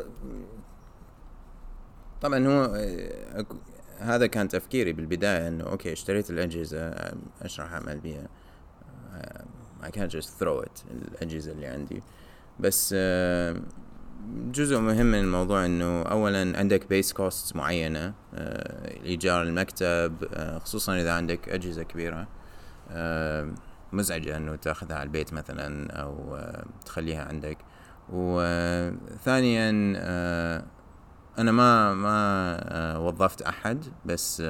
طبعا 2.23 2.47
هو 2.47 2.75
هذا 3.99 4.27
كان 4.27 4.49
تفكيري 4.49 4.93
بالبداية 4.93 5.49
إنه 5.49 5.65
okay 5.65 5.93
اشتريت 5.93 6.31
الأجهزة 6.31 6.79
آه، 6.89 7.17
إيش 7.45 7.61
راح 7.61 7.73
أعمل 7.73 7.99
بيها. 8.01 8.29
I 9.83 9.91
can't 9.91 10.11
just 10.11 10.29
throw 10.39 10.63
it 10.63 10.85
الأجهزة 10.91 11.53
اللي 11.53 11.67
عندي. 11.67 12.03
بس 12.61 12.95
آه، 12.99 13.57
جزء 14.53 14.79
مهم 14.79 15.07
من 15.07 15.19
الموضوع 15.19 15.67
إنه 15.67 16.03
اولا 16.03 16.59
عندك 16.59 16.89
base 16.89 17.13
cost 17.13 17.57
معينة 17.57 18.15
آه، 18.35 19.05
ايجار 19.05 19.43
المكتب 19.43 20.15
آه، 20.35 20.59
خصوصا 20.59 21.01
إذا 21.01 21.13
عندك 21.13 21.49
أجهزة 21.49 21.83
كبيرة 21.83 22.29
مزعجة 23.93 24.37
إنه 24.37 24.57
تأخذها 24.57 24.97
على 24.97 25.03
البيت 25.07 25.33
مثلا 25.33 25.93
أو 25.93 26.39
تخليها 26.87 27.25
عندك. 27.25 27.59
وثانيا 28.13 29.71
أنا 31.39 31.53
ما 31.53 31.95
ما 31.95 32.97
وظفت 32.97 33.43
أحد 33.43 33.85
بس 34.05 34.43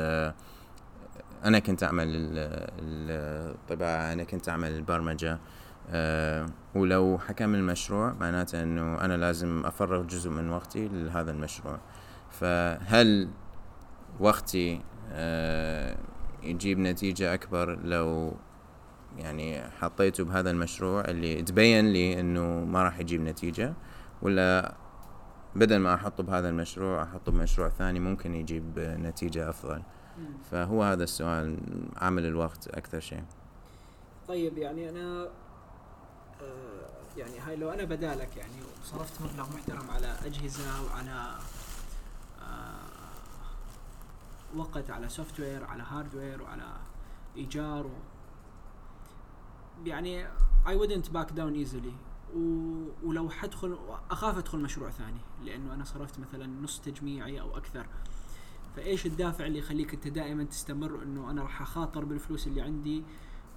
أنا 1.44 1.59
كنت 1.59 1.83
أعمل 1.83 2.09
ال- 2.09 2.38
ال- 2.79 3.55
الطباعة 3.55 4.12
أنا 4.12 4.24
كنت 4.24 4.48
أعمل 4.48 4.70
البرمجة 4.70 5.38
آه، 5.90 6.46
ولو 6.74 7.18
حكم 7.18 7.55
المشروع 7.55 8.12
معناته 8.12 8.62
إنه 8.62 9.00
أنا 9.05 9.16
لازم 9.16 9.62
أفرغ 9.66 10.03
جزء 10.03 10.31
من 10.31 10.50
وقتي 10.50 10.88
لهذا 10.88 11.31
المشروع. 11.31 11.79
فهل 12.31 13.29
وقتي 14.20 14.81
آه، 15.12 15.96
يجيب 16.42 16.79
نتيجة 16.79 17.35
أكبر 17.35 17.79
لو 17.85 18.35
يعني 19.18 19.62
حطيته 19.70 20.24
بهذا 20.24 20.50
المشروع 20.50 21.00
اللي 21.05 21.42
تبين 21.42 21.88
لي 21.92 22.20
إنه 22.20 22.64
ما 22.64 22.83
راح 22.83 22.98
يجيب 22.98 23.20
نتيجة؟ 23.20 23.74
ولا 24.22 24.74
بدل 25.57 25.76
ما 25.76 25.94
أحطه 25.94 26.22
بهذا 26.22 26.48
المشروع 26.48 27.03
أحطه 27.03 27.33
بمشروع 27.33 27.68
ثاني 27.68 28.00
ممكن 28.00 28.35
يجيب 28.35 28.79
نتيجة 28.79 29.50
أفضل؟ 29.50 29.83
فهو 30.50 30.83
هذا 30.83 31.04
السؤال 31.04 31.59
عامل 31.96 32.26
الوقت 32.26 32.68
أكثر 32.68 33.00
شيء. 33.00 33.24
طيب 34.28 34.59
يعني 34.59 34.90
أنا 34.90 35.28
آه 36.42 36.90
يعني 37.16 37.38
هاي 37.38 37.56
لو 37.56 37.70
أنا 37.70 37.85
بدالك 37.85 38.37
يعني 38.37 38.54
وصرفت 38.83 39.22
مبلغ 39.22 39.56
محترم 39.56 39.90
على 39.90 40.16
أجهزة 40.24 40.85
وعلى 40.85 41.38
آه 42.42 42.80
وقت 44.56 44.90
على 44.90 45.09
software 45.09 45.64
على 45.64 45.83
hardware 45.83 46.42
وعلى 46.42 46.76
إيجار 47.37 47.87
و 47.87 47.90
يعني 49.85 50.26
I 50.66 50.74
wouldn't 50.74 51.09
down 51.37 51.54
easily. 51.54 51.94
و... 52.37 52.40
ولو 53.04 53.30
حدخل 53.30 53.78
أخاف 54.11 54.38
أدخل 54.38 54.59
مشروع 54.59 54.90
ثاني 54.90 55.20
لأنه 55.44 55.74
أنا 55.74 55.85
صرفت 55.85 56.18
مثلا 56.18 56.46
نص 56.46 56.80
تجميعي 56.80 57.40
أو 57.40 57.56
أكثر. 57.56 57.87
فايش 58.76 59.06
الدافع 59.06 59.46
اللي 59.46 59.59
يخليك 59.59 59.94
انت 59.94 60.09
دائما 60.09 60.44
تستمر 60.44 61.02
انه 61.02 61.30
أنا 61.30 61.42
راح 61.42 61.62
اخاطر 61.62 62.04
بالفلوس 62.04 62.46
اللي 62.46 62.61
عندي؟ 62.61 63.02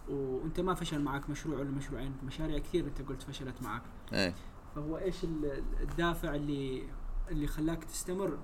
وانت 0.09 0.59
ما 0.59 0.73
فشل 0.73 1.01
معك 1.01 1.29
مشروع 1.29 1.59
ولا 1.59 1.71
مشروعين 1.71 2.13
مشاريع 2.27 2.57
كثير 2.57 2.85
انت 2.87 3.01
قلت 3.01 3.21
فشلت 3.23 3.61
معك. 3.61 3.81
إيه. 4.13 4.33
فهو 4.75 4.97
إيش 4.97 5.23
ال- 5.23 5.63
الدافع 5.81 6.35
اللي 6.35 6.83
اللي 7.31 7.47
خلاك 7.47 7.83
تستمر 7.83 8.37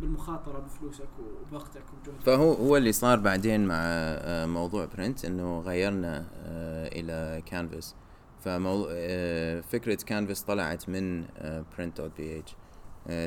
بالمخاطرة 0.00 0.58
بفلوسك 0.58 1.08
وبوقتك 1.20 1.82
وبجهدك؟ 1.92 2.20
فهو 2.20 2.52
هو 2.52 2.76
اللي 2.76 2.92
صار 2.92 3.18
بعدين 3.18 3.66
مع 3.66 3.74
آه، 3.78 4.46
موضوع 4.46 4.84
Print 4.84 5.24
إنه 5.24 5.60
غيرنا 5.60 6.26
آه، 6.34 6.88
إلى 6.88 7.42
كانفاس 7.46 7.94
فموضوع 8.40 8.88
آه، 8.92 9.60
فكرة 9.60 9.94
كانفاس 10.06 10.42
طلعت 10.42 10.88
من 10.88 11.24
Print 11.78 12.00
dot 12.00 12.12
bh 12.16 12.56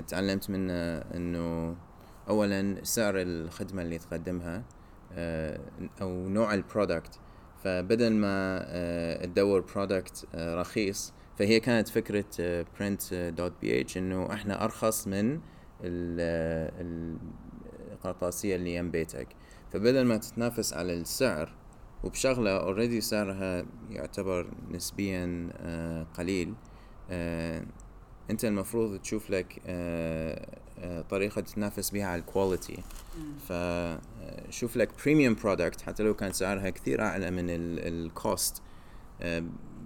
تعلمت 0.07 0.49
منه 0.49 0.73
إنه 0.97 1.75
اولا 2.31 2.83
سعر 2.83 3.13
الخدمة 3.17 3.81
اللي 3.81 3.97
تقدمها 3.97 4.63
آه، 5.13 5.59
أو 6.01 6.29
نوع 6.29 6.53
ال 6.53 6.61
product. 6.61 7.19
فبدل 7.63 8.13
ما 8.13 8.59
آه، 8.67 9.25
تدور 9.25 9.59
product 9.75 10.27
رخيص 10.35 11.13
فهي 11.37 11.59
كانت 11.59 11.87
فكرة 11.87 12.25
Print 12.79 13.13
dot 13.13 13.53
bh 13.61 13.97
إنه 13.97 14.33
إحنا 14.33 14.63
أرخص 14.63 15.07
من 15.07 15.33
ال- 15.83 16.21
ال- 16.81 17.17
القرطاسية 17.91 18.55
اللي 18.55 18.75
يم 18.75 18.91
بيتك. 18.91 19.27
فبدل 19.73 20.05
ما 20.05 20.17
تتنافس 20.17 20.73
على 20.73 20.93
السعر 20.93 21.53
وبشغلة 22.03 22.57
already 22.57 23.01
سعرها 23.01 23.65
يعتبر 23.89 24.47
نسبيا 24.71 25.49
آه، 25.57 26.03
قليل 26.17 26.53
آه، 27.09 27.63
أنت 28.31 28.45
المفروض 28.45 28.99
تشوف 28.99 29.29
لك 29.29 29.61
آه، 30.81 30.99
آه، 30.99 31.01
طريقة 31.01 31.41
تتنافس 31.41 31.89
بها 31.89 32.05
على 32.05 32.21
ال 32.21 32.28
quality. 32.28 32.83
فشوف 33.49 34.77
لك 34.77 34.89
premium 35.03 35.35
product 35.35 35.81
حتى 35.81 36.03
لو 36.03 36.13
كان 36.13 36.33
سعرها 36.33 36.69
كثير 36.69 37.01
أعلى 37.01 37.31
من 37.31 37.45
ال 37.49 37.72
cost 37.72 38.61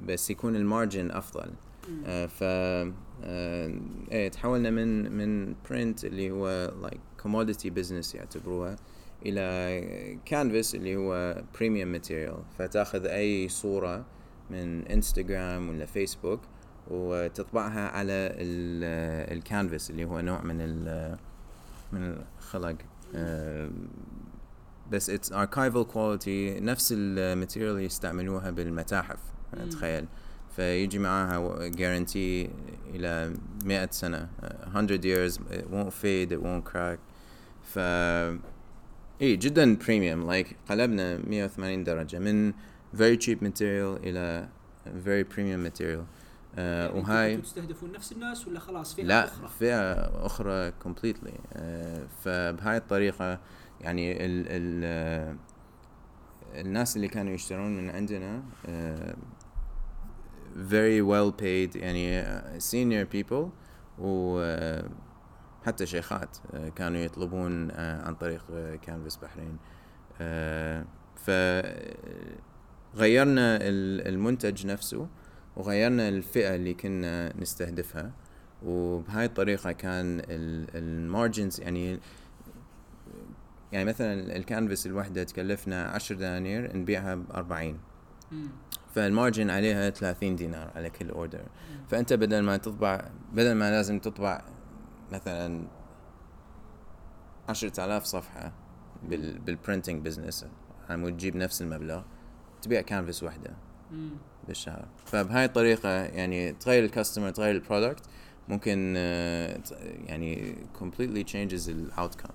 بس 0.07 0.29
يكون 0.29 0.55
ال 0.55 0.63
margin 0.63 1.11
أفضل. 1.11 1.51
آه، 2.05 2.25
ف 2.25 2.43
آه، 3.23 3.71
إيه 4.11 4.27
تحولنا 4.27 4.69
من 4.69 5.11
من 5.11 5.55
Print 5.69 6.05
اللي 6.05 6.31
هو 6.31 6.73
like 6.81 6.99
commodity 7.21 7.69
business 7.69 8.15
يعتبروها 8.15 8.75
إلى 9.25 10.17
كانفاس 10.25 10.75
اللي 10.75 10.95
هو 10.95 11.41
premium 11.59 11.91
material 11.91 12.37
فتأخذ 12.57 13.05
أي 13.05 13.49
صورة 13.49 14.05
من 14.49 14.87
انستغرام 14.87 15.69
ولا 15.69 15.85
فيسبوك 15.85 16.39
وتطبعها 16.91 17.87
على 17.89 18.31
الكانفاس 19.31 19.89
اللي 19.89 20.05
هو 20.05 20.19
نوع 20.19 20.41
من 20.41 20.57
ال 20.61 21.17
من 21.93 22.17
الخلق. 22.39 22.75
آه، 23.15 23.69
بس 24.91 25.09
it's 25.09 25.33
archival 25.33 25.85
quality 25.93 26.61
نفس 26.61 26.93
ال 26.97 27.06
material 27.06 27.71
اللي 27.71 27.85
يستعملوها 27.85 28.51
بالمتاحف. 28.51 29.19
تخيل. 29.71 30.05
فيجي 30.55 30.99
معاها 30.99 31.69
guarantee 31.71 32.49
إلى 32.95 33.33
100 33.65 33.89
سنة. 33.91 34.29
uh, 34.43 34.67
100 34.73 34.99
years 35.01 35.37
it 35.37 35.69
won't 35.71 35.93
fade 35.93 36.31
it 36.31 36.41
won't 36.41 36.63
crack. 36.73 36.99
ف 37.63 37.79
إيه 39.21 39.35
جدا 39.39 39.77
premium. 39.79 40.27
Like 40.31 40.55
قلبنا 40.69 41.17
180 41.17 41.83
درجة. 41.83 42.19
من 42.19 42.53
very 42.97 43.17
cheap 43.17 43.41
material 43.41 43.99
إلى 44.03 44.47
very 45.05 45.23
premium 45.33 45.63
material. 45.63 46.05
يعني 46.57 46.85
أنتوا 46.85 46.99
وهاي 46.99 47.37
تستهدفون 47.37 47.91
نفس 47.91 48.11
الناس 48.11 48.47
ولا 48.47 48.59
خلاص 48.59 48.95
فئه 48.95 49.03
لا 49.03 49.25
أخرى؟ 49.25 49.47
فئة 49.59 49.91
أخرى 50.25 50.71
completely. 50.71 51.39
آه، 51.53 52.07
فبهاي 52.23 52.77
الطريقة 52.77 53.39
يعني 53.81 54.25
ال 54.25 54.45
ال 54.47 54.81
آه، 54.83 55.35
الناس 56.61 56.95
اللي 56.95 57.07
كانوا 57.07 57.33
يشترون 57.33 57.77
من 57.77 57.89
عندنا 57.89 58.43
آه، 58.65 59.15
very 60.69 61.01
well 61.01 61.31
paid 61.41 61.75
يعني 61.75 62.23
uh, 62.23 62.61
senior 62.61 63.05
people 63.15 63.49
وحتى 63.99 65.85
شيخات 65.85 66.37
كانوا 66.75 66.99
يطلبون 66.99 67.71
عن 67.71 68.15
طريق 68.15 68.43
كانفاس 68.81 69.17
بحرين 69.17 69.57
فغيرنا 72.95 73.57
المنتج 73.61 74.67
نفسه. 74.67 75.07
وغيرنا 75.57 76.09
الفئة 76.09 76.55
اللي 76.55 76.73
كنا 76.73 77.37
نستهدفها. 77.41 78.11
وبهاي 78.65 79.25
الطريقة 79.25 79.71
كان 79.71 80.21
ال 80.75 80.86
margins 80.86 81.61
يعني 81.61 81.99
يعني 83.71 83.85
مثلا 83.85 84.35
الكانفاس 84.35 84.85
الوحدة 84.87 85.23
تكلفنا 85.23 85.83
عشر 85.83 86.15
دنانير 86.15 86.77
نبيعها 86.77 87.15
بأربعين. 87.15 87.79
فال 88.95 89.09
margin 89.09 89.49
عليها 89.49 89.89
30 89.89 90.35
دينار 90.35 90.71
على 90.75 90.89
كل 90.89 91.09
order 91.09 91.45
فأنت 91.89 92.13
بدل 92.13 92.39
ما 92.39 92.57
تطبع 92.57 93.09
بدل 93.33 93.51
ما 93.53 93.71
لازم 93.71 93.99
تطبع 93.99 94.41
مثلا 95.11 95.67
10000 97.49 98.03
صفحة 98.05 98.53
بال 99.03 99.39
بال 99.39 99.53
printing 99.53 100.05
business 100.05 100.45
عم 100.89 101.09
تجيب 101.09 101.35
نفس 101.35 101.61
المبلغ 101.61 102.01
تبيع 102.61 102.81
كانفاس 102.81 103.23
وحدة. 103.23 103.53
بالشهر. 104.47 104.87
فبهاي 105.05 105.45
الطريقة 105.45 105.89
يعني 105.89 106.51
تغير 106.51 106.83
ال 106.83 106.88
customer 106.88 107.29
تغير 107.29 107.55
ال 107.55 107.61
product 107.61 108.03
ممكن 108.47 108.93
آه، 108.97 109.59
يعني 110.05 110.55
completely 110.79 111.31
changes 111.31 111.69
ال 111.69 111.77
outcome 111.77 112.29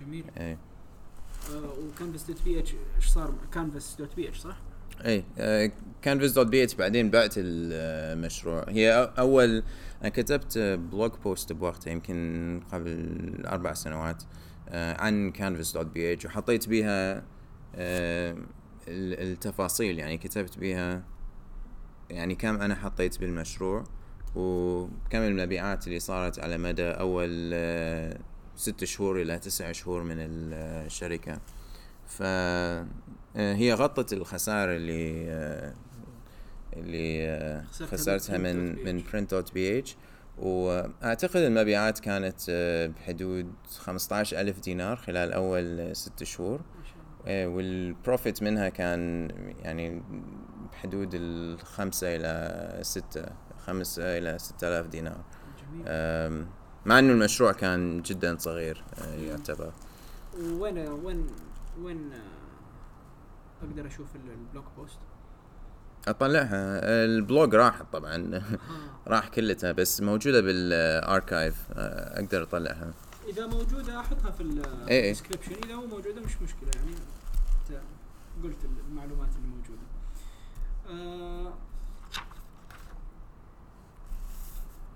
جميل. 0.00 0.24
إيه. 0.36 0.58
و 1.54 2.24
Canvas 2.24 2.42
dot 2.44 2.58
bh 2.58 2.74
إيش 2.96 3.06
صار؟ 3.06 3.34
Canvas 3.52 3.96
dot 3.98 4.16
bh 4.16 4.38
صح؟ 4.38 4.56
اي 5.04 5.24
Canvas 6.02 6.32
dot 6.32 6.46
bh 6.46 6.74
بعدين 6.74 7.10
بعت 7.10 7.34
المشروع 7.36 8.64
هي 8.68 9.12
أول 9.18 9.62
أنا 10.02 10.08
كتبت 10.08 10.58
blog 10.58 11.12
post 11.24 11.52
بوقتها 11.52 11.90
يمكن 11.90 12.60
قبل 12.72 13.44
أربع 13.46 13.72
سنوات 13.72 14.22
آه، 14.68 15.00
عن 15.00 15.30
Canvas 15.30 15.72
dot 15.72 15.86
bh 15.86 16.24
وحطيت 16.24 16.68
بيها 16.68 17.22
آه، 17.74 18.36
التفاصيل 18.88 19.98
يعني 19.98 20.18
كتبت 20.18 20.58
بيها 20.58 21.04
يعني 22.10 22.34
كم 22.34 22.60
أنا 22.60 22.74
حطيت 22.74 23.20
بالمشروع 23.20 23.84
وكم 24.34 25.18
المبيعات 25.18 25.86
اللي 25.86 26.00
صارت 26.00 26.38
على 26.38 26.58
مدى 26.58 26.90
أول 26.90 27.50
آه، 27.54 28.18
ست 28.56 28.84
شهور 28.84 29.22
إلى 29.22 29.38
تسع 29.38 29.72
شهور 29.72 30.02
من 30.02 30.16
الشركة. 30.18 31.40
فهي 32.06 33.72
غطت 33.72 34.12
الخسارة 34.12 34.76
اللي 34.76 35.74
اللي 36.76 37.62
خسرتها 37.72 38.38
من 38.38 38.84
من 38.84 39.02
Print 39.12 39.30
dot 39.30 39.52
BH 39.52 39.96
وأعتقد 40.38 41.36
المبيعات 41.36 41.98
كانت 41.98 42.50
بحدود 42.96 43.52
15000 43.78 44.60
دينار 44.60 44.96
خلال 44.96 45.32
أول 45.32 45.96
ست 45.96 46.24
شهور. 46.24 46.60
وال 47.28 47.56
profit 47.56 48.42
منها 48.42 48.68
كان 48.68 49.28
يعني 49.58 50.02
بحدود 50.72 51.10
الخمسة 51.14 52.16
إلى 52.16 52.78
ستة 52.82 53.26
خمسة 53.66 54.18
إلى 54.18 54.38
ستة 54.38 54.68
آلاف 54.68 54.86
دينار. 54.86 55.24
جميل. 55.60 56.46
مع 56.86 56.98
إنه 56.98 57.12
المشروع 57.12 57.52
كان 57.52 58.02
جدا 58.02 58.36
صغير 58.38 58.84
آه، 58.98 59.14
يعتبر. 59.14 59.72
وين 60.38 60.78
وين 60.78 61.26
وين 61.82 62.12
آه، 62.12 63.66
أقدر 63.66 63.86
أشوف 63.86 64.06
ال 64.16 64.26
blog 64.26 64.64
post؟ 64.76 64.98
أطلعها. 66.08 66.80
ال 67.04 67.14
blog 67.14 67.54
راح 67.54 67.82
طبعا. 67.82 68.42
راح 69.08 69.28
كلتها 69.28 69.72
بس 69.72 70.00
موجودة 70.00 70.40
بال 70.40 70.65
archive 70.65 71.54
آه، 71.72 72.20
أقدر 72.20 72.42
أطلعها. 72.42 72.92
إذا 73.28 73.46
موجودة 73.46 74.00
أحطها 74.00 74.30
في 74.30 74.42
ال 74.42 74.51
description 74.51 75.52
إذا 75.64 75.76
مو 75.76 75.86
موجودة 75.86 76.20
مش 76.20 76.42
مشكلة 76.42 76.70
يعني. 76.76 76.90
انت 76.90 77.80
قلت 78.44 78.56
المعلومات 78.88 79.28
اللي 79.36 79.48
موجودة. 79.48 79.86
آه 80.88 81.52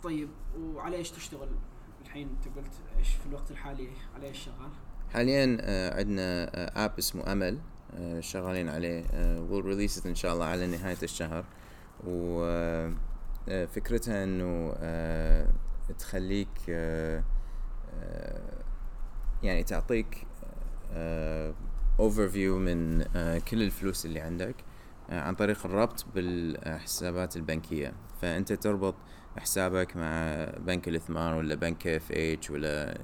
طيب 0.03 0.29
وعلى 0.59 0.97
إيش 0.97 1.11
تشتغل 1.11 1.49
الحين؟ 2.05 2.29
أنت 2.29 2.45
قلت 2.57 2.73
إيش 2.99 3.09
في 3.09 3.27
الوقت 3.27 3.51
الحالي 3.51 3.89
على 4.15 4.29
إيش 4.29 4.39
شغال؟ 4.39 4.71
حاليا 5.13 5.59
آه 5.61 5.99
عندنا 5.99 6.51
آه 6.55 6.85
app 6.85 6.99
اسمه 6.99 7.33
امل 7.33 7.59
آه 7.95 8.21
شغالين 8.21 8.69
عليه. 8.69 9.05
we'll 9.51 9.65
release 9.65 10.07
إن 10.07 10.15
شاء 10.15 10.35
الله 10.35 10.45
على 10.45 10.67
نهاية 10.67 10.99
الشهر. 11.03 11.45
وفكرتها 12.07 12.95
إنه 14.25 14.75
تخليك 15.99 16.71
يعني 19.43 19.63
تعطيك 19.63 20.27
overview 22.01 22.59
من 22.59 23.03
كل 23.39 23.63
الفلوس 23.63 24.07
اللي 24.07 24.21
عندك 24.21 24.55
عن 25.11 25.35
طريق 25.35 25.67
الربط 25.67 26.07
بالحسابات 26.15 27.37
البنكية. 27.37 27.93
فأنت 28.23 28.53
تربط 28.53 28.95
حسابك 29.39 29.97
مع 29.97 30.45
بنك 30.59 30.89
الإثمار 30.89 31.35
ولا 31.35 31.55
بنك 31.55 31.87
FH 31.87 32.51
ولا 32.51 32.99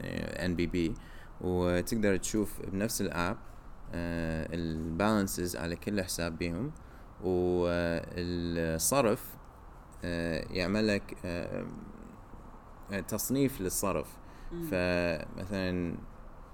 NBB 0.45 0.95
وتقدر 1.41 2.17
تشوف 2.17 2.61
بنفس 2.67 3.01
ال 3.01 3.10
app 3.10 3.37
ال 3.95 4.13
balances 4.13 5.57
على 5.57 5.77
كل 5.77 6.03
حساب 6.03 6.39
بيهم 6.39 6.73
والصرف 7.23 9.37
يعمل 10.51 10.87
لك 10.87 11.17
تصنيف 13.09 13.61
للصرف. 13.61 14.17
فمثلا 14.51 15.95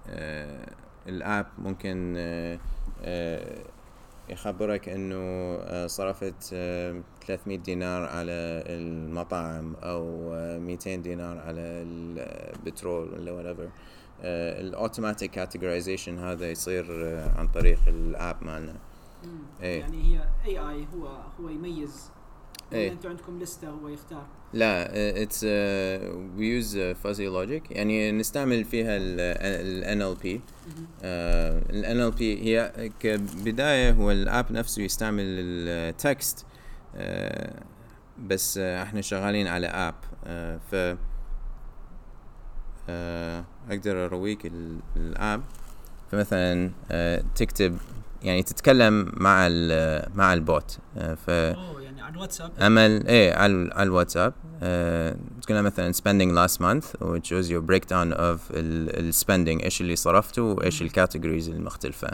آه 0.09 0.72
ال 1.09 1.18
app 1.18 1.46
ممكن 1.59 2.14
آه 2.16 2.59
آه 3.02 3.64
يخبرك 4.28 4.88
إنه 4.88 5.16
آه 5.16 5.87
صرفت 5.87 6.50
آه 6.52 7.02
300 7.26 7.59
دينار 7.59 8.02
على 8.02 8.62
المطاعم 8.66 9.74
أو 9.74 10.35
آه 10.35 10.59
200 10.59 10.94
دينار 10.96 11.38
على 11.38 11.61
البترول 11.61 13.09
ولا 13.14 13.55
whatever. 13.55 13.68
ال 14.24 14.35
automatic 14.35 15.31
categorization 15.31 16.18
هذا 16.18 16.50
يصير 16.50 16.87
آه 16.90 17.38
عن 17.38 17.48
طريق 17.48 17.78
ال 17.87 17.99
app 17.99 18.37
مالنا. 18.44 18.76
إيه. 19.62 19.81
يعني 19.81 20.02
هي 20.02 20.28
اي 20.44 20.59
اي 20.59 20.87
هو 20.94 21.09
هو 21.40 21.48
يميز 21.48 22.11
إيه. 22.74 22.92
أنتم 22.92 23.08
عندكم 23.08 23.38
لستة 23.38 23.68
هو 23.68 23.88
يختار. 23.88 24.26
لا 24.52 24.88
it's 25.22 25.44
we 25.44 26.46
use 26.46 26.78
fuzzy 26.78 27.26
logic 27.26 27.70
يعني 27.70 28.12
نستعمل 28.12 28.64
فيها 28.64 28.96
ال 28.96 29.98
NLP 29.98 30.40
ال 31.04 32.12
NLP 32.12 32.20
هي 32.20 32.90
كبداية 33.00 33.92
هو 33.92 34.11
ال 34.11 34.21
app 34.21 34.52
نفسه 34.52 34.82
يستعمل 34.82 35.22
ال 35.24 35.47
text 35.47 36.38
uh, 36.38 37.62
بس 38.18 38.58
uh, 38.58 38.61
إحنا 38.61 39.00
شغالين 39.00 39.46
على 39.46 39.66
app 39.66 39.94
uh, 40.24 40.26
ف 40.70 40.96
أقدر 43.70 44.04
أرويك 44.04 44.52
ال 44.96 45.08
app 45.08 45.42
فمثلا 46.11 46.70
تكتب 47.35 47.76
يعني 48.22 48.42
تتكلم 48.42 49.12
مع 49.16 49.48
مع 50.14 50.35
ال 50.35 50.43
bot. 50.43 50.78
ف 51.26 51.30
على 52.12 52.18
الواتساب. 52.18 52.51
أمل 52.61 53.07
إيه 53.07 53.35
على 53.35 53.70
على 53.72 53.83
الواتساب. 53.87 54.33
أه 54.62 55.16
تقول 55.42 55.62
مثلا 55.62 55.92
spending 55.92 56.33
last 56.35 56.61
month 56.61 56.85
which 57.01 57.27
shows 57.29 57.48
your 57.48 57.62
breakdown 57.62 58.12
of 58.12 58.38
ال 58.51 59.14
spending 59.14 59.64
إيش 59.64 59.81
اللي 59.81 59.96
صرفته 59.96 60.42
وإيش 60.42 60.83
ال 60.83 60.88
categories 60.88 61.48
المختلفة. 61.48 62.09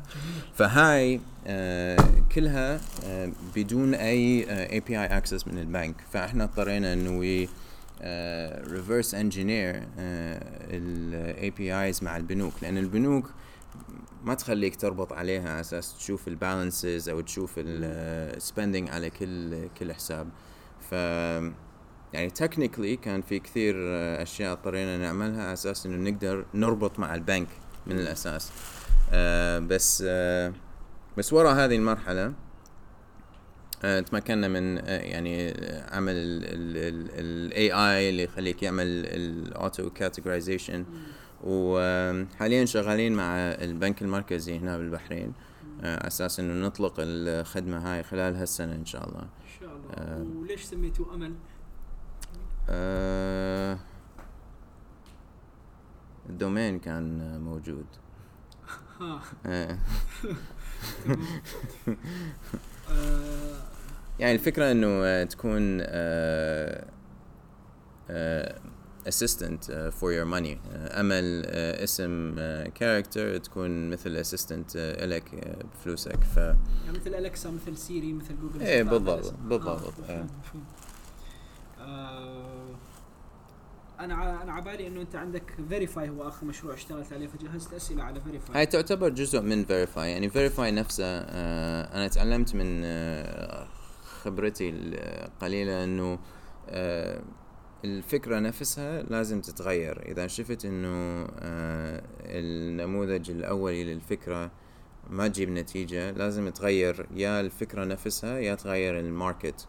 فهاي 0.54 1.20
أه 1.46 1.96
كلها 2.34 2.80
أه 3.04 3.32
بدون 3.56 3.94
أي 3.94 4.46
API 4.72 5.00
access 5.00 5.48
من 5.48 5.58
البنك. 5.58 5.94
فإحنا 6.12 6.44
اضطرينا 6.44 6.92
إنه 6.92 7.18
we 7.18 7.48
reverse 8.72 9.14
engineer 9.14 9.82
ال 9.98 11.50
APIs 11.50 12.04
مع 12.04 12.16
البنوك. 12.16 12.52
لأن 12.62 12.78
البنوك 12.78 13.30
ما 14.24 14.34
تخليك 14.34 14.76
تربط 14.76 15.12
عليها 15.12 15.50
على 15.50 15.60
أساس 15.60 15.96
تشوف 15.98 16.28
ال 16.28 16.37
balances 16.37 17.08
أو 17.08 17.20
تشوف 17.20 17.54
ال 17.58 17.73
spending 17.73 18.90
على 18.90 19.10
كل 19.10 19.68
كل 19.68 19.92
حساب. 19.92 20.28
ف 20.90 20.92
يعني 22.12 22.30
technically 22.30 22.96
كان 22.96 23.22
في 23.22 23.38
كثير 23.38 23.74
أشياء 24.22 24.52
اضطرينا 24.52 24.98
نعملها 24.98 25.42
على 25.42 25.52
أساس 25.52 25.86
إنه 25.86 26.10
نقدر 26.10 26.44
نربط 26.54 26.98
مع 26.98 27.14
البنك 27.14 27.48
من 27.86 27.98
الأساس. 27.98 28.52
آه 29.12 29.58
بس 29.58 30.04
آه 30.06 30.52
بس 31.16 31.32
ورا 31.32 31.52
هذه 31.52 31.76
المرحلة 31.76 32.32
آه 33.84 34.00
تمكنا 34.00 34.48
من 34.48 34.78
آه 34.78 34.98
يعني 34.98 35.50
عمل 35.92 36.14
ال 36.14 37.72
AI 37.72 38.08
اللي 38.10 38.22
يخليك 38.22 38.62
يعمل 38.62 38.86
ال 38.86 39.07
auto 39.07 39.90
categorization 39.90 40.84
وحاليا 41.44 42.64
شغالين 42.64 43.12
مع 43.12 43.36
البنك 43.36 44.02
المركزي 44.02 44.58
هنا 44.58 44.76
بالبحرين 44.78 45.32
على 45.82 45.98
أساس 46.06 46.40
إنه 46.40 46.66
نطلق 46.66 46.94
الخدمة 46.98 47.78
هاي 47.78 48.02
خلال 48.02 48.36
هالسنة 48.36 48.74
إن 48.74 48.84
شاء 48.86 49.08
الله. 49.08 49.20
إن 49.22 49.60
شاء 49.60 49.76
الله. 49.76 49.90
آه، 49.94 50.26
وليش 50.36 50.62
سميتوه 50.62 51.14
أمل؟ 51.14 51.34
آه، 52.68 53.78
ال 56.30 56.37
domain 56.37 56.78
كان 56.78 57.40
موجود. 57.40 57.86
ها. 59.00 59.20
آه، 59.46 59.78
آه، 62.90 63.62
يعني 64.18 64.34
الفكرة 64.34 64.70
إنه 64.72 64.86
آه، 65.04 65.24
تكون 65.24 65.78
آه، 65.82 66.84
آه، 68.10 68.58
assistant 69.08 69.70
آه، 69.70 69.90
for 69.90 70.10
your 70.12 70.26
money. 70.34 70.56
آه، 70.72 71.00
امل 71.00 71.42
آه، 71.46 71.84
اسم 71.84 72.34
character 72.74 73.36
تكون 73.38 73.90
مثل 73.90 74.24
assistant 74.24 74.76
آه، 74.76 75.06
لك 75.06 75.34
آه، 75.34 75.64
بفلوسك. 75.64 76.24
ف 76.24 76.36
يعني 76.36 76.98
مثل 77.00 77.14
الكسا 77.14 77.50
مثل 77.50 77.76
سيري 77.76 78.12
مثل 78.12 78.36
جوجل 78.40 78.62
assistant، 78.62 78.90
بالضبط،. 78.90 79.34
بالضبط، 79.34 79.94
آه، 80.08 80.22
مفهوم. 80.22 80.64
آه، 81.80 82.68
أنا 84.00 84.42
أنا 84.42 84.52
عبالي 84.52 84.86
إنه 84.86 85.00
أنت 85.00 85.16
عندك 85.16 85.54
فيريفاي 85.68 86.08
هو 86.08 86.28
آخر 86.28 86.46
مشروع 86.46 86.74
اشتغلت 86.74 87.12
عليه 87.12 87.26
فجهزت 87.26 87.72
أسئلة 87.72 88.02
على 88.04 88.20
فيريفاي 88.20 88.56
هاي 88.56 88.66
تعتبر 88.66 89.08
جزء 89.08 89.40
من 89.40 89.64
فيريفاي 89.64 90.10
يعني 90.10 90.30
فيريفاي 90.30 90.70
نفسه 90.70 91.04
آه، 91.04 91.96
أنا 91.96 92.08
تعلمت 92.08 92.54
من 92.54 92.82
آه، 92.84 93.66
خبرتي 94.22 94.70
القليلة 94.70 95.84
إنه 95.84 96.18
آه، 96.68 97.22
الفكرة 97.84 98.38
نفسها 98.38 99.02
لازم 99.02 99.40
تتغير. 99.40 100.02
إذا 100.08 100.26
شفت 100.26 100.64
إنه 100.64 101.26
آه، 101.38 102.02
النموذج 102.24 103.30
الأولي 103.30 103.84
للفكرة 103.84 104.50
ما 105.10 105.28
تجيب 105.28 105.50
نتيجة 105.50 106.10
لازم 106.10 106.48
تغير 106.48 107.06
يا 107.14 107.40
الفكرة 107.40 107.84
نفسها 107.84 108.38
يا 108.38 108.54
تغير 108.54 108.98
ال 108.98 109.07
market. 109.07 109.68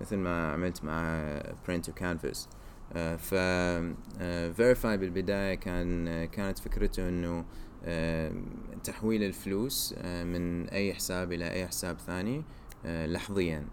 مثل 0.00 0.16
ما 0.16 0.52
عملت 0.52 0.84
مع 0.84 1.24
برنت 1.68 1.88
وكانفاس 1.88 2.48
ف 3.18 3.34
فيريفاي 4.56 4.96
بالبداية 4.96 5.54
كان 5.54 6.08
آه، 6.08 6.24
كانت 6.24 6.58
فكرته 6.58 7.08
إنه 7.08 7.44
آه، 7.84 8.32
تحويل 8.84 9.22
الفلوس 9.22 9.94
آه، 9.98 10.24
من 10.24 10.68
أي 10.68 10.94
حساب 10.94 11.32
إلى 11.32 11.50
أي 11.50 11.66
حساب 11.66 11.98
ثاني 11.98 12.44
آه، 12.86 13.06
لحظيا. 13.06 13.66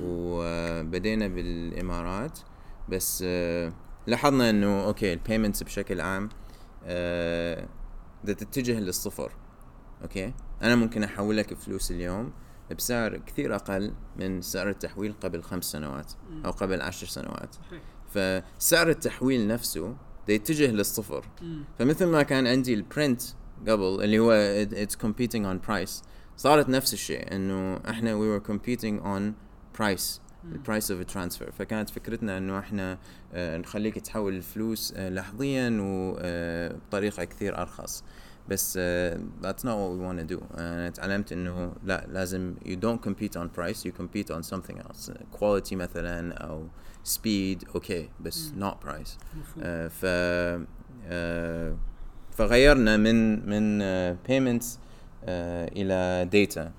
وبدينا 0.00 1.28
بالإمارات. 1.28 2.38
بس 2.88 3.24
آه، 3.26 3.72
لاحظنا 4.06 4.50
إنه 4.50 4.84
okay 4.84 5.12
ال 5.12 5.18
payments 5.18 5.62
بشكل 5.62 6.00
عام 6.00 6.28
آه، 6.84 7.68
بدها 8.24 8.34
تتجه 8.34 8.80
للصفر 8.80 9.32
okay؟ 10.02 10.34
أنا 10.62 10.76
ممكن 10.76 11.04
أحول 11.04 11.36
لك 11.36 11.54
فلوس 11.54 11.90
اليوم 11.90 12.32
بسعر 12.78 13.16
كثير 13.16 13.54
أقل 13.54 13.94
من 14.16 14.42
سعر 14.42 14.68
التحويل 14.68 15.14
قبل 15.20 15.42
خمس 15.42 15.64
سنوات 15.64 16.12
أو 16.44 16.50
قبل 16.50 16.82
عشر 16.82 17.06
سنوات. 17.06 17.56
فسعر 18.10 18.88
التحويل 18.90 19.48
نفسه 19.48 19.96
يتجه 20.28 20.70
للصفر. 20.70 21.24
فمثل 21.78 22.06
ما 22.06 22.22
كان 22.22 22.46
عندي 22.46 22.74
ال 22.74 22.82
print 22.82 23.22
قبل 23.68 24.04
اللي 24.04 24.18
هو 24.18 24.64
it's 24.86 24.94
competing 25.06 25.44
on 25.44 25.68
price 25.70 26.04
صارت 26.36 26.68
نفس 26.68 26.92
الشيء 26.92 27.34
إنه 27.36 27.80
إحنا 27.88 28.12
we 28.14 28.40
were 28.40 28.46
competing 28.50 29.04
on 29.04 29.22
price. 29.80 30.20
مم. 30.20 30.23
ال 30.52 30.58
price 30.58 30.90
of 30.90 31.02
transfer 31.02 31.50
فكانت 31.50 31.90
فكرتنا 31.90 32.38
إنه 32.38 32.58
إحنا 32.58 32.98
آه، 33.34 33.56
نخليك 33.56 33.98
تحول 33.98 34.34
الفلوس 34.34 34.94
آه، 34.96 35.08
لحظيا 35.08 35.78
وبطريقه 35.80 37.24
كثير 37.24 37.58
أرخص. 37.58 38.04
بس 38.48 38.78
آه، 38.80 39.18
that's 39.42 39.62
not 39.62 39.74
what 39.76 39.90
we 39.94 40.02
want 40.06 40.30
to 40.30 40.36
do. 40.36 40.58
أنا 40.58 40.90
تعلمت 40.90 41.32
إنه 41.32 41.72
لا 41.84 42.06
لازم 42.08 42.54
you 42.64 42.76
don't 42.84 43.08
compete 43.08 43.40
on 43.40 43.46
price 43.58 43.78
you 43.84 43.92
compete 44.00 44.34
on 44.34 44.42
something 44.54 44.76
else. 44.78 45.10
quality 45.40 45.72
مثلا 45.72 46.32
أو 46.34 46.66
speed 47.14 47.74
أوكي 47.74 48.08
بس 48.20 48.52
مم. 48.56 48.70
not 48.70 48.74
price. 48.74 49.10
مفهوم. 49.36 49.62
آه، 49.62 49.88
ف 49.88 50.04
آه، 51.06 51.76
فغيرنا 52.30 52.96
من 52.96 53.48
من 53.48 53.78
payments 54.28 54.78
إلى 55.28 56.28
data. 56.32 56.72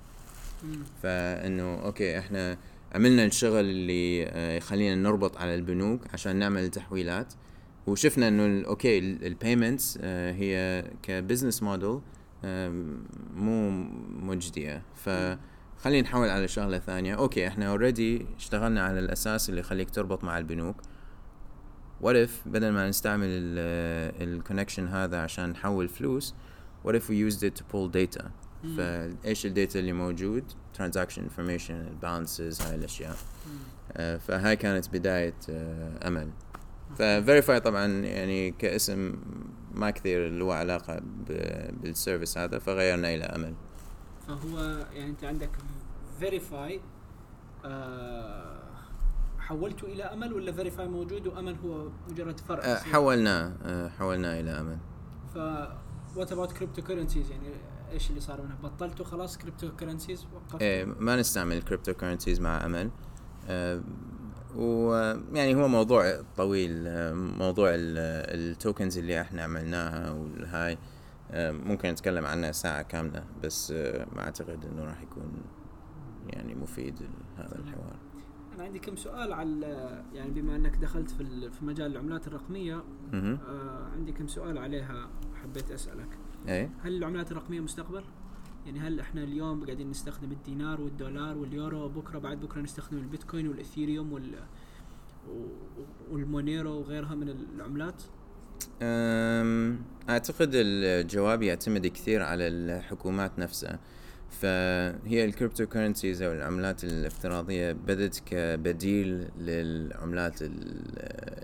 فإنه 1.02 1.84
أوكي 1.84 2.18
إحنا 2.18 2.56
عملنا 2.96 3.24
الشغل 3.24 3.60
اللي 3.60 4.26
آه، 4.26 4.56
يخلينا 4.56 4.94
نربط 4.94 5.36
على 5.36 5.54
البنوك 5.54 6.00
عشان 6.12 6.36
نعمل 6.36 6.64
التحويلات 6.64 7.34
وشفنا 7.86 8.28
إنه 8.28 8.66
أوكي 8.66 8.98
ال 8.98 9.09
payments 9.09 9.98
هي 10.02 10.84
ك 11.02 11.09
business 11.09 11.62
model 11.62 12.00
مو 13.34 13.70
مجدية. 14.08 14.82
فخلينا 14.94 16.08
نحول 16.08 16.28
على 16.28 16.48
شغلة 16.48 16.78
ثانية. 16.78 17.14
أوكي 17.14 17.48
إحنا 17.48 17.68
already 17.68 18.26
اشتغلنا 18.36 18.82
على 18.82 18.98
الأساس 18.98 19.48
اللي 19.48 19.60
يخليك 19.60 19.90
تربط 19.90 20.24
مع 20.24 20.38
البنوك. 20.38 20.76
What 22.02 22.14
if 22.26 22.30
بدل 22.46 22.70
ما 22.70 22.88
نستعمل 22.88 23.28
ال 24.20 24.26
connection 24.26 24.88
هذا 24.88 25.18
عشان 25.18 25.50
نحول 25.50 25.88
فلوس 25.88 26.34
what 26.84 26.94
if 26.94 27.08
we 27.08 27.16
used 27.16 27.42
it 27.42 27.54
to 27.56 27.64
pull 27.64 27.88
data. 27.88 28.30
فايش 28.76 29.46
ال 29.46 29.52
data 29.52 29.78
اللي 29.78 29.92
موجود؟ 29.92 30.44
Transaction 30.78 31.20
information 31.20 31.70
ال 31.70 31.80
balances 31.80 32.62
هاي 32.62 32.74
الأشياء. 32.74 33.16
آه، 33.92 34.16
فهاي 34.16 34.56
كانت 34.56 34.88
بداية 34.88 35.34
آه، 35.50 36.08
أمل. 36.08 36.30
ففيريفاي 36.98 37.60
طبعا 37.60 37.86
يعني 37.86 38.50
كاسم 38.50 39.14
ما 39.74 39.90
كثير 39.90 40.28
له 40.28 40.54
علاقة 40.54 40.98
ب- 40.98 41.80
بال 41.82 41.94
service 41.94 42.38
هذا 42.38 42.58
فغيرنا 42.58 43.14
إلى 43.14 43.24
أمل. 43.24 43.54
فهو 44.28 44.58
يعني 44.94 45.10
أنت 45.10 45.24
عندك 45.24 45.50
فيريفاي 46.20 46.80
آه 47.64 48.56
حولته 49.38 49.84
إلى 49.86 50.02
أمل 50.02 50.32
ولا 50.32 50.52
فيريفاي 50.52 50.88
موجود 50.88 51.26
وأمل 51.26 51.56
هو 51.64 51.88
مجرد 52.10 52.40
فرع؟ 52.40 52.64
آه،؟ 52.64 52.76
حولناه 52.78 53.52
آه، 53.64 53.88
حولناه 53.88 54.40
إلى 54.40 54.50
أمل. 54.50 54.78
ف 55.34 55.36
what 56.16 56.32
about 56.32 56.52
cryptocurrencies 56.52 57.30
يعني 57.30 57.48
إيش 57.90 58.10
اللي 58.10 58.20
صار 58.20 58.42
منها؟ 58.42 58.56
بطلتوا 58.62 59.04
خلاص 59.04 59.38
cryptocurrencies 59.38 60.26
وقفتوا؟ 60.34 60.60
إيه 60.60 60.84
ما 60.84 61.16
نستعمل 61.16 61.62
cryptocurrencies 61.62 62.40
مع 62.40 62.64
أمل. 62.66 62.90
آه، 63.48 63.82
ويعني 64.56 65.54
هو 65.54 65.68
موضوع 65.68 66.20
طويل. 66.36 66.86
آه، 66.86 67.12
موضوع 67.14 67.68
ال 67.74 67.92
tokens 67.92 68.98
اللي 68.98 69.20
إحنا 69.20 69.42
عملناها 69.42 70.10
والهاي. 70.10 70.78
آه، 71.30 71.50
ممكن 71.52 71.88
نتكلم 71.88 72.26
عنها 72.26 72.52
ساعة 72.52 72.82
كاملة 72.82 73.24
بس 73.42 73.70
آه، 73.76 74.06
ما 74.16 74.22
أعتقد 74.22 74.64
إنه 74.64 74.84
راح 74.84 75.02
يكون 75.02 75.32
يعني 76.26 76.54
مفيد 76.54 77.02
هذا 77.36 77.58
الحوار. 77.58 77.96
أنا 78.54 78.64
عندي 78.64 78.78
كم 78.78 78.96
سؤال 78.96 79.32
على 79.32 79.66
يعني 80.12 80.30
بما 80.30 80.56
إنك 80.56 80.76
دخلت 80.76 81.10
في 81.10 81.50
في 81.50 81.64
مجال 81.64 81.92
العملات 81.92 82.26
الرقمية 82.26 82.84
أها 83.14 83.38
آه 83.48 83.88
عندي 83.92 84.12
كم 84.12 84.26
سؤال 84.26 84.58
عليها 84.58 85.08
حبيت 85.42 85.70
أسألك. 85.70 86.18
إيه 86.48 86.70
هل 86.82 86.96
العملات 86.96 87.32
الرقمية 87.32 87.60
مستقبل؟ 87.60 88.02
يعني 88.66 88.80
هل 88.80 89.00
إحنا 89.00 89.22
اليوم 89.22 89.64
قاعدين 89.64 89.90
نستخدم 89.90 90.32
الدينار 90.32 90.80
والدولار 90.80 91.36
واليورو 91.38 91.84
وبكرة 91.84 92.18
بعد 92.18 92.40
بكرة 92.40 92.60
نستخدم 92.60 92.98
البيتكوين 92.98 94.12
وال 94.12 94.34
Ethereum 96.10 96.37
وال 96.37 96.43
وال 96.43 96.50
Monero 96.50 96.70
وغيرها 96.80 97.14
من 97.14 97.28
العملات؟ 97.28 98.02
أم، 98.82 99.78
أعتقد 100.08 100.50
الجواب 100.54 101.42
يعتمد 101.42 101.86
كثير 101.86 102.22
على 102.22 102.48
الحكومات 102.48 103.38
نفسها 103.38 103.78
فهي 104.30 105.24
ال 105.24 105.66
cryptocurrencies 105.66 106.22
أو 106.22 106.32
العملات 106.32 106.84
الافتراضية 106.84 107.72
بدت 107.72 108.22
كبديل 108.26 109.28
للعملات 109.38 110.42
ال- 110.42 110.52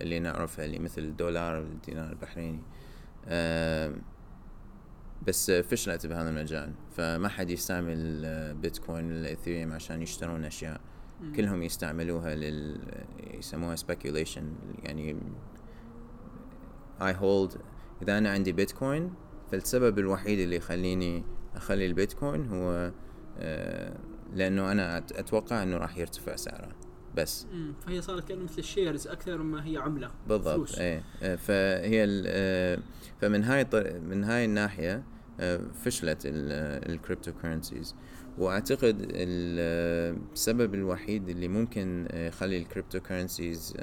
اللي 0.03 0.19
نعرفها 0.19 0.65
اللي 0.65 0.79
مثل 0.79 1.03
الدولار 1.03 1.57
والدينار 1.63 2.11
البحريني 2.13 2.61
بس 5.27 5.51
فشلت 5.51 6.07
بهذا 6.07 6.29
المجال 6.31 6.73
فما 6.97 7.29
حد 7.29 7.51
يستعمل 7.51 8.23
بيتكوين 8.55 9.13
ولا 9.13 9.33
اثيريوم 9.33 9.73
عشان 9.73 10.03
يشترون 10.03 10.45
أشياء. 10.45 10.81
مم. 11.21 11.33
كلهم 11.33 11.63
يستعملوها 11.63 12.35
لل 12.35 12.81
يسموها 13.39 13.77
speculation 13.77 14.43
يعني 14.85 15.17
I 17.01 17.13
hold. 17.15 17.59
إذا 18.03 18.19
أنا 18.19 18.31
عندي 18.31 18.53
بيتكوين 18.53 19.15
فالسبب 19.51 19.99
الوحيد 19.99 20.39
اللي 20.39 20.57
يخليني 20.57 21.25
أخلي 21.57 21.87
البيتكوين 21.87 22.49
هو 22.49 22.93
آه 23.39 23.97
لأنه 24.35 24.73
أنا 24.73 25.01
أت- 25.01 25.19
أتوقع 25.19 25.63
أنه 25.63 25.77
راح 25.77 25.99
يرتفع 25.99 26.37
سعره. 26.37 26.73
بس 27.17 27.47
مم. 27.53 27.73
فهي 27.87 28.03
صارت 28.03 28.29
كأنه 28.29 28.45
مثل 28.45 28.59
الشيرز 28.59 29.09
أكثر 29.09 29.39
مما 29.39 29.67
هي 29.67 29.77
عملة 29.77 30.11
بالضبط 30.29 30.55
فلوس. 30.57 30.79
إيه 30.79 31.03
آه، 31.23 31.37
فهي 31.37 32.23
آه، 32.27 32.79
فمن 33.21 33.45
هاي 33.45 33.67
من 34.07 34.25
هاي 34.25 34.45
الناحية 34.45 35.03
آه، 35.41 35.61
فشلت 35.85 36.19
ال 36.27 37.33
cryptocurrencies 37.33 37.95
وأعتقد 38.39 38.97
ال- 39.01 40.19
السبب 40.33 40.75
الوحيد 40.75 41.29
اللي 41.29 41.49
ممكن 41.49 42.07
آه، 42.11 42.29
يخلي 42.29 42.59
ال 42.59 43.01
cryptocurrencies 43.01 43.75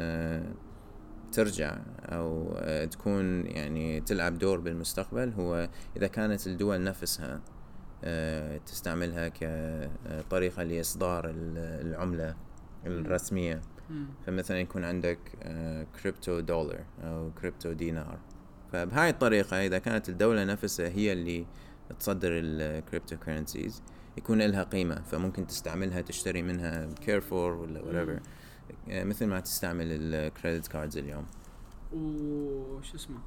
ترجع 1.32 1.78
أو 2.02 2.54
آه، 2.58 2.86
تكون 2.86 3.46
يعني 3.46 4.02
تلعب 4.02 4.38
دور 4.38 4.60
بالمستقبل 4.60 5.30
هو 5.38 5.70
إذا 5.98 6.08
كانت 6.08 6.48
الدول 6.48 6.84
نفسها 6.84 7.42
آه، 8.04 8.58
تستعملها 8.58 9.28
كطريقة 9.30 10.64
لإصدار 10.64 11.26
ال- 11.30 11.88
العملة 11.88 12.36
الرسمية. 12.86 13.62
مم. 13.90 14.06
فمثلا 14.26 14.60
يكون 14.60 14.84
عندك 14.84 15.20
كريبتو 16.02 16.40
دولار 16.40 16.86
أو 17.04 17.32
كريبتو 17.42 17.72
دينار. 17.72 18.20
فبهاي 18.72 19.10
الطريقة 19.10 19.66
إذا 19.66 19.80
كانت 19.80 20.10
الدولة 20.10 20.44
نفسها 20.44 20.88
هي 20.90 21.14
اللي 21.14 21.46
تصدر 22.00 22.30
ال 22.34 23.18
cryptocurrencies 23.18 23.84
يكون 24.18 24.42
لها 24.42 24.64
قيمة. 24.64 25.02
فممكن 25.02 25.48
تستعملها 25.48 26.02
تشتري 26.02 26.42
منها 26.42 26.86
كيرفور 26.86 27.52
ولا 27.52 27.82
whatever. 27.82 28.22
آه، 28.90 29.04
مثل 29.04 29.26
ما 29.26 29.40
تستعمل 29.40 29.86
ال 29.90 30.01
credit 30.01 30.68
cards 30.68 30.98
اليوم. 30.98 31.26
وش 31.94 32.96
اسمه؟ 32.96 33.18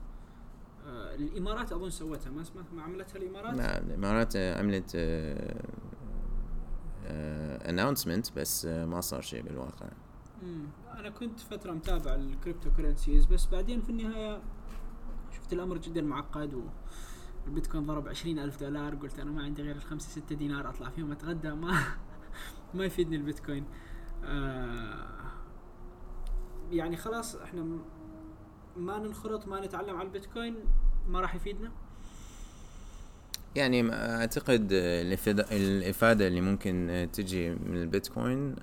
آه 0.86 1.14
الإمارات 1.14 1.72
أظن 1.72 1.90
سوتها. 1.90 2.30
ما 2.30 2.42
اسمها 2.42 2.64
ما 2.74 2.82
عملتها 2.82 3.16
الإمارات؟ 3.18 3.54
نعم 3.54 3.84
الامارات 3.90 4.36
آه، 4.36 4.58
عملت 4.58 4.96
announcement 7.06 8.32
بس 8.38 8.66
آه، 8.66 8.86
ما 8.86 9.00
صار 9.00 9.20
شيء 9.20 9.42
بالواقع. 9.42 9.88
مم. 10.42 10.66
أنا 10.98 11.10
كنت 11.10 11.40
فترة 11.40 11.72
متابع 11.72 12.14
ال 12.14 12.70
cryptocurrencies 12.76 13.26
بس 13.26 13.46
بعدين 13.46 13.80
في 13.80 13.90
النهاية 13.90 14.42
شفت 15.36 15.52
الأمر 15.52 15.78
جدا 15.78 16.02
معقد 16.02 16.62
والبيتكوين 17.46 17.86
ضرب 17.86 18.08
عشرين 18.08 18.38
ألف 18.38 18.60
دولار 18.60 18.94
قلت 18.94 19.18
أنا 19.18 19.30
ما 19.30 19.42
عندي 19.42 19.62
غير 19.62 19.76
الخمسة 19.76 20.08
ستة 20.08 20.34
دينار 20.36 20.68
أطلع 20.68 20.88
فيهم 20.88 21.12
أتغدى 21.12 21.50
ما 21.50 21.78
ما 22.74 22.84
يفيدني 22.84 23.16
البيتكوين. 23.16 23.64
آه 24.24 25.08
يعني 26.70 26.96
خلاص 26.96 27.36
إحنا 27.36 27.66
ما 28.76 28.98
ننخرط 28.98 29.48
ما 29.48 29.60
نتعلم 29.60 29.96
على 29.96 30.06
البيتكوين 30.06 30.56
ما 31.08 31.20
راح 31.20 31.34
يفيدنا. 31.34 31.72
يعني 33.56 33.92
أعتقد 33.92 34.72
آه، 34.72 35.02
الإفادة 35.52 36.26
اللي 36.26 36.40
ممكن 36.40 36.90
آه، 36.90 37.04
تجي 37.04 37.50
من 37.50 37.76
البيتكوين 37.76 38.54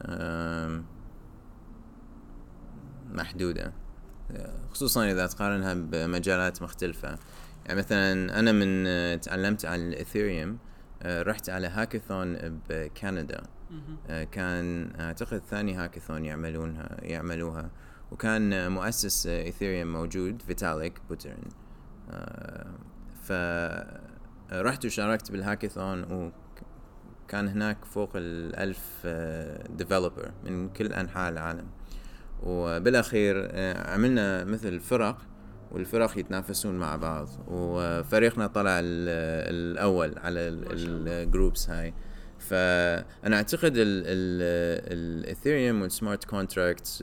محدودة. 3.09 3.73
آه، 4.31 4.53
خصوصا 4.71 5.11
إذا 5.11 5.27
تقارنها 5.27 5.73
بمجالات 5.73 6.61
مختلفة. 6.61 7.17
يعني 7.65 7.79
مثلا 7.79 8.39
أنا 8.39 8.51
من 8.51 8.87
آه، 8.87 9.15
تعلمت 9.15 9.65
عن 9.65 9.79
ال 9.79 9.88
Ethereum 9.88 10.57
آه، 11.03 11.21
رحت 11.21 11.49
على 11.49 11.67
هاكاثون 11.67 12.37
بكندا. 12.69 13.43
آه، 14.09 14.23
كان 14.23 14.93
أعتقد 14.99 15.41
ثاني 15.49 15.73
هاكاثون 15.73 16.25
يعملونها 16.25 16.97
يعملوها. 17.01 17.69
وكان 18.11 18.53
آه، 18.53 18.69
مؤسس 18.69 19.27
آه، 19.27 19.43
Ethereum 19.43 19.93
موجود 19.93 20.41
فيتاليك 20.41 21.01
بوتيرين 21.09 21.43
ف 23.23 23.31
رحت 24.51 24.85
وشاركت 24.85 25.31
بالهاكاثون 25.31 26.03
وكان 27.23 27.47
هناك 27.47 27.85
فوق 27.85 28.11
الألف 28.15 29.07
developer 29.77 30.31
من 30.43 30.69
كل 30.69 30.93
أنحاء 30.93 31.31
العالم. 31.31 31.67
وبالأخير 32.43 33.47
آه، 33.51 33.93
عملنا 33.93 34.43
مثل 34.43 34.79
فرق 34.79 35.17
والفرق 35.71 36.17
يتنافسون 36.17 36.75
مع 36.79 36.95
بعض. 36.95 37.29
وفريقنا 37.47 38.47
طلع 38.47 38.79
ال- 38.79 39.09
الأول 39.55 40.19
على. 40.19 40.39
ال 40.39 40.58
groups 40.58 41.69
هاي. 41.69 41.93
فأنا 42.39 43.35
أعتقد 43.35 43.73
ال 44.87 44.98
Ethereum 44.98 45.81
وال 45.81 45.93
smart 45.93 46.23
contracts 46.23 46.87
وال 46.87 47.01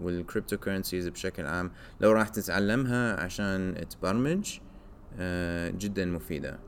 cryptocurrencies 0.00 1.08
بشكل 1.08 1.46
عام 1.46 1.70
لو 2.00 2.12
راح 2.12 2.28
تتعلمها 2.28 3.20
عشان 3.24 3.74
تبرمج 3.90 4.58
آه، 4.58 4.67
جدا 5.70 6.04
مفيدة. 6.04 6.58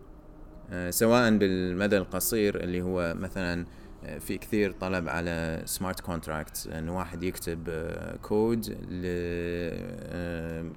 آه، 0.73 0.91
سواء 0.91 1.37
بالمدى 1.37 1.97
القصير 1.97 2.61
اللي 2.61 2.83
هو 2.83 3.15
مثلا 3.17 3.67
آه، 4.05 4.19
في 4.19 4.39
كثير 4.39 4.73
طلب 4.73 5.09
على 5.09 5.63
smart 5.65 6.01
contract 6.01 6.67
انه 6.67 6.99
واحد 6.99 7.23
يكتب 7.23 7.69
آه، 7.69 8.17
كود 8.17 8.67
ل 8.91 9.07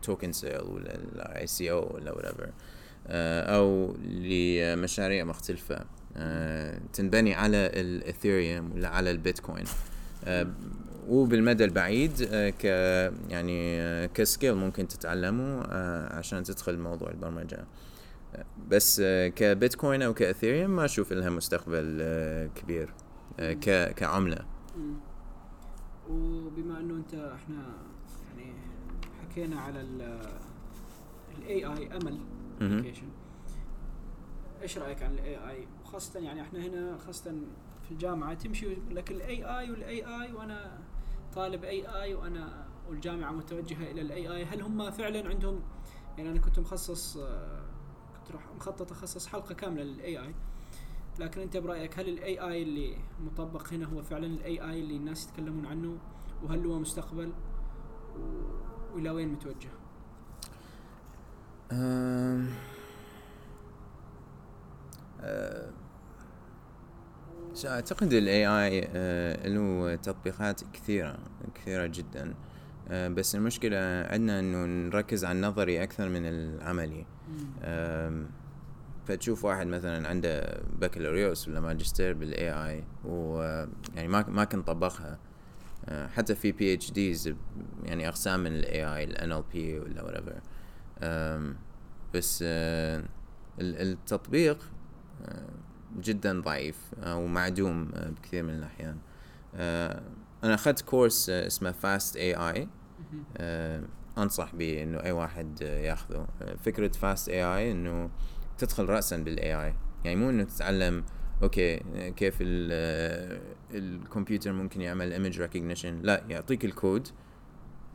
token 0.02 0.32
sale 0.32 0.62
ولا 0.62 1.40
ICO 1.40 1.96
ولا 1.96 2.12
whatever 2.12 2.48
آه، 3.08 3.58
أو 3.58 3.96
لمشاريع 4.04 5.24
مختلفة 5.24 5.86
آه، 6.18 6.80
تنبني 6.94 7.34
على 7.34 7.58
ال 7.58 7.71
Ethereum 7.71 8.72
ولا 8.72 8.90
على 8.90 9.12
البيتكوين 9.12 9.66
آه، 10.26 10.48
وبالمدى 11.08 11.66
البعيد 11.66 12.28
آه، 12.32 12.50
ك 12.50 12.64
يعني 13.30 13.82
آه، 13.82 14.06
ك 14.06 14.14
skill 14.14 14.56
ممكن 14.56 14.88
تتعلمه 14.88 15.62
آه، 15.62 16.16
عشان 16.18 16.44
تدخل 16.44 16.80
موضوع 16.80 17.10
البرمجة. 17.10 17.66
بس 18.68 19.02
كبيتكوين 19.36 20.02
أو 20.02 20.14
ك 20.14 20.20
Ethereum 20.20 20.72
ما 20.76 20.86
أشوف 20.86 21.14
لها 21.14 21.30
مستقبل 21.30 22.04
كبير 22.56 22.94
ك 23.40 23.94
كعملة. 23.96 24.46
مم. 24.78 24.94
وبما 26.10 26.80
إنه 26.80 26.94
أنت 26.94 27.14
إحنا 27.14 27.64
يعني 28.38 28.54
حكينا 29.22 29.60
على 29.60 29.82
ال 31.38 31.66
AI 31.66 31.96
أمل 31.96 32.20
application. 32.62 33.24
إيش 34.62 34.78
رأيك 34.78 35.04
عن 35.04 35.14
ال 35.14 35.50
AI 35.50 35.68
وخاصة 35.84 36.20
يعني 36.20 36.42
إحنا 36.42 36.60
هنا 36.60 36.98
خاصة 36.98 37.32
في 37.84 37.92
الجامعة 37.92 38.34
تمشي 38.34 38.68
لك 38.92 39.12
ال 39.12 39.44
AI 39.60 39.72
وال 39.72 40.06
AI 40.06 40.34
وأنا 40.34 40.83
طالب 41.36 41.64
AI 41.64 42.14
وأنا 42.14 42.68
والجامعة 42.90 43.32
متوجهة 43.32 43.92
إلى 43.92 44.02
ال 44.02 44.28
AI 44.36 44.46
هل 44.46 44.62
هم 44.62 44.92
فعلا 44.92 45.30
عندهم 45.30 45.62
يعني 46.18 46.30
أنا 46.30 46.40
كنت 46.40 46.60
مخصص 46.60 47.18
آه، 47.18 47.64
كنت 48.18 48.32
راح 48.32 48.42
مخطط 48.56 48.92
أخصص 48.92 49.28
حلقة 49.28 49.56
كاملة 49.56 49.84
لل 49.84 50.20
AI 50.22 50.36
لكن 51.20 51.42
أنت 51.42 51.58
برأيك 51.58 52.00
هل 52.00 52.10
ال 52.10 52.40
AI 52.40 52.64
اللي 52.64 52.98
مطبق 53.26 53.74
هنا 53.74 53.86
هو 53.86 54.02
فعلا 54.02 54.26
ال 54.26 54.62
AI 54.70 54.80
اللي 54.80 54.96
الناس 54.96 55.28
يتكلمون 55.28 55.66
عنه؟ 55.66 55.98
وهل 56.44 56.66
هو 56.66 56.80
مستقبل؟ 56.80 57.32
وإلى 58.94 59.10
وين 59.10 59.28
متوجه؟ 59.30 59.70
أعتقد 67.66 68.14
ال 68.14 68.48
AI 68.48 68.82
له 69.54 69.96
تطبيقات 69.96 70.62
كثيرة 70.74 71.18
كثيرة 71.56 71.86
جدا 71.86 72.34
أه، 72.90 73.08
بس 73.08 73.36
المشكلة 73.36 73.78
عندنا 74.10 74.40
إنه 74.40 74.66
نركز 74.66 75.26
على 75.26 75.36
النظري 75.36 75.84
أكثر 75.84 76.10
من 76.10 76.26
العملي. 76.26 77.06
فتشوف 79.08 79.46
واحد 79.46 79.68
مثلا 79.68 80.08
عنده 80.08 80.62
بكالوريوس 80.80 81.48
ولا 81.48 81.60
ماجستير 81.60 82.14
بال 82.14 82.52
AI 82.52 82.84
ويعني 83.06 84.08
ما 84.08 84.26
ما 84.30 84.44
كان 84.44 84.62
طبقها. 84.62 85.20
حتى 86.14 86.36
في 86.36 86.52
PhDs 86.52 87.34
يعني 87.84 88.08
أقسام 88.08 88.40
من 88.40 88.52
ال 88.52 89.44
AI 89.54 89.63
ال 89.63 89.67
NLP 89.67 89.80
ولا 89.80 90.02
whatever. 90.02 90.34
أم، 91.04 91.56
بس 92.14 92.44
آه، 92.48 93.04
ال- 93.60 93.82
التطبيق 93.92 94.58
آه، 95.26 95.50
جدا 96.02 96.42
ضعيف 96.42 96.78
آه، 97.04 97.18
ومعدوم 97.18 97.92
آه، 97.96 98.10
بكثير 98.10 98.44
من 98.44 98.54
الأحيان. 98.54 98.98
آه، 99.56 100.02
أنا 100.44 100.54
أخذت 100.54 100.82
course 100.82 101.30
اسمه 101.30 101.72
fast 101.72 102.16
AI. 102.18 102.68
أنصح 104.18 104.56
به 104.56 104.84
إنه 104.84 105.00
أي 105.04 105.12
واحد 105.12 105.62
ياخذه. 105.62 106.28
فكرة 106.66 106.92
fast 106.92 107.30
AI 107.30 107.72
إنه 107.72 108.10
تدخل 108.58 108.86
راسا 108.86 109.18
بال 109.18 109.66
AI 109.66 109.74
يعني 110.04 110.16
مو 110.16 110.30
إنه 110.30 110.44
تتعلم 110.44 111.04
okay 111.44 111.78
كيف 112.16 112.38
ال- 112.42 113.42
الكمبيوتر 113.72 114.54
ممكن 114.54 114.82
يعمل 114.82 115.14
image 115.14 115.42
recognition 115.42 116.02
لا 116.02 116.24
يعطيك 116.30 116.66
الكود 116.66 117.08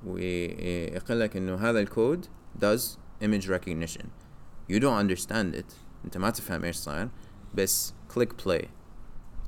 ويقول 0.07 1.21
لك 1.21 1.37
إنه 1.37 1.55
هذا 1.55 1.81
الكود 1.81 2.27
does 2.65 2.83
image 3.25 3.47
recognition. 3.49 4.05
You 4.73 4.81
don't 4.81 5.09
understand 5.09 5.61
it. 5.61 5.73
أنت 6.05 6.17
ما 6.19 6.31
تفهم 6.31 6.65
إيش 6.65 6.77
صاير. 6.77 7.09
بس 7.55 7.95
click 8.15 8.45
play. 8.47 8.67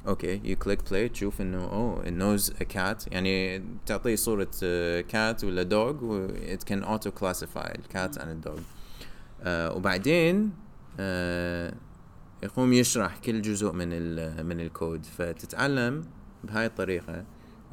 okay 0.06 0.40
you 0.40 0.66
click 0.66 0.78
play 0.90 1.12
تشوف 1.12 1.40
إنه 1.40 2.02
knows 2.04 2.42
a 2.46 2.64
cat. 2.74 3.12
يعني 3.12 3.64
تعطيه 3.86 4.16
صورة 4.16 4.50
uh, 4.50 5.04
cat 5.12 5.44
ولا 5.44 5.62
dog 5.64 6.02
و 6.02 6.28
it 6.28 6.60
can 6.60 6.84
auto 6.84 7.10
classify 7.20 7.78
ال 7.78 7.88
cat 7.88 8.18
عن 8.18 8.30
ال 8.30 8.38
dog 8.38 8.60
وبعدين 9.46 10.50
uh, 10.96 11.00
يقوم 12.42 12.72
يشرح 12.72 13.18
كل 13.18 13.42
جزء 13.42 13.72
من 13.72 13.88
ال 13.92 14.46
من 14.46 14.60
الكود. 14.60 15.04
فتتعلم 15.04 16.04
بهاي 16.44 16.66
الطريقة 16.66 17.20
uh, 17.20 17.24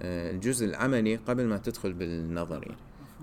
الجزء 0.03 0.65
العملي 0.65 1.15
قبل 1.15 1.45
ما 1.45 1.57
تدخل 1.57 1.93
بالنظري. 1.93 2.75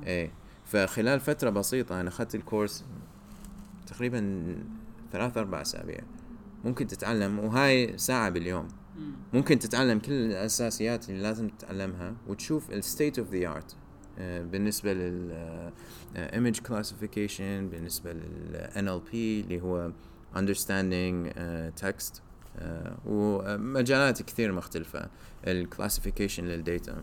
إيه. 0.07 0.33
فخلال 0.67 1.21
فترة 1.21 1.51
بسيطة 1.51 2.01
أنا 2.01 2.09
أخذت 2.09 2.35
الكورس 2.35 2.85
تقريبا 3.87 4.45
ثلاث 5.13 5.37
أربع 5.37 5.63
أسابيع. 5.63 6.01
ممكن 6.65 6.87
تتعلم 6.87 7.39
وهاي 7.39 7.99
ساعة 7.99 8.31
باليوم. 8.31 8.69
مم. 8.99 9.13
ممكن 9.33 9.59
تتعلم 9.59 9.99
كل 9.99 10.13
الأساسيات 10.13 11.11
اللي 11.11 11.23
لازم 11.23 11.49
تتعلمها 11.49 12.15
وتشوف 12.27 12.71
ال 12.71 12.85
state 12.85 13.17
of 13.17 13.35
the 13.35 13.59
art. 13.59 13.75
آه، 14.19 14.43
بالنسبة 14.43 14.93
لل 14.93 15.33
آه، 16.17 16.41
image 16.41 16.57
classification 16.57 17.71
بالنسبة 17.71 18.13
لل 18.13 18.69
NLP 18.75 19.15
اللي 19.15 19.61
هو 19.61 19.93
understanding 20.35 21.33
آه، 21.39 21.73
text. 21.83 22.21
آه، 22.59 22.97
ومجالات 23.07 24.23
كثير 24.23 24.53
مختلفة 24.53 25.09
ال 25.47 25.53
classification 25.53 26.45
لل 26.45 26.64
data 26.64 27.03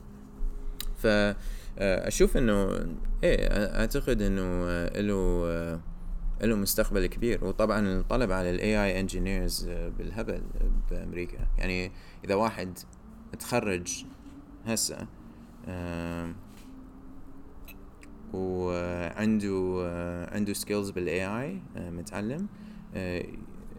فأشوف 0.98 2.38
إنه 2.38 2.86
إيه 3.24 3.48
أعتقد 3.80 4.22
إنه 4.22 4.86
له 4.86 5.82
له 6.50 6.56
مستقبل 6.56 7.06
كبير. 7.06 7.46
وطبعا 7.46 7.88
الطلب 7.88 8.32
على 8.32 8.50
ال 8.50 8.84
AI 8.86 9.00
engineers 9.00 9.70
بالهبل 9.70 10.42
بأمريكا. 10.92 11.48
يعني 11.58 11.92
إذا 12.26 12.36
واحد 12.36 12.80
تخرج 13.40 14.06
هسه 14.66 15.08
وعنده 18.34 19.90
عنده 20.32 20.54
skills 20.54 20.90
بال 20.90 21.26
AI 21.26 21.62
متعلم 21.76 22.48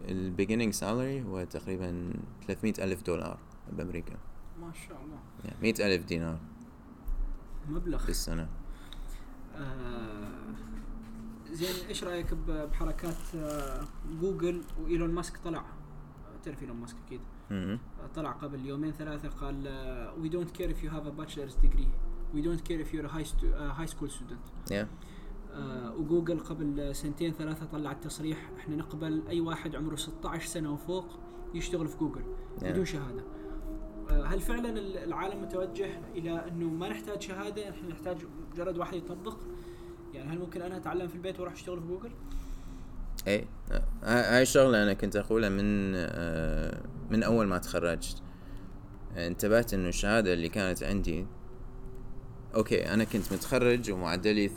ال 0.09 0.15
beginning 0.15 0.73
salary 0.73 1.23
هو 1.23 1.43
تقريبا 1.43 2.13
300 2.47 2.73
ألف 2.79 3.01
دولار 3.03 3.39
بأمريكا. 3.71 4.15
ما 4.59 4.73
شاء 4.73 5.01
الله. 5.01 5.19
يعني 5.45 5.57
100 5.61 5.95
ألف 5.95 6.05
دينار 6.05 6.39
مبلغ. 7.69 8.05
بالسنة. 8.05 8.49
آه 9.55 10.53
زين 11.51 11.87
إيش 11.89 12.03
رأيك 12.03 12.33
بحركات 12.33 13.15
آه 13.35 13.81
جوجل 14.21 14.61
وإيلون 14.81 15.09
ماسك 15.09 15.37
طلع؟ 15.37 15.65
تعرف 16.43 16.61
إيلون 16.61 16.77
ماسك 16.77 16.95
أكيد. 17.07 17.21
طلع 18.15 18.31
قبل 18.31 18.65
يومين 18.65 18.91
ثلاثة 18.91 19.29
قال 19.29 19.67
we 20.21 20.29
don't 20.29 20.51
care 20.51 20.75
degree. 21.63 21.87
We 22.35 22.41
don't 22.41 22.63
care 22.67 22.79
if 22.85 22.93
you're 22.93 23.05
a 23.05 23.13
high, 23.17 23.23
stu- 23.23 23.53
uh, 23.53 23.79
high 23.79 23.91
school 23.93 24.09
student. 24.09 24.71
Yeah. 24.71 24.85
آه 25.53 25.95
وجوجل 25.95 26.39
قبل 26.39 26.95
سنتين 26.95 27.33
ثلاثة 27.33 27.65
طلعت 27.65 28.03
تصريح 28.03 28.51
إحنا 28.57 28.75
نقبل 28.75 29.23
أي 29.27 29.39
واحد 29.41 29.75
عمره 29.75 29.95
16 29.95 30.47
سنة 30.47 30.73
وفوق 30.73 31.05
يشتغل 31.53 31.87
في 31.87 31.97
جوجل 31.97 32.23
Yeah. 32.59 32.63
بدون 32.63 32.85
شهادة. 32.85 33.23
آه 34.09 34.23
هل 34.25 34.39
فعلا 34.41 34.69
ال- 34.69 34.97
العالم 34.97 35.41
متوجه 35.41 35.99
إلى 36.15 36.47
إنه 36.47 36.69
ما 36.69 36.89
نحتاج 36.89 37.21
شهادة؟ 37.21 37.69
إحنا 37.69 37.89
نحتاج 37.89 38.17
مجرد 38.53 38.77
واحد 38.77 38.93
يطبق. 38.97 39.37
يعني 40.13 40.31
هل 40.31 40.39
ممكن 40.39 40.61
أنا 40.61 40.77
أتعلم 40.77 41.07
في 41.07 41.15
البيت 41.15 41.39
وأروح 41.39 41.53
أشتغل 41.53 41.79
في 41.79 41.87
جوجل؟ 41.87 42.11
اي 43.27 43.45
ه- 43.71 44.35
هاي 44.35 44.41
الشغلة 44.41 44.83
أنا 44.83 44.93
كنت 44.93 45.15
أقولها 45.15 45.49
من 45.49 45.93
آه، 45.95 46.81
من 47.09 47.23
أول 47.23 47.47
ما 47.47 47.57
تخرجت. 47.57 48.21
انتبهت 49.17 49.73
إنه 49.73 49.89
الشهادة 49.89 50.33
اللي 50.33 50.49
كانت 50.49 50.83
عندي 50.83 51.25
أوكي 52.55 52.93
أنا 52.93 53.03
كنت 53.03 53.33
متخرج 53.33 53.91
ومعدلي 53.91 54.47
3.93 54.47 54.53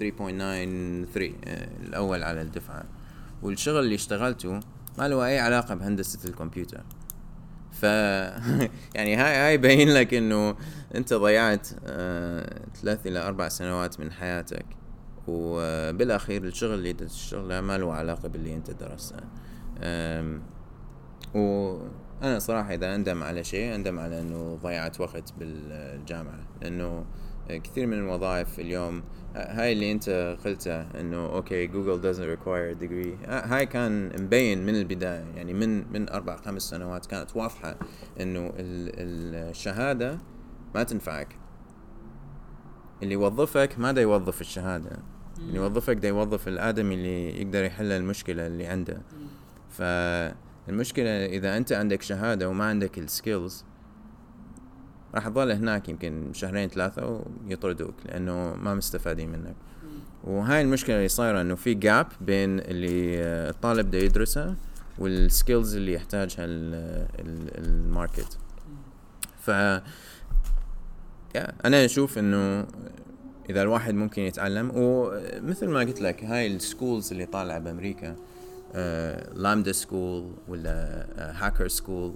آه، 1.45 1.69
الأول 1.83 2.23
على 2.23 2.43
الدفعة. 2.43 2.85
والشغل 3.43 3.79
اللي 3.85 3.95
اشتغلته 3.95 4.61
ما 4.99 5.09
له 5.09 5.27
أي 5.27 5.39
علاقة 5.39 5.75
بهندسة 5.75 6.29
الكمبيوتر. 6.29 6.81
ف 7.73 7.83
يعني 8.97 9.17
هاي 9.17 9.37
هاي 9.37 9.55
يبين 9.55 9.89
لك 9.95 10.15
إنه 10.15 10.57
أنت 10.95 11.15
ضيعت 11.15 11.69
آه، 11.87 12.61
ثلاث 12.83 13.07
إلى 13.07 13.19
أربع 13.27 13.49
سنوات 13.49 14.01
من 14.01 14.13
حياتك. 14.13 14.67
وبالأخير 15.29 16.45
الشغل 16.45 16.74
اللي 16.74 16.93
تشتغله 16.93 17.61
ما 17.61 17.79
له 17.79 17.93
علاقة 17.93 18.29
باللي 18.29 18.55
أنت 18.55 18.70
درسته. 18.70 19.20
وأنا 21.35 22.39
صراحة 22.39 22.74
إذا 22.74 22.95
أندم 22.95 23.22
على 23.22 23.45
شيء 23.45 23.74
أندم 23.74 23.99
على 23.99 24.20
إنه 24.20 24.59
ضيعت 24.62 25.01
وقت 25.01 25.33
بالجامعة. 25.39 26.39
لأنه 26.62 27.05
كثير 27.49 27.87
من 27.87 27.99
الوظائف 27.99 28.61
اليوم 28.61 29.03
هاي 29.35 29.72
اللي 29.72 29.93
أنت 29.93 30.37
قلته 30.45 30.81
إنه 31.01 31.27
okay 31.27 31.66
جوجل 31.66 32.14
doesn't 32.14 32.39
require 32.39 32.77
a 32.77 32.83
degree. 32.83 33.29
هاي 33.29 33.66
كان 33.66 34.22
مبين 34.22 34.66
من 34.66 34.74
البداية. 34.74 35.24
يعني 35.37 35.55
من 35.55 35.93
من 35.93 36.09
أربع 36.09 36.37
خمس 36.37 36.62
سنوات 36.62 37.07
كانت 37.07 37.37
واضحة 37.37 37.77
إنه 38.20 38.47
ال- 38.47 39.51
الشهادة 39.51 40.18
ما 40.74 40.83
تنفعك. 40.83 41.39
اللي 43.03 43.14
يوظفك 43.14 43.79
ما 43.79 43.93
دا 43.93 44.01
يوظف 44.03 44.41
الشهادة. 44.41 44.99
اللي 45.39 45.57
يوظفك 45.57 45.97
دا 45.97 46.09
يوظف 46.09 46.49
الآدمي 46.49 46.95
اللي 46.95 47.41
يقدر 47.41 47.64
يحل 47.64 47.93
المشكلة 47.93 48.47
اللي 48.47 48.66
عنده. 48.66 48.99
فالمشكلة 49.70 51.26
إذا 51.26 51.57
أنت 51.57 51.72
عندك 51.72 52.03
شهادة 52.03 52.49
وما 52.49 52.64
عندك 52.64 52.99
ال 52.99 53.08
skills 53.08 53.64
راح 55.14 55.28
تظل 55.28 55.51
هناك 55.53 55.89
يمكن 55.89 56.30
شهرين 56.32 56.68
ثلاثة 56.68 57.22
ويطردوك 57.47 57.95
لأنه 58.05 58.55
ما 58.55 58.74
مستفادين 58.74 59.28
منك. 59.32 59.55
وهاي 60.24 60.61
المشكلة 60.61 60.97
اللي 60.97 61.09
صايرة 61.09 61.41
إنه 61.41 61.55
في 61.55 61.74
gap 61.74 62.07
بين 62.20 62.61
اللي 62.61 63.18
الطالب 63.51 63.91
ده 63.91 63.99
يدرسه 63.99 64.55
وال 64.99 65.18
skills 65.18 65.77
اللي 65.76 65.93
يحتاجها 65.93 66.45
ال- 66.45 67.07
ال- 67.20 67.64
ال 67.64 67.74
market. 67.74 68.39
ف 69.41 69.51
أنا 71.64 71.84
أشوف 71.84 72.18
إنه 72.18 72.66
إذا 73.51 73.62
الواحد 73.62 73.94
ممكن 73.94 74.22
يتعلم. 74.22 74.72
ومثل 74.74 75.68
ما 75.68 75.80
قلت 75.80 76.01
لك 76.01 76.24
هاي 76.24 76.47
ال 76.47 76.55
schools 76.55 77.12
اللي 77.12 77.26
طالعة 77.26 77.59
بأمريكا 77.59 78.16
Lambda 79.35 79.72
School 79.72 80.33
ولا 80.49 81.07
Hacker 81.16 81.68
School 81.68 82.14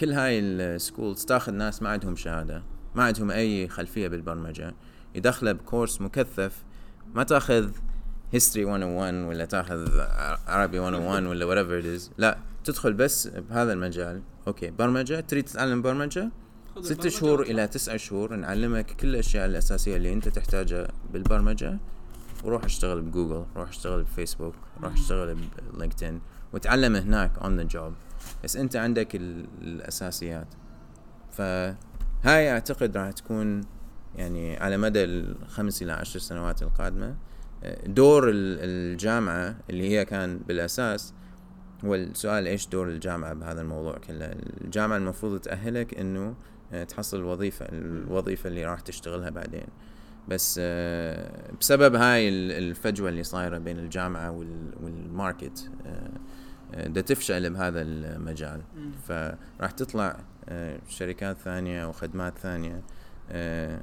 كل 0.00 0.12
هاي 0.12 0.38
ال 0.38 0.49
schools 0.49 1.24
تاخذ 1.24 1.52
ناس 1.52 1.82
ما 1.82 1.88
عندهم 1.88 2.16
شهادة 2.16 2.62
ما 2.94 3.02
عندهم 3.02 3.30
أي 3.30 3.68
خلفية 3.68 4.08
بالبرمجة. 4.08 4.74
يدخله 5.14 5.52
ب 5.52 5.59
course 5.59 6.00
مكثف 6.00 6.64
ما 7.14 7.22
تاخذ 7.22 7.70
history 8.32 8.64
101 8.64 9.14
ولا 9.14 9.44
تاخذ 9.44 10.00
عربي 10.46 10.80
101 10.80 11.22
ولا 11.22 11.82
it 11.82 12.00
is. 12.00 12.02
لا 12.18 12.38
تدخل 12.64 12.92
بس 12.92 13.26
بهذا 13.26 13.72
المجال. 13.72 14.22
okay 14.46 14.70
برمجة 14.70 15.20
تريد 15.20 15.44
تتعلم 15.44 15.82
برمجة؟ 15.82 16.30
ست 16.84 17.08
شهور. 17.08 17.42
إلى 17.42 17.66
تسعة 17.68 17.96
شهور 17.96 18.36
نعلمك 18.36 18.86
كل 18.86 19.08
الأشياء 19.08 19.46
الأساسية 19.46 19.96
اللي 19.96 20.12
أنت 20.12 20.28
تحتاجها 20.28 20.88
بالبرمجة 21.12 21.78
وروح 22.44 22.64
اشتغل 22.64 23.02
بجوجل 23.02 23.44
روح 23.56 23.68
اشتغل 23.68 24.02
بفيسبوك 24.02 24.54
روح 24.82 24.92
اشتغل 24.92 25.36
ب 25.72 25.77
LinkedIn 25.77 26.20
وتعلم 26.52 26.96
هناك 26.96 27.38
on 27.38 27.56
the 27.56 27.62
job 27.62 27.92
بس 28.44 28.56
أنت 28.56 28.76
عندك 28.76 29.14
ال- 29.16 29.46
الأساسيات. 29.62 30.46
فهاي 31.32 32.52
أعتقد 32.52 32.96
راح 32.96 33.10
تكون 33.10 33.60
يعني 34.16 34.56
على 34.56 34.76
مدى 34.76 35.04
الخمس 35.04 35.82
إلى 35.82 35.92
عشر 35.92 36.18
سنوات 36.18 36.62
القادمة. 36.62 37.14
دور 37.86 38.28
ال- 38.30 38.58
الجامعة 38.60 39.54
اللي 39.70 39.90
هي 39.90 40.04
كان 40.04 40.38
بالأساس 40.38 41.14
هو 41.84 41.94
السؤال 41.94 42.46
إيش 42.46 42.66
دور 42.68 42.88
الجامعة 42.88 43.34
بهذا 43.34 43.60
الموضوع 43.60 43.98
كله؟ 43.98 44.24
الجامعة 44.64 44.96
المفروض 44.96 45.40
تأهلك 45.40 45.98
إنه 45.98 46.34
تحصل 46.88 47.16
الوظيفة 47.18 47.66
الوظيفة 47.72 48.48
اللي 48.48 48.64
راح 48.64 48.80
تشتغلها 48.80 49.30
بعدين 49.30 49.66
بس 50.28 50.60
آه، 50.62 51.52
بسبب 51.60 51.94
هاي 51.94 52.28
ال- 52.28 52.52
الفجوة 52.52 53.08
اللي 53.08 53.22
صايرة 53.22 53.58
بين 53.58 53.78
الجامعة 53.78 54.30
وال- 54.30 54.72
وال 54.82 55.04
market 55.04 55.70
آه، 55.86 56.10
آه، 56.74 56.86
دا 56.86 57.00
تفشل 57.00 57.50
بهذا 57.50 57.82
المجال. 57.82 58.62
فراح 59.08 59.70
تطلع 59.70 60.16
آه، 60.48 60.78
شركات 60.88 61.36
ثانية 61.38 61.88
وخدمات 61.88 62.38
ثانية 62.38 62.82
آه، 63.30 63.80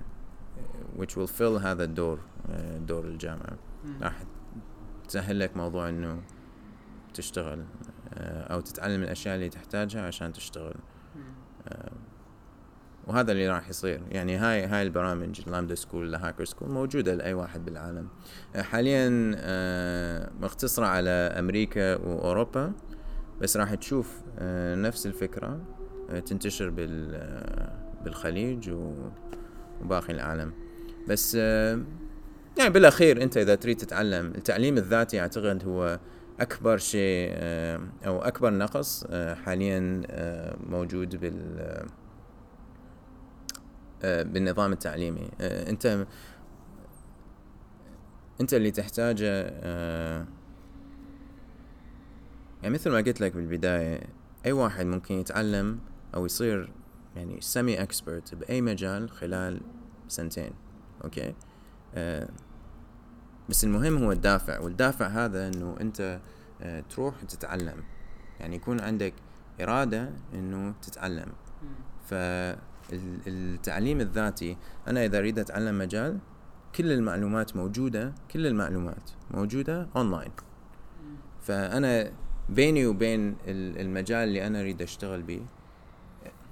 which 1.00 1.12
will 1.12 1.30
fill 1.40 1.42
هذا 1.42 1.84
الدور 1.84 2.20
آه، 2.50 2.78
دور 2.78 3.06
الجامعة 3.06 3.58
مم. 3.86 4.04
راح 4.04 4.24
تسهل 5.08 5.40
لك 5.40 5.58
موضوع 5.58 5.90
إنه 5.90 6.22
تشتغل 7.14 7.64
آه، 8.14 8.54
أو 8.54 8.60
تتعلم 8.62 9.04
الأشياء 9.04 9.36
اللي 9.36 9.50
تحتاجها 9.50 10.08
عشان 10.08 10.34
تشتغل. 10.34 10.76
آه، 11.68 11.92
وهذا 13.08 13.32
اللي 13.32 13.50
راح 13.50 13.70
يصير. 13.70 14.02
يعني 14.12 14.36
هاي 14.36 14.66
هاي 14.66 14.84
البرامج 14.84 15.42
ال 15.48 15.52
Lambda 15.52 15.76
School 15.76 16.16
ال 16.16 16.20
Hacker 16.20 16.46
School 16.46 16.70
موجودة 16.70 17.14
لأي 17.16 17.34
واحد 17.34 17.66
بالعالم. 17.66 18.08
آه، 18.56 18.62
حاليا 18.62 19.36
آه، 19.38 20.32
مقتصرة 20.42 20.86
على 20.86 21.10
أمريكا 21.10 21.96
وأوروبا 21.96 22.72
بس 23.42 23.58
راح 23.58 23.74
تشوف 23.76 24.22
آه، 24.40 24.76
نفس 24.76 25.06
الفكرة 25.06 25.60
تنتشر 26.26 26.70
بال 26.70 27.28
بالخليج 28.04 28.72
وباقي 29.82 30.14
العالم. 30.14 30.54
بس 31.08 31.36
يعني 31.36 32.70
بالأخير 32.70 33.24
أنت 33.24 33.38
إذا 33.38 33.56
تريد 33.56 33.78
تتعلم 33.78 34.34
التعليم 34.36 34.78
الذاتي 34.78 35.20
أعتقد 35.20 35.64
هو 35.66 36.00
أكبر 36.40 36.78
شيء 36.78 37.32
أو 38.06 38.22
أكبر 38.22 38.54
نقص 38.54 39.06
حاليا 39.46 40.02
موجود 40.70 41.16
بال 41.16 41.88
بالنظام 44.04 44.74
التعليمي. 44.74 45.30
آه، 45.42 45.70
انت 45.70 46.06
انت 48.42 48.54
اللي 48.54 48.72
تحتاجه 48.72 49.30
آه، 49.48 50.26
يعني 52.64 52.74
مثل 52.74 52.90
ما 52.92 52.98
قلت 52.98 53.22
لك 53.22 53.34
بالبداية 53.34 54.02
أي 54.46 54.52
واحد 54.52 54.86
ممكن 54.86 55.16
يتعلم 55.16 55.80
أو 56.16 56.26
يصير 56.26 56.72
يعني 57.16 57.42
semi 57.42 57.82
expert 57.82 58.36
بأي 58.36 58.62
مجال 58.62 59.10
خلال 59.10 59.62
سنتين 60.08 60.52
okay؟ 61.04 61.34
آه، 61.96 62.30
بس 63.50 63.64
المهم 63.64 63.98
هو 64.04 64.12
الدافع 64.12 64.60
والدافع 64.60 65.08
هذا 65.08 65.48
إنه 65.48 65.76
أنت 65.82 66.20
آه، 66.62 66.84
تروح 66.90 67.24
تتعلم. 67.24 67.84
يعني 68.40 68.56
يكون 68.56 68.80
عندك 68.80 69.14
إرادة 69.62 70.10
إنه 70.34 70.74
تتعلم. 70.82 71.30
مم. 71.64 72.56
فالتعليم 72.90 74.02
الذاتي 74.02 74.58
أنا 74.88 75.06
إذا 75.06 75.18
أريد 75.20 75.40
أتعلم 75.40 75.78
مجال 75.78 76.18
كل 76.76 76.92
المعلومات 76.92 77.56
موجودة 77.56 78.14
كل 78.32 78.48
المعلومات 78.48 79.12
موجودة 79.32 79.88
أونلاين. 79.96 80.32
فأنا 81.42 82.12
بيني 82.50 82.86
وبين 82.86 83.36
ال- 83.48 83.82
المجال 83.82 84.28
اللي 84.28 84.48
أنا 84.48 84.62
أريد 84.62 84.82
أشتغل 84.82 85.22
به 85.22 85.42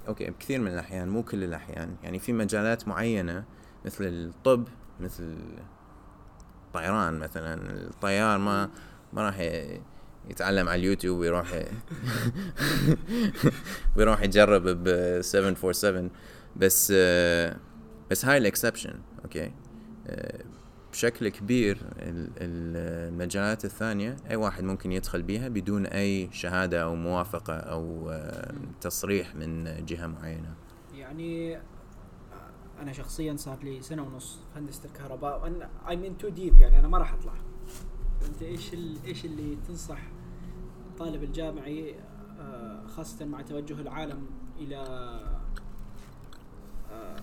okay 0.08 0.30
بكثير 0.30 0.62
من 0.62 0.68
الأحيان 0.68 1.10
مو 1.10 1.24
كل 1.24 1.44
الأحيان 1.44 1.96
يعني 2.04 2.20
في 2.20 2.34
مجالات 2.34 2.88
معينة 2.88 3.44
مثل 3.86 4.04
الطب 4.04 4.68
مثل 5.00 5.36
الطيران 6.68 7.20
مثلا 7.20 7.72
الطيار 7.72 8.38
ما 8.38 8.70
ما 9.14 9.22
راح 9.22 9.36
يتعلم 10.30 10.70
على 10.70 10.80
اليوتيوب 10.80 11.20
ويروح 11.20 11.48
ويروح 13.96 14.22
يجرب 14.22 14.64
ب 14.68 15.22
747 15.22 16.10
بس 16.56 16.94
آه، 16.96 17.58
بس 18.12 18.26
هاي 18.26 18.38
ال 18.38 18.43
exception 18.43 18.94
okay؟ 19.24 19.52
آه، 20.08 20.44
بشكل 20.92 21.30
كبير 21.30 21.78
ال- 22.00 22.30
ال- 22.38 23.10
المجالات 23.14 23.66
الثانية 23.66 24.16
أي 24.30 24.36
واحد 24.36 24.64
ممكن 24.64 24.92
يدخل 24.92 25.22
بيها 25.22 25.48
بدون 25.48 25.86
أي 25.86 26.30
شهادة 26.32 26.84
أو 26.84 26.96
موافقة 26.96 27.54
أو 27.54 28.10
آه، 28.10 28.54
تصريح 28.82 29.36
من 29.36 29.64
جهة 29.86 30.08
معينة. 30.08 30.54
يعني 30.94 31.60
أنا 32.82 32.92
شخصيا 32.94 33.36
صار 33.36 33.58
لي 33.64 33.82
سنة 33.82 34.04
ونص 34.04 34.40
في 34.54 34.60
هندسة 34.60 34.86
الكهرباء 34.86 35.42
وأنا 35.42 35.70
I'm 35.88 35.92
in 36.10 36.24
too 36.26 36.30
deep 36.38 36.60
يعني 36.62 36.80
أنا 36.80 36.88
ما 36.88 36.98
راح 36.98 37.14
أطلع. 37.14 37.34
أنت 38.30 38.42
إيش 38.42 38.74
إيش 39.06 39.26
اللي 39.26 39.58
تنصح 39.68 40.00
الطالب 40.90 41.24
الجامعي 41.24 41.96
آه، 42.40 42.88
خاصة 42.88 43.26
مع 43.26 43.42
توجه 43.42 43.74
العالم 43.82 44.26
إلى 44.60 44.78
آه، 46.92 47.16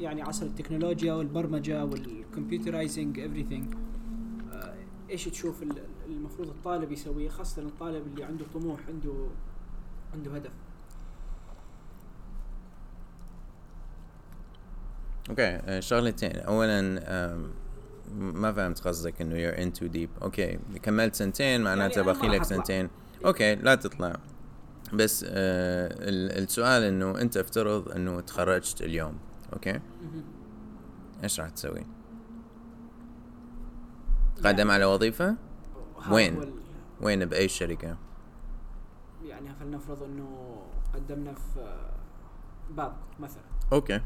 يعني 0.00 0.22
عصر 0.22 0.46
التكنولوجيا 0.46 1.12
والبرمجة 1.14 1.84
وال 1.84 2.02
computerizing 2.02 3.20
everything. 3.20 3.76
آه، 4.52 4.74
إيش 5.10 5.24
تشوف 5.24 5.62
ال- 5.62 5.84
المفروض 6.06 6.48
الطالب 6.48 6.92
يسويه 6.92 7.28
خاصة 7.28 7.62
الطالب 7.62 8.06
اللي 8.06 8.24
عنده 8.24 8.44
طموح 8.54 8.80
عنده 8.88 9.26
عنده 10.14 10.34
هدف؟ 10.36 10.50
okay 15.30 15.80
شغلتين. 15.80 16.30
اولا 16.36 17.00
ما 18.12 18.52
فهمت 18.52 18.80
قصدك 18.88 19.20
انه 19.20 19.34
you're 19.34 19.56
in 19.56 19.78
too 19.80 19.88
deep? 19.94 20.22
okay 20.22 20.58
كملت 20.82 21.14
سنتين 21.14 21.60
معناته 21.60 22.00
يعني 22.00 22.12
باقي 22.12 22.28
لك. 22.28 22.42
سنتين 22.42 22.88
okay 23.24 23.54
لا 23.54 23.74
تطلع 23.74 24.16
بس 24.92 25.24
آه 25.28 25.88
ال- 26.08 26.42
السؤال 26.42 26.82
انه 26.82 27.20
انت 27.20 27.36
افترض 27.36 27.88
انه 27.92 28.20
تخرجت 28.20 28.80
اليوم 28.82 29.14
okay. 29.52 29.80
إيش 31.22 31.40
راح 31.40 31.48
تسوي 31.48 31.86
قدم 34.44 34.70
على 34.70 34.84
وظيفة 34.84 35.36
هذا 36.04 36.14
وين؟ 36.14 36.40
وين 37.00 37.24
بأي 37.24 37.48
شركة 37.48 37.96
يعني 39.24 39.54
فلنفرض 39.60 40.02
انه 40.02 40.56
قدمنا 40.94 41.32
في 41.34 41.76
باب 42.70 42.92
مثلا 43.20 43.42
okay 43.72 44.00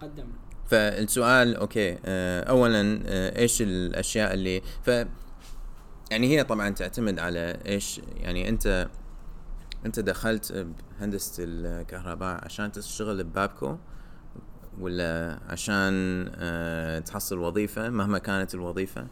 قدمنا 0.00 0.38
فالسؤال 0.68 1.56
okay 1.56 1.98
آه، 2.04 2.42
اولا 2.42 3.00
آه، 3.06 3.38
إيش 3.38 3.62
الأشياء 3.62 4.34
اللي 4.34 4.62
ف 4.82 4.88
يعني 6.10 6.36
هي 6.36 6.44
طبعا 6.44 6.70
تعتمد 6.70 7.18
على 7.18 7.58
إيش 7.66 8.00
يعني 8.16 8.48
أنت 8.48 8.88
أنت 9.86 10.00
دخلت 10.00 10.66
بهندسة 10.98 11.44
الكهرباء 11.46 12.44
عشان 12.44 12.72
تشتغل 12.72 13.24
ببابكو 13.24 13.76
ولا 14.80 15.38
عشان 15.48 15.84
آه، 16.34 16.98
تحصل 16.98 17.38
وظيفة 17.38 17.88
مهما 17.88 18.18
كانت 18.18 18.54
الوظيفة 18.54 19.06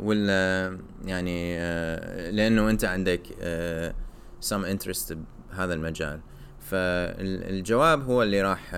ولا 0.00 0.78
يعني 1.04 1.58
لأنه 2.30 2.70
أنت 2.70 2.84
عندك 2.84 3.22
some 4.50 4.64
interest 4.64 5.14
بهذا 5.50 5.74
المجال. 5.74 6.20
فالجواب 6.60 8.02
هو 8.02 8.22
اللي 8.22 8.42
راح 8.42 8.74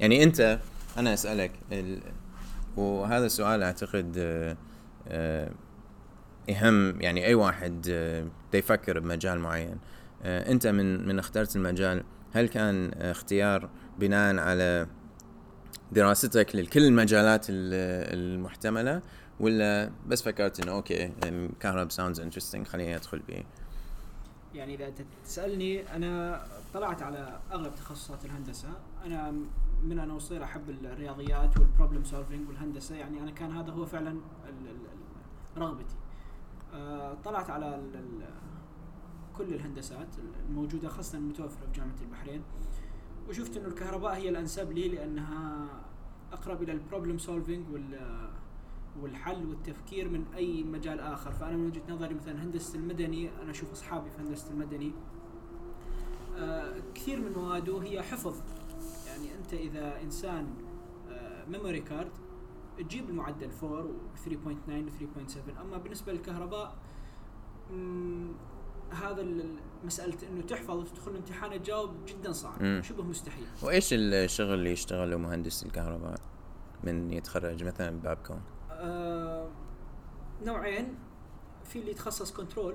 يعني 0.00 0.22
أنت 0.22 0.60
أنا 0.98 1.14
أسألك 1.14 1.52
ال- 1.72 2.02
وهذا 2.76 3.26
السؤال 3.26 3.62
أعتقد 3.62 4.14
آه، 4.18 4.56
آه، 5.08 5.50
يهم 6.48 7.00
يعني 7.00 7.26
أي 7.26 7.34
واحد 7.34 7.86
آه، 7.90 8.26
يفكر 8.54 8.98
بمجال 9.00 9.38
معين. 9.38 9.78
أنت 10.24 10.66
من 10.66 11.08
من 11.08 11.18
اخترت 11.18 11.56
المجال 11.56 12.04
هل 12.32 12.48
كان 12.48 12.92
اختيار 12.92 13.68
بناء 13.98 14.36
على 14.38 14.86
دراستك 15.92 16.56
لكل 16.56 16.84
المجالات 16.84 17.46
ال- 17.50 18.14
المحتملة 18.18 19.02
ولا 19.40 19.90
بس 20.06 20.22
فكرت 20.22 20.60
إنه 20.60 20.72
أوكي 20.72 21.12
كهرب 21.60 21.90
sounds 21.90 22.20
interesting 22.20 22.66
خليني 22.66 22.96
أدخل 22.96 23.18
به 23.28 23.44
يعني 24.54 24.74
إذا 24.74 24.86
أنت 24.88 24.98
تسألني 25.24 25.96
أنا 25.96 26.42
طلعت 26.74 27.02
على 27.02 27.38
أغلب 27.52 27.74
تخصصات 27.74 28.24
الهندسة. 28.24 28.68
أنا 29.06 29.32
من 29.82 29.98
أنا 29.98 30.14
وصغير 30.14 30.44
أحب 30.44 30.70
الرياضيات 30.70 31.58
وال 31.58 31.68
problem 31.68 32.04
solving 32.04 32.48
والهندسة 32.48 32.94
يعني 32.96 33.22
أنا 33.22 33.30
كان 33.30 33.52
هذا 33.52 33.72
هو 33.72 33.86
فعلا 33.86 34.16
رغبتي. 35.56 35.94
آه، 36.74 37.14
طلعت 37.24 37.50
على 37.50 37.82
كل 39.36 39.54
الهندسات 39.54 40.08
الموجودة 40.48 40.88
خاصة 40.88 41.18
المتوفرة 41.18 41.66
في 41.66 41.72
جامعة 41.80 41.94
البحرين. 42.02 42.42
وشفت 43.28 43.56
إنه 43.56 43.68
الكهرباء 43.68 44.14
هي 44.14 44.28
الأنسب 44.28 44.72
لي 44.72 44.88
لأنها 44.88 45.66
أقرب 46.32 46.62
إلى 46.62 46.72
ال 46.72 46.78
problem 46.78 47.18
solving 47.18 47.68
وال 47.72 48.20
والحل 49.02 49.46
والتفكير 49.46 50.08
من 50.08 50.24
أي 50.34 50.62
مجال 50.62 51.00
آخر. 51.00 51.32
فأنا 51.32 51.56
من 51.56 51.66
وجهة 51.66 51.82
نظري 51.88 52.14
مثلا 52.14 52.42
هندسة 52.42 52.78
المدني 52.78 53.30
أنا 53.42 53.50
أشوف 53.50 53.72
أصحابي 53.72 54.10
في 54.10 54.22
هندسة 54.22 54.50
المدني. 54.50 54.92
آه 56.36 56.74
كثير 56.94 57.20
من 57.20 57.32
مواده 57.32 57.82
هي 57.82 58.02
حفظ 58.02 58.42
يعني 59.26 59.38
أنت 59.38 59.54
إذا 59.54 60.00
إنسان 60.02 60.54
ميموري 61.48 61.80
كارد 61.80 62.10
تجيب 62.78 63.08
المعدل 63.10 63.50
4 63.62 63.80
و 63.84 63.92
3.9 64.24 64.28
و 64.70 64.88
3.7 65.26 65.60
أما 65.60 65.78
بالنسبة 65.78 66.12
للكهرباء 66.12 66.76
هذا 68.90 69.20
ال- 69.20 69.58
مسألة 69.84 70.28
إنه 70.28 70.42
تحفظ 70.42 70.76
وتدخل 70.76 71.10
الامتحان 71.10 71.62
تجاوب 71.62 71.90
جدا 72.06 72.32
صعب. 72.32 72.80
شبه 72.80 73.02
مستحيل. 73.02 73.46
وإيش 73.62 73.88
الشغل 73.92 74.54
اللي 74.54 74.70
يشتغله 74.72 75.16
مهندس 75.16 75.62
الكهرباء 75.66 76.20
من 76.84 77.10
يتخرج؟ 77.12 77.64
مثلا 77.64 77.90
ببابكو 77.90 78.34
آه 78.70 79.48
نوعين. 80.42 80.94
في 81.64 81.78
اللي 81.78 81.90
يتخصص 81.90 82.32
control 82.32 82.74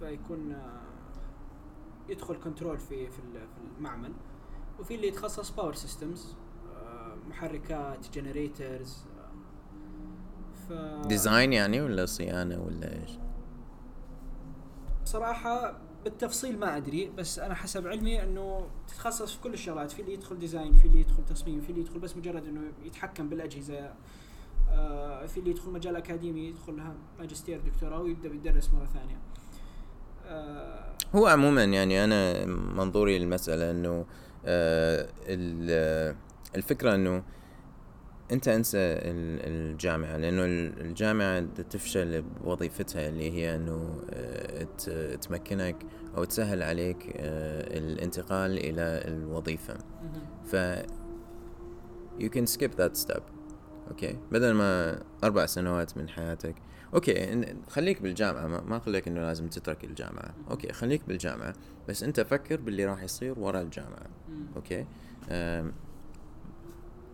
فيكون 0.00 0.52
آه 0.52 0.82
يدخل 2.08 2.34
control 2.36 2.78
في 2.78 3.10
في 3.10 3.18
المعمل. 3.78 4.12
وفي 4.82 4.94
اللي 4.94 5.08
يتخصص 5.08 5.50
power 5.50 5.74
systems 5.74 6.34
محركات 7.28 8.10
generators 8.14 9.04
ف 10.68 10.72
design 11.06 11.52
يعني 11.52 11.80
ولا 11.80 12.06
صيانة 12.06 12.62
ولا 12.62 12.92
إيش؟ 12.92 13.10
بصراحة 15.04 15.78
بالتفصيل 16.04 16.58
ما 16.58 16.76
أدري 16.76 17.10
بس 17.18 17.38
أنا 17.38 17.54
حسب 17.54 17.86
علمي 17.86 18.22
إنه 18.22 18.66
تتخصص 18.88 19.32
في 19.34 19.40
كل 19.40 19.52
الشغلات 19.52 19.90
في 19.90 20.02
اللي 20.02 20.12
يدخل 20.12 20.38
design 20.38 20.72
في 20.72 20.84
اللي 20.84 21.00
يدخل 21.00 21.24
تصميم 21.24 21.60
في 21.60 21.70
اللي 21.70 21.80
يدخل 21.80 21.98
بس 21.98 22.16
مجرد 22.16 22.46
إنه 22.46 22.60
يتحكم 22.84 23.28
بالأجهزة 23.28 23.92
آه، 24.70 25.26
في 25.26 25.40
اللي 25.40 25.50
يدخل 25.50 25.70
مجال 25.70 25.96
أكاديمي 25.96 26.48
يدخل 26.48 26.82
ماجستير 27.18 27.60
دكتوراه 27.60 28.00
ويبدأ 28.00 28.28
يدرس 28.28 28.70
مرة 28.74 28.84
ثانية. 28.84 29.18
آه، 30.26 30.92
هو 31.14 31.26
عموما 31.26 31.64
يعني 31.64 32.04
أنا 32.04 32.46
منظوري 32.46 33.18
للمسألة 33.18 33.70
إنه 33.70 33.90
آه 33.90 34.04
الفكرة 36.56 36.94
إنه 36.94 37.22
أنت 38.32 38.48
أنسى 38.48 38.78
ال- 38.78 39.40
الجامعة 39.72 40.16
لأنه 40.16 40.44
ال- 40.44 40.80
الجامعة 40.80 41.40
تفشل 41.70 42.22
بوظيفتها 42.22 43.08
اللي 43.08 43.30
هي 43.32 43.54
إنه 43.56 44.00
آه، 44.10 45.14
تمكنك 45.14 45.76
أو 46.16 46.24
تسهل 46.24 46.62
عليك 46.62 47.12
آه، 47.16 47.78
الانتقال 47.78 48.58
إلى 48.58 49.02
الوظيفة. 49.08 49.74
ف 50.44 50.56
you 52.20 52.28
can 52.28 52.46
skip 52.46 52.72
that 52.76 52.96
step 53.06 53.22
okay. 53.90 54.18
بدل 54.32 54.52
ما 54.52 55.02
أربع 55.24 55.46
سنوات 55.46 55.96
من 55.96 56.08
حياتك. 56.08 56.54
okay 56.94 57.54
خليك 57.68 58.02
بالجامعة 58.02 58.46
ما 58.46 58.80
لك 58.86 59.08
إنه 59.08 59.20
لازم 59.20 59.48
تترك 59.48 59.84
الجامعة. 59.84 60.34
okay 60.50 60.72
خليك 60.72 61.02
بالجامعة 61.08 61.54
بس 61.88 62.02
أنت 62.02 62.20
فكر 62.20 62.60
باللي 62.60 62.84
راح 62.84 63.02
يصير 63.02 63.38
ورا 63.38 63.60
الجامعة. 63.60 64.06
okay؟ 64.56 64.86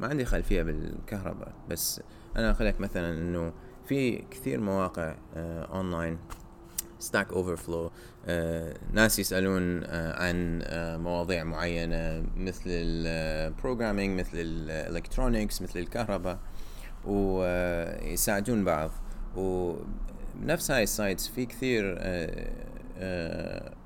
ما 0.00 0.06
عندي 0.06 0.24
خلفية 0.24 0.62
بالكهرباء 0.62 1.52
بس 1.70 2.00
أنا 2.36 2.50
لك 2.64 2.80
مثلا 2.80 3.18
إنه 3.18 3.52
في 3.86 4.24
كثير 4.30 4.60
مواقع 4.60 5.14
آه، 5.36 5.64
online 5.64 6.18
Stack 6.98 7.32
Over 7.32 7.56
آه 8.26 8.74
ناس 8.92 9.18
يسألون 9.18 9.84
آه 9.84 10.22
عن 10.22 10.60
آه 10.64 10.96
مواضيع 10.96 11.44
معينة 11.44 12.24
مثل 12.36 12.62
ال 12.66 12.79
programming 12.79 14.20
مثل 14.20 14.30
ال 14.34 14.45
electronics 14.45 15.62
مثل 15.62 15.78
الكهرباء. 15.78 16.38
ويساعدون 17.04 18.64
بعض. 18.64 18.90
ونفس 19.36 20.70
هاي 20.70 20.82
ال 20.82 20.90
sites 20.90 21.28
في 21.28 21.46
كثير 21.46 21.98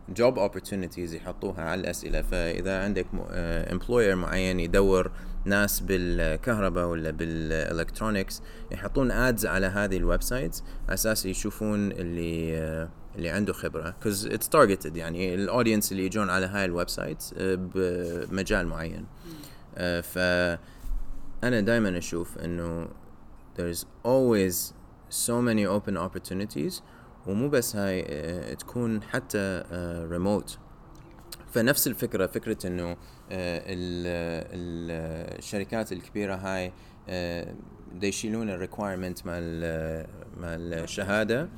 job 0.09 0.39
opportunities 0.39 1.15
يحطوها 1.15 1.63
على 1.63 1.81
الأسئلة. 1.81 2.23
فإذا 2.23 2.85
عندك 2.85 3.07
employer 3.73 4.17
معين 4.17 4.61
يدور 4.61 5.11
ناس 5.45 5.81
بالكهرباء 5.81 6.87
ولا 6.87 7.11
بال 7.11 7.31
electronics 7.31 8.43
يحطون 8.71 9.11
ads 9.11 9.47
على 9.47 9.67
هذه 9.67 9.97
ال 9.97 10.23
websites 10.23 10.65
أساس 10.89 11.27
يشوفون 11.27 11.93
اللي 11.93 12.89
اللي 13.17 13.29
عنده 13.31 13.53
خبرة. 13.53 13.95
cause 14.03 14.27
it's 14.27 14.49
targeted 14.49 14.97
يعني 14.97 15.35
ال 15.35 15.41
audience 15.41 15.93
اللي 15.93 16.07
يجون 16.07 16.31
على 16.31 16.47
هاي 16.47 16.65
ال 16.65 16.89
websites 16.89 17.35
بمجال 17.39 18.67
معين. 18.67 19.07
ف 20.03 20.19
أنا 21.45 21.61
دائما 21.61 21.99
أشوف 21.99 22.39
إنه 22.39 22.89
there's 23.57 23.85
always 24.05 24.75
so 25.09 25.43
many 25.43 25.67
open 25.67 25.97
opportunities 25.97 26.83
ومو 27.27 27.49
بس 27.49 27.77
هاي 27.77 28.05
آه 28.09 28.55
تكون 28.55 29.03
حتى 29.03 29.63
ريموت 30.11 30.59
آه 30.59 31.53
فنفس 31.53 31.87
الفكرة 31.87 32.27
فكرة 32.27 32.67
إنه 32.67 32.97
آه 33.31 33.63
الشركات 35.39 35.93
الكبيرة 35.93 36.35
هاي 36.35 36.73
يشيلون 38.03 38.51
ال 38.51 38.57
requirement 38.57 39.27
مال 39.27 39.61
مال 40.37 40.75
الشهاده 40.75 41.49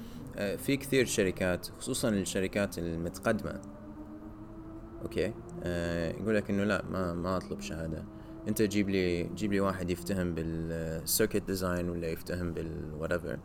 في 0.56 0.76
كثير 0.76 1.06
شركات 1.06 1.68
خصوصا 1.78 2.08
الشركات 2.08 2.78
المتقدمة. 2.78 3.60
okay؟ 5.02 5.32
يقول 6.20 6.36
لك 6.36 6.50
إنه 6.50 6.64
لا 6.64 6.84
ما 6.90 7.12
ما 7.12 7.36
أطلب 7.36 7.60
شهادة. 7.60 8.04
انت 8.48 8.62
جيب 8.62 8.90
لي 8.90 9.24
جيب 9.24 9.52
لي 9.52 9.60
واحد 9.60 9.90
يفتهم 9.90 10.34
بال 10.34 10.58
circuit 10.58 11.42
design 11.42 11.88
ولا 11.88 12.08
يفتهم 12.08 12.52
بالوات 12.52 13.38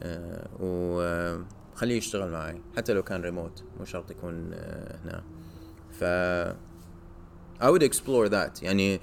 أه 0.00 0.48
وخليه 0.60 1.96
يشتغل 1.96 2.30
معي 2.30 2.62
حتى 2.76 2.92
لو 2.92 3.02
كان 3.02 3.22
ريموت 3.22 3.64
مو 3.78 3.84
شرط 3.84 4.10
يكون 4.10 4.50
أه 4.54 4.98
هنا. 5.04 5.22
ف 5.90 6.04
I 7.62 7.66
would 7.66 7.82
explore 7.82 8.28
that. 8.28 8.62
يعني 8.62 9.00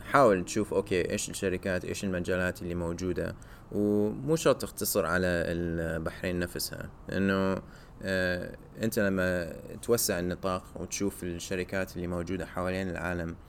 حاول 0.00 0.44
تشوف 0.44 0.74
okay 0.74 1.10
إيش 1.10 1.30
الشركات 1.30 1.84
إيش 1.84 2.04
المجالات 2.04 2.62
اللي 2.62 2.74
موجودة. 2.74 3.36
ومو 3.72 4.36
شرط 4.36 4.60
تختصر 4.60 5.06
على 5.06 5.26
البحرين 5.26 6.38
نفسها. 6.38 6.90
لأنه 7.08 7.62
آه 8.02 8.56
أنت 8.82 8.98
لما 8.98 9.52
توسع 9.82 10.18
النطاق 10.18 10.64
وتشوف 10.76 11.24
الشركات 11.24 11.96
اللي 11.96 12.06
موجودة 12.06 12.46
حوالين 12.46 12.88
العالم 12.88 13.30
آه 13.30 13.45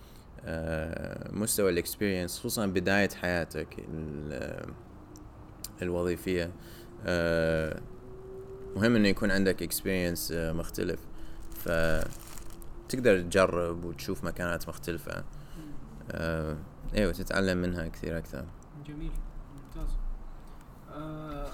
مستوى 1.32 1.70
ال 1.70 1.76
experience 1.76 2.40
خصوصا 2.40 2.66
بداية 2.66 3.10
حياتك 3.10 3.86
الوظيفية. 5.82 6.52
آه 7.06 7.82
مهم 8.76 8.96
إنه 8.96 9.08
يكون 9.08 9.32
عندك 9.32 9.64
experience 9.64 10.32
مختلف. 10.32 11.00
ف 11.56 11.70
تقدر 12.90 13.22
تجرب 13.22 13.86
وتشوف 13.86 14.24
مكانات 14.24 14.70
مختلفة. 14.70 15.24
آه 16.12 16.58
إيوه 16.96 17.12
تتعلم 17.12 17.58
منها 17.58 17.88
كثير 17.88 18.18
أكثر. 18.18 18.46
جميل 18.86 19.12
ممتاز. 19.56 19.96
آه 20.92 21.52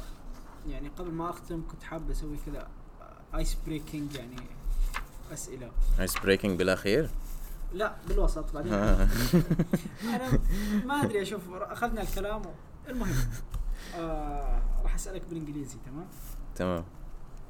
يعني 0.68 0.90
قبل 0.90 1.12
ما 1.12 1.30
أختم 1.30 1.68
كنت 1.72 1.84
حاب 1.84 2.12
أسوي 2.12 2.38
كذا 2.46 2.68
ice 3.36 3.58
breaking 3.68 4.16
يعني 4.16 4.36
أسئلة. 5.34 5.72
ice 6.00 6.18
breaking 6.18 6.60
بالأخير؟ 6.60 7.10
لا 7.74 7.96
بالوسط 8.08 8.54
بعدين. 8.54 8.74
أنا 10.16 10.40
ما 10.86 11.04
أدري 11.04 11.22
أشوف 11.22 11.42
أخذنا 11.52 12.02
الكلام. 12.02 12.42
المهم 12.90 13.16
آه 13.96 14.62
راح 14.84 14.96
أسألك 14.96 15.26
بالإنجليزي 15.30 15.78
تمام؟ 15.86 16.08
تمام. 16.56 16.84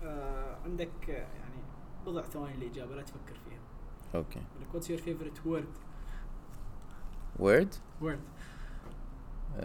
آه 0.03 0.57
عندك 0.65 1.07
يعني 1.09 1.63
بضع 2.05 2.21
ثواني 2.21 2.55
الاجابه 2.55 2.95
لا 2.95 3.01
تفكر 3.01 3.35
فيها. 3.49 3.59
okay. 4.15 4.41
what's 4.73 4.87
your 4.89 4.99
favorite 5.05 5.45
word? 5.45 5.67
Word 7.39 7.75
word. 8.01 8.19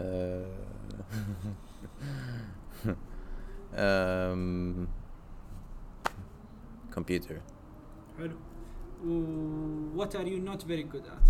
um, 3.77 4.87
computer. 6.91 7.41
حلو. 8.17 8.37
What 9.01 10.15
are 10.15 10.23
you 10.23 10.39
not 10.39 10.63
very 10.63 10.83
good 10.83 11.05
at 11.05 11.25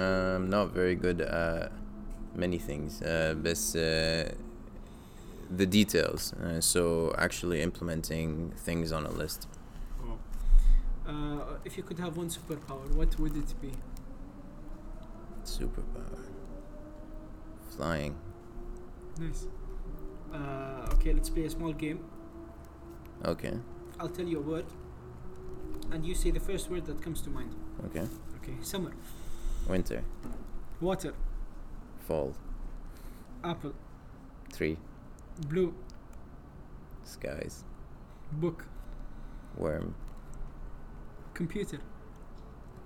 I'm 0.00 0.50
not 0.50 0.72
very 0.72 0.96
good 0.96 1.20
at 1.20 1.72
many 2.34 2.58
things 2.58 3.02
uh, 3.02 3.34
بس 3.42 3.76
uh, 3.76 4.34
the 5.56 5.66
details 5.66 6.32
uh, 6.32 6.60
so 6.60 7.14
actually 7.16 7.62
implementing 7.62 8.52
things 8.56 8.92
on 8.92 9.06
a 9.06 9.10
list 9.10 9.46
uh, 11.06 11.58
if 11.64 11.76
you 11.76 11.82
could 11.82 11.98
have 11.98 12.16
one 12.16 12.28
superpower, 12.28 12.90
what 12.94 13.18
would 13.20 13.36
it 13.36 13.60
be? 13.60 13.72
Superpower. 15.44 16.18
Flying. 17.76 18.16
Nice. 19.18 19.46
Uh, 20.32 20.88
okay, 20.94 21.12
let's 21.12 21.28
play 21.28 21.44
a 21.44 21.50
small 21.50 21.72
game. 21.72 22.00
Okay. 23.24 23.52
I'll 24.00 24.08
tell 24.08 24.26
you 24.26 24.38
a 24.38 24.42
word, 24.42 24.64
and 25.90 26.04
you 26.04 26.14
say 26.14 26.30
the 26.30 26.40
first 26.40 26.70
word 26.70 26.86
that 26.86 27.02
comes 27.02 27.20
to 27.22 27.30
mind. 27.30 27.54
Okay. 27.86 28.06
Okay. 28.42 28.54
Summer. 28.62 28.92
Winter. 29.68 30.02
Water. 30.80 31.14
Fall. 32.06 32.34
Apple. 33.42 33.74
Tree. 34.52 34.76
Blue. 35.48 35.74
Skies. 37.04 37.64
Book. 38.32 38.66
Worm. 39.56 39.94
Computer. 41.32 41.78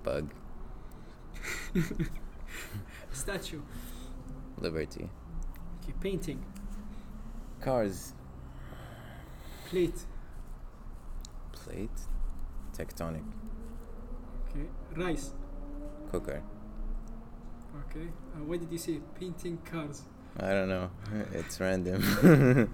Bug. 0.02 0.32
Statue. 3.12 3.60
Liberty. 4.58 5.08
Okay, 5.82 5.94
painting. 6.00 6.44
Cars. 7.60 8.14
Plate. 9.68 10.04
Plate. 11.52 11.90
Tectonic. 12.78 13.24
Okay. 14.48 14.66
Rice. 14.96 15.32
Cooker. 16.10 16.42
Okay. 17.90 18.08
Uh, 18.34 18.44
what 18.44 18.60
did 18.60 18.70
you 18.70 18.78
say? 18.78 19.00
Painting 19.18 19.58
cars. 19.64 20.02
I 20.38 20.50
don't 20.50 20.68
know. 20.68 20.90
It's 21.32 21.58
random. 21.60 22.02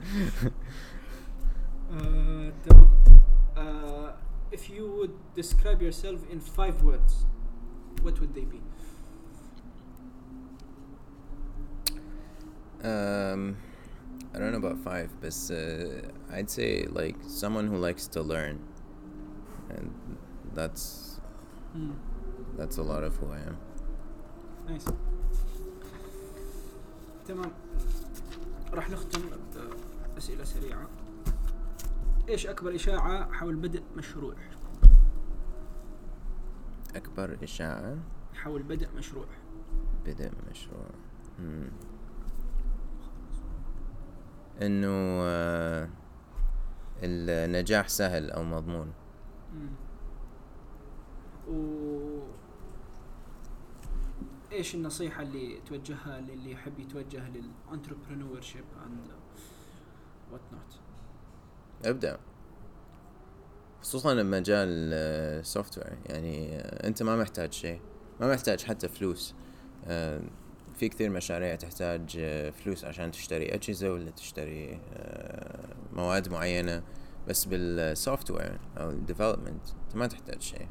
uh, 1.95 3.61
uh, 3.61 4.13
if 4.53 4.69
you 4.69 4.91
would 4.99 5.35
describe 5.35 5.81
yourself 5.81 6.21
in 6.31 6.41
five 6.41 6.83
words, 6.83 7.25
what 8.03 8.21
would 8.21 8.35
they 8.35 8.45
be? 8.45 8.61
Um, 12.83 13.57
I 14.35 14.39
don't 14.39 14.53
know 14.53 14.59
about 14.59 14.79
five, 14.79 15.11
but 15.21 15.35
uh, 15.51 16.11
I'd 16.31 16.51
say 16.51 16.85
like 16.85 17.17
someone 17.27 17.67
who 17.67 17.79
likes 17.79 18.07
to 18.09 18.21
learn. 18.21 18.61
And 19.79 19.89
that's 20.57 20.85
Hmm. 21.75 21.91
that's 22.59 22.79
a 22.79 22.83
lot 22.83 23.03
of 23.05 23.16
who 23.20 23.27
I 23.33 23.41
am. 23.51 23.57
نايس 24.68 24.85
تمام 27.29 27.51
راح 28.72 28.91
نختم 28.91 29.20
بأسئلة 30.14 30.45
سريعة 30.45 30.89
إيش 32.29 32.47
أكبر 32.47 32.75
إشاعة 32.75 33.33
حول 33.33 33.57
بدء 33.57 33.83
مشروع؟ 33.97 34.35
أكبر 36.97 37.39
إشاعة 37.43 37.97
حول 38.35 38.62
بدء 38.62 38.89
مشروع 38.99 39.27
بدء 40.07 40.31
مشروع 40.51 40.87
مم. 41.39 41.68
إنه 44.62 45.20
آه، 45.22 45.89
النجاح 47.03 47.89
سهل 47.89 48.31
أو 48.31 48.43
مضمون. 48.45 48.93
و 51.49 51.85
إيش 54.53 54.75
النصيحة 54.75 55.23
اللي 55.23 55.61
توجهها 55.67 56.21
للي 56.21 56.51
يحب 56.51 56.79
يتوجه 56.79 57.29
لل 57.29 57.41
entrepreneurship 57.41 58.41
and 58.41 59.07
whatnot 60.33 60.81
أبدأ. 61.85 62.19
خصوصا 63.83 64.15
بمجال 64.15 64.69
ال 64.68 65.79
software 65.79 65.99
يعني 66.07 66.59
أنت 66.61 67.03
ما 67.03 67.17
محتاج 67.17 67.53
شيء. 67.53 67.81
ما 68.21 68.33
محتاج 68.33 68.63
حتى 68.63 68.89
فلوس. 68.89 69.35
آه، 69.87 70.21
في 70.75 70.89
كثير 70.89 71.11
مشاريع 71.11 71.55
تحتاج 71.55 72.17
آه، 72.19 72.51
فلوس 72.51 72.85
عشان 72.85 73.11
تشتري 73.11 73.55
أجهزة 73.55 73.93
ولا 73.93 74.11
تشتري 74.11 74.81
آه، 74.93 75.75
مواد 75.93 76.29
معينة. 76.29 76.83
بس 77.29 77.45
بال 77.45 78.31
software 78.31 78.61
أو 78.79 78.91
ال 78.91 78.97
development 78.97 79.68
أنت 79.87 79.97
ما 79.97 80.07
تحتاج 80.07 80.41
شيء. 80.43 80.68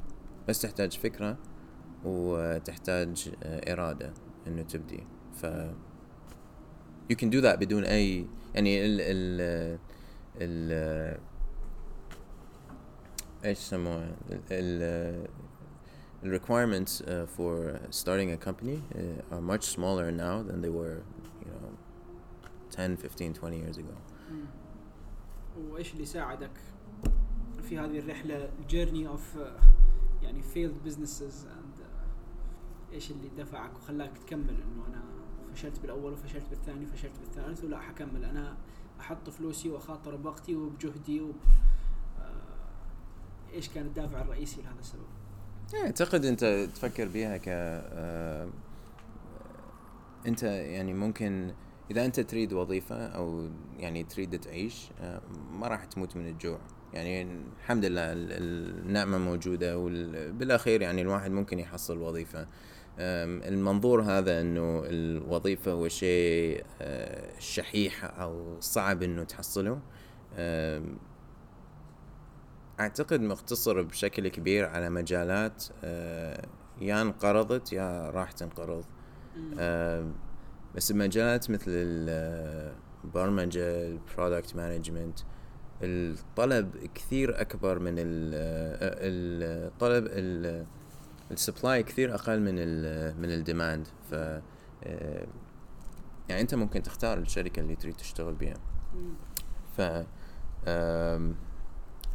بس 0.47 0.61
تحتاج 0.61 0.97
فكرة 0.97 1.37
وتحتاج 2.05 3.31
إرادة 3.43 4.13
إنه 4.47 4.61
تبدي. 4.61 5.03
ف 5.33 5.45
you 7.11 7.15
can 7.15 7.29
do 7.29 7.41
that 7.41 7.55
بدون 7.55 7.83
أي 7.83 8.27
يعني 8.55 8.85
ال 8.85 9.01
ال 9.01 9.79
ال 10.41 11.19
إيش 13.45 13.59
يسموها 13.59 14.15
ال 14.51 15.27
the 16.23 16.29
requirements 16.29 17.01
for 17.35 17.79
starting 17.91 18.31
a 18.31 18.37
company 18.37 18.79
are 19.31 19.41
much 19.41 19.65
smaller 19.75 20.09
now 20.11 20.41
than 20.41 20.61
they 20.61 20.69
were 20.69 21.03
you 21.41 21.49
know 21.51 21.67
10 22.71 22.95
15 22.97 23.33
20 23.33 23.57
years 23.57 23.77
ago. 23.77 23.95
وإيش 25.57 25.93
اللي 25.93 26.05
ساعدك 26.05 26.51
في 27.61 27.79
هذه 27.79 27.99
الرحلة 27.99 28.49
ال 28.59 28.65
journey 28.65 29.07
of 29.07 29.37
يعني 30.21 30.41
failed 30.41 30.75
businesses 30.85 31.45
and 31.45 31.87
إيش 32.93 33.11
اللي 33.11 33.29
دفعك 33.37 33.75
وخلاك 33.75 34.17
تكمل 34.17 34.49
إنه 34.49 34.85
أنا 34.87 35.03
فشلت 35.53 35.79
بالأول 35.79 36.13
وفشلت 36.13 36.49
بالثاني 36.49 36.85
وفشلت 36.85 37.19
بالثالث 37.19 37.63
ولا 37.63 37.79
حكمل 37.79 38.25
أنا 38.25 38.57
أحط 38.99 39.29
فلوسي 39.29 39.69
وأخاطر 39.69 40.15
بوقتي 40.15 40.55
وبجهدي 40.55 41.21
و 41.21 41.31
آه، 42.19 43.53
إيش 43.53 43.69
كان 43.69 43.85
الدافع 43.85 44.21
الرئيسي 44.21 44.61
لهذا 44.61 44.79
السبب؟ 44.79 45.01
إيه، 45.73 45.85
أعتقد 45.85 46.25
أنت 46.25 46.69
تفكر 46.75 47.07
بيها 47.07 47.37
ك 47.37 47.43
آه، 47.47 48.49
أنت 50.27 50.43
يعني 50.43 50.93
ممكن 50.93 51.53
إذا 51.91 52.05
أنت 52.05 52.19
تريد 52.19 52.53
وظيفة 52.53 53.07
أو 53.07 53.49
يعني 53.77 54.03
تريد 54.03 54.39
تعيش 54.39 54.89
آه، 55.01 55.21
ما 55.51 55.67
راح 55.67 55.85
تموت 55.85 56.17
من 56.17 56.27
الجوع. 56.27 56.59
يعني 56.93 57.21
الحمد 57.59 57.85
لله 57.85 58.13
النعمة 58.13 59.17
موجودة 59.17 59.77
وبالاخير 59.77 60.81
يعني 60.81 61.01
الواحد 61.01 61.31
ممكن 61.31 61.59
يحصل 61.59 61.97
وظيفة. 61.97 62.47
المنظور 62.99 64.01
هذا 64.01 64.41
إنه 64.41 64.83
الوظيفة 64.85 65.71
هو 65.71 65.87
شيء 65.87 66.63
آه، 66.81 67.39
شحيح 67.39 68.19
أو 68.19 68.59
صعب 68.59 69.03
إنه 69.03 69.23
تحصله. 69.23 69.79
أعتقد 72.79 73.21
مختصر 73.21 73.81
بشكل 73.81 74.27
كبير 74.27 74.65
على 74.65 74.89
مجالات 74.89 75.63
آه، 75.83 76.47
يا 76.81 77.01
انقرضت 77.01 77.73
يا 77.73 78.09
راح 78.09 78.31
تنقرض. 78.31 78.85
بس 80.75 80.91
مجالات 80.91 81.49
مثل 81.49 81.65
البرمجة 81.67 83.87
ال 83.87 83.96
product 83.96 84.55
management 84.55 85.19
الطلب 85.83 86.89
كثير 86.95 87.41
أكبر 87.41 87.79
من 87.79 87.93
الطلب 87.97 90.07
ال 91.31 91.39
supply 91.39 91.83
كثير 91.83 92.15
أقل 92.15 92.39
من 92.39 92.55
ال 92.57 93.21
من 93.21 93.31
ال 93.31 93.39
demand 93.39 93.87
ف 94.11 94.13
آه، 94.83 95.27
يعني 96.29 96.41
أنت 96.41 96.55
ممكن 96.55 96.83
تختار 96.83 97.17
الشركة 97.17 97.59
اللي 97.59 97.75
تريد 97.75 97.95
تشتغل 97.95 98.33
بها 98.33 98.55
ف 99.77 99.81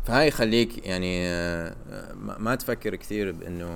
فهاي 0.04 0.28
يخليك 0.28 0.86
يعني 0.86 1.28
آه، 1.28 2.14
ما 2.14 2.54
تفكر 2.54 2.96
كثير 2.96 3.32
بأنه 3.32 3.74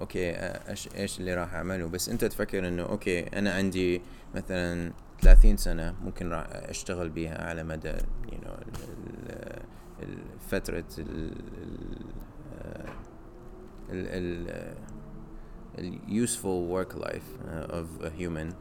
okay 0.00 0.30
إيش 0.30 0.88
إيش 0.96 1.20
اللي 1.20 1.34
راح 1.34 1.54
أعمله؟ 1.54 1.86
بس 1.86 2.08
أنت 2.08 2.24
تفكر 2.24 2.68
إنه 2.68 2.82
okay 2.82 3.20
أنا 3.20 3.52
عندي 3.52 4.02
مثلا 4.34 4.92
30 5.22 5.56
سنة 5.56 5.94
ممكن 6.04 6.28
راح 6.28 6.46
أشتغل 6.50 7.08
بيها 7.08 7.48
على 7.48 7.64
مدى 7.64 7.92
you 8.26 8.34
know 8.34 8.64
فترة 10.50 10.84
ال 13.90 14.74
useful 16.08 16.68
work 16.68 16.94
life 16.94 17.28
uh, 17.48 17.78
of 17.78 17.86
a 18.04 18.10
human. 18.10 18.54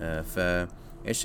Uh, 0.00 0.20
فايش 0.20 1.24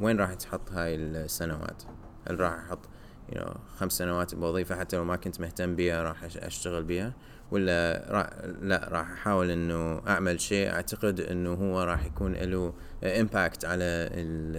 وين 0.00 0.16
راح 0.16 0.34
تحط 0.34 0.72
هاي 0.72 0.94
السنوات؟ 0.94 1.82
هل 2.28 2.40
راح 2.40 2.52
أحط 2.52 2.88
you 3.32 3.34
know 3.34 3.58
خمس 3.76 3.92
سنوات 3.92 4.34
بوظيفة 4.34 4.78
حتى 4.78 4.96
لو 4.96 5.04
ما 5.04 5.16
كنت 5.16 5.40
مهتم 5.40 5.76
بيها 5.76 6.02
راح 6.02 6.24
أشتغل 6.24 6.82
بيها؟ 6.82 7.12
ولا 7.50 8.06
راح 8.08 8.30
لا 8.62 8.88
راح 8.88 9.10
أحاول 9.10 9.50
إنه 9.50 10.02
أعمل 10.08 10.40
شيء. 10.40 10.70
أعتقد 10.70 11.20
إنه 11.20 11.54
هو 11.54 11.82
راح 11.82 12.04
يكون 12.04 12.32
له 12.32 12.74
امباكت 13.04 13.64
على 13.64 13.84
ال 13.84 14.56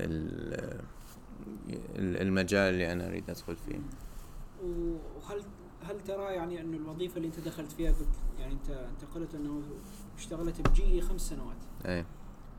ال 0.00 0.80
المجال 1.96 2.74
اللي 2.74 2.92
أنا 2.92 3.06
أريد 3.06 3.30
أدخل 3.30 3.56
فيه. 3.56 3.80
وهل 4.62 5.42
هل 5.82 6.00
ترى 6.00 6.34
يعني 6.34 6.60
إنه 6.60 6.76
الوظيفة 6.76 7.16
اللي 7.16 7.28
أنت 7.28 7.40
دخلت 7.40 7.72
فيها 7.72 7.90
قلت 7.90 8.08
يعني 8.38 8.52
أنت 8.52 8.70
انت 8.70 9.14
قلت 9.14 9.34
إنه 9.34 9.62
اشتغلت 10.18 10.68
ب 10.68 10.84
GE 10.84 11.00
خمس 11.00 11.20
سنوات؟ 11.20 11.56
إيه 11.86 12.06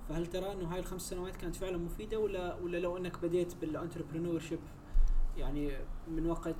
فهل 0.10 0.26
ترى 0.28 0.52
إنه 0.52 0.74
هاي 0.74 0.80
الخمس 0.80 1.02
سنوات 1.02 1.36
كانت 1.36 1.56
فعلا 1.56 1.78
مفيدة 1.78 2.20
ولا 2.20 2.56
ولا 2.56 2.78
لو 2.78 2.98
إنك 2.98 3.22
بديت 3.24 3.56
بال 3.62 4.40
entrepreneurship 4.40 4.60
يعني 5.38 5.72
من 6.08 6.26
وقت 6.26 6.56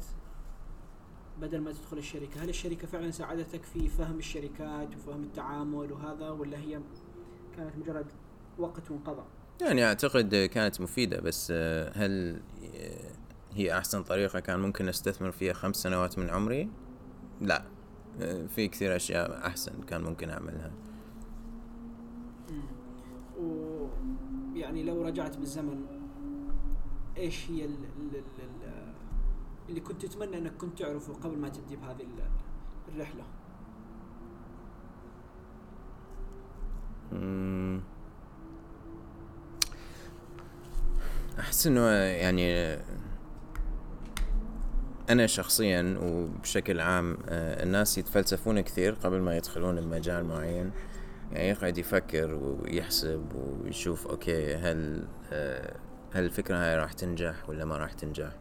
بدل 1.42 1.62
ما 1.62 1.72
تدخل 1.72 1.98
الشركة. 1.98 2.44
هل 2.44 2.50
الشركة 2.50 2.88
فعلا 2.88 3.12
ساعدتك 3.12 3.64
في 3.64 3.88
فهم 3.88 4.18
الشركات 4.18 4.96
وفهم 4.96 5.24
التعامل 5.24 5.92
وهذا 5.92 6.30
ولا 6.30 6.58
هي 6.58 6.80
كانت 7.58 7.76
مجرد 7.76 8.06
وقت 8.58 8.92
وانقضى؟ 8.92 9.24
يعني 9.62 9.86
أعتقد 9.86 10.36
كانت 10.36 10.82
مفيدة 10.82 11.22
بس 11.22 11.52
آه، 11.56 11.92
هل 11.96 12.42
آه، 12.76 13.12
هي 13.54 13.78
أحسن 13.78 14.04
طريقة 14.04 14.40
كان 14.40 14.60
ممكن 14.60 14.90
أستثمر 14.90 15.32
فيها 15.32 15.54
خمس 15.54 15.76
سنوات 15.76 16.20
من 16.20 16.30
عمري؟ 16.30 16.70
لا. 17.42 17.64
آه، 18.22 18.46
في 18.46 18.68
كثير 18.68 18.96
أشياء 18.96 19.48
أحسن 19.48 19.82
كان 19.82 20.02
ممكن 20.02 20.30
أعملها. 20.30 20.72
ويعني 23.40 24.84
لو 24.84 25.02
رجعت 25.02 25.38
بالزمن 25.38 25.86
إيش 27.18 27.52
هي 27.52 27.66
ال 27.66 27.76
ال 28.00 28.16
ال 28.16 28.41
اللي 29.72 29.82
كنت 29.82 30.06
تتمنى 30.06 30.38
أنك 30.38 30.54
كنت 30.58 30.80
تعرفه 30.80 31.14
قبل 31.14 31.38
ما 31.38 31.50
تبدي 31.50 31.76
بهذه 31.76 32.08
الرحلة. 32.88 33.24
أحس 41.40 41.68
إنه 41.68 41.90
يعني 41.90 42.78
أنا 45.10 45.28
شخصيا 45.28 45.98
وبشكل 46.02 46.80
عام 46.80 47.18
آه، 47.30 47.64
الناس 47.64 47.98
يتفلسفون 47.98 48.62
كثير 48.62 48.94
قبل 48.94 49.22
ما 49.22 49.38
يدخلون 49.38 49.82
بمجال 49.82 50.26
معين. 50.26 50.72
يعني 51.32 51.50
يقعد 51.50 51.78
يفكر 51.78 52.34
ويحسب 52.34 53.26
ويشوف 53.36 54.08
okay 54.08 54.56
هل 54.56 55.08
آه، 55.32 55.76
هل 56.14 56.24
الفكرة 56.24 56.58
هاي 56.58 56.76
راح 56.76 56.94
تنجح 56.94 57.50
ولا 57.50 57.66
ما 57.66 57.78
راح 57.78 57.94
تنجح؟ 57.94 58.32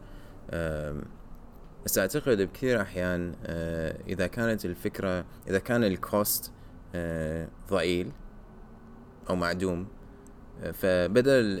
بس 1.85 1.97
أعتقد 1.97 2.41
بكثير 2.41 2.81
أحيان 2.81 3.33
آه، 3.45 3.97
إذا 4.07 4.27
كانت 4.27 4.65
الفكرة 4.65 5.25
إذا 5.47 5.59
كان 5.59 5.83
ال 5.83 5.97
cost 5.97 6.51
آه، 6.95 7.47
ضئيل 7.69 8.11
أو 9.29 9.35
معدوم 9.35 9.87
آه، 10.63 10.71
فبدل 10.71 11.59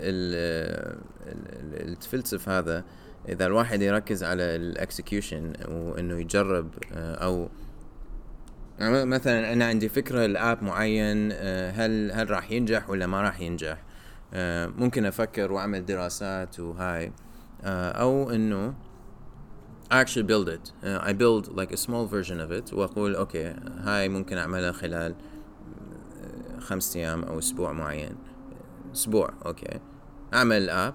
التفلسف 1.73 2.49
هذا 2.49 2.83
إذا 3.29 3.45
الواحد 3.45 3.81
يركز 3.81 4.23
على 4.23 4.43
ال 4.43 4.54
execution 4.54 5.53
وإنه 5.67 6.19
يجرب 6.19 6.69
أو 6.93 7.49
يعني 8.79 9.05
مثلا 9.05 9.53
أنا 9.53 9.65
عندي 9.65 9.89
فكرة 9.89 10.25
ل 10.25 10.35
app 10.35 10.63
معين 10.63 11.31
هل 11.71 12.11
هل 12.11 12.29
راح 12.31 12.51
ينجح 12.51 12.89
ولا 12.89 13.07
ما 13.07 13.21
راح 13.21 13.39
ينجح؟ 13.39 13.83
ممكن 14.77 15.05
أفكر 15.05 15.51
وأعمل 15.51 15.85
دراسات 15.85 16.59
وهاي 16.59 17.11
أو 17.65 18.31
إنه 18.31 18.73
I 19.91 19.99
actually 19.99 20.23
build 20.23 20.47
it. 20.47 20.71
Uh, 20.83 20.99
I 21.01 21.11
build 21.11 21.43
like 21.59 21.71
a 21.73 21.77
small 21.77 22.05
version 22.05 22.39
of 22.39 22.51
it 22.51 22.73
وأقول 22.73 23.15
okay 23.15 23.55
هاي 23.83 24.09
ممكن 24.09 24.37
أعملها 24.37 24.71
خلال 24.71 25.15
خمسة 26.59 26.99
أيام 26.99 27.23
أو 27.23 27.39
أسبوع 27.39 27.71
معين. 27.71 28.15
أسبوع 28.93 29.33
okay. 29.45 29.79
أعمل 30.33 30.69
app 30.69 30.93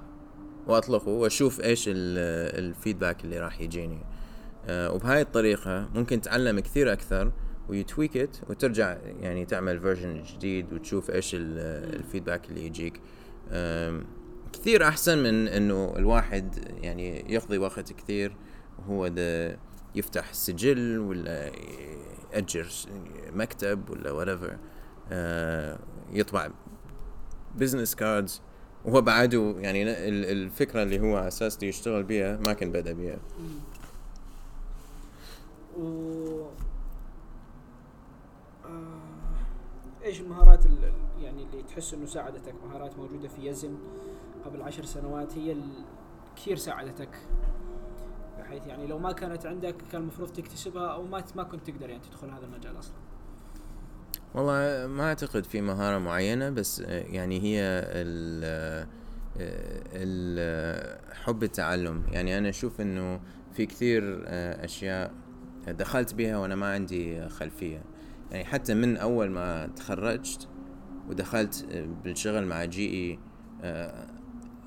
وأطلقه 0.67 1.09
وأشوف 1.09 1.61
إيش 1.61 1.85
ال 1.89 2.04
feedback 2.04 3.25
اللي 3.25 3.41
راح 3.41 3.61
يجيني. 3.61 3.99
Uh, 3.99 4.71
وبهاي 4.71 5.21
الطريقة 5.21 5.89
ممكن 5.95 6.21
تعلم 6.21 6.61
كثير 6.61 6.93
أكثر 6.93 7.33
و 7.69 7.78
tweak 7.78 8.24
it 8.24 8.43
وترجع 8.49 8.97
يعني 9.21 9.45
تعمل 9.45 9.81
version 9.81 10.23
جديد 10.23 10.73
وتشوف 10.73 11.11
إيش 11.11 11.31
ال 11.35 11.47
feedback 11.47 12.49
اللي 12.49 12.67
يجيك. 12.67 13.01
كثير 14.53 14.89
أحسن 14.89 15.19
من 15.19 15.49
إنه 15.49 15.95
الواحد 15.97 16.59
يعني 16.83 17.35
يقضي 17.35 17.59
وقت 17.59 17.93
كثير 17.93 18.37
هو 18.89 19.09
ده 19.09 19.59
يفتح 19.95 20.33
سجل 20.33 20.99
ولا 20.99 21.51
يأجر 22.33 22.67
مكتب 23.33 23.91
ولا 23.91 24.11
whatever 24.25 24.53
آه 25.13 25.79
يطبع 26.13 26.49
business 27.57 27.95
cards 27.95 28.43
وهو 28.85 29.01
بعده 29.01 29.55
يعني 29.59 29.83
ال- 29.83 30.25
الفكرة 30.25 30.83
اللي 30.83 31.01
هو 31.01 31.19
أساس 31.19 31.63
يشتغل 31.63 32.03
بيها 32.03 32.39
ما 32.47 32.53
كان 32.53 32.73
بدأ 32.73 32.93
بيها. 32.93 33.19
و 35.79 36.47
آه، 38.65 39.01
إيش 40.05 40.21
المهارات 40.21 40.67
ال- 40.67 40.85
ال- 40.85 41.23
يعني 41.25 41.43
اللي 41.43 41.63
تحس 41.63 41.95
إنه 41.95 42.07
ساعدتك؟ 42.07 42.55
مهارات 42.69 42.99
موجودة 42.99 43.29
في 43.29 43.47
يزن 43.47 43.75
قبل 44.45 44.63
عشر 44.63 44.85
سنوات 44.85 45.39
هي 45.39 45.57
كثير 46.37 46.57
ساعدتك. 46.57 47.09
بحيث 48.47 48.67
يعني 48.67 48.87
لو 48.87 48.99
ما 48.99 49.13
كانت 49.13 49.47
عندك 49.47 49.75
كان 49.93 50.01
المفروض 50.01 50.33
تكتسبها 50.33 50.87
أو 50.87 51.07
ما 51.07 51.25
ما 51.37 51.43
كنت 51.43 51.71
تقدر 51.71 51.91
يعني 51.91 52.03
تدخل 52.11 52.31
هذا 52.31 52.45
المجال 52.45 52.79
أصلا. 52.79 52.95
والله 54.35 54.87
ما 54.87 55.03
أعتقد 55.03 55.45
في 55.45 55.61
مهارة 55.61 55.99
معينة 55.99 56.51
بس 56.51 56.81
يعني 56.89 57.41
هي 57.41 57.61
ال 59.95 60.97
حب 61.13 61.43
التعلم. 61.43 62.03
يعني 62.13 62.39
أنا 62.39 62.49
أشوف 62.49 62.81
إنه 62.81 63.21
في 63.53 63.67
كثير 63.67 64.23
أشياء 64.65 65.13
دخلت 65.69 66.15
بها 66.15 66.37
وأنا 66.37 66.55
ما 66.55 66.73
عندي 66.73 67.29
خلفية. 67.29 67.83
يعني 68.31 68.45
حتى 68.45 68.75
من 68.75 68.97
أول 68.97 69.31
ما 69.31 69.67
تخرجت 69.67 70.49
ودخلت 71.09 71.67
بالشغل 72.05 72.47
مع 72.47 72.65
جي 72.65 72.89
إي 72.91 73.19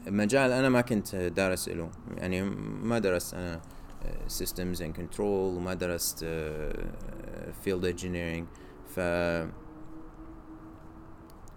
مجال 0.07 0.51
أنا 0.51 0.69
ما 0.69 0.81
كنت 0.81 1.15
دارس 1.15 1.69
له. 1.69 1.89
يعني 2.17 2.41
ما 2.81 2.99
درست 2.99 3.33
أنا 3.33 3.61
آه، 4.05 4.27
systems 4.27 4.77
and 4.79 4.99
control 4.99 5.19
وما 5.19 5.73
درست 5.73 6.21
آه، 6.23 7.51
field 7.65 7.83
engineering. 7.83 8.43
ف 8.95 8.99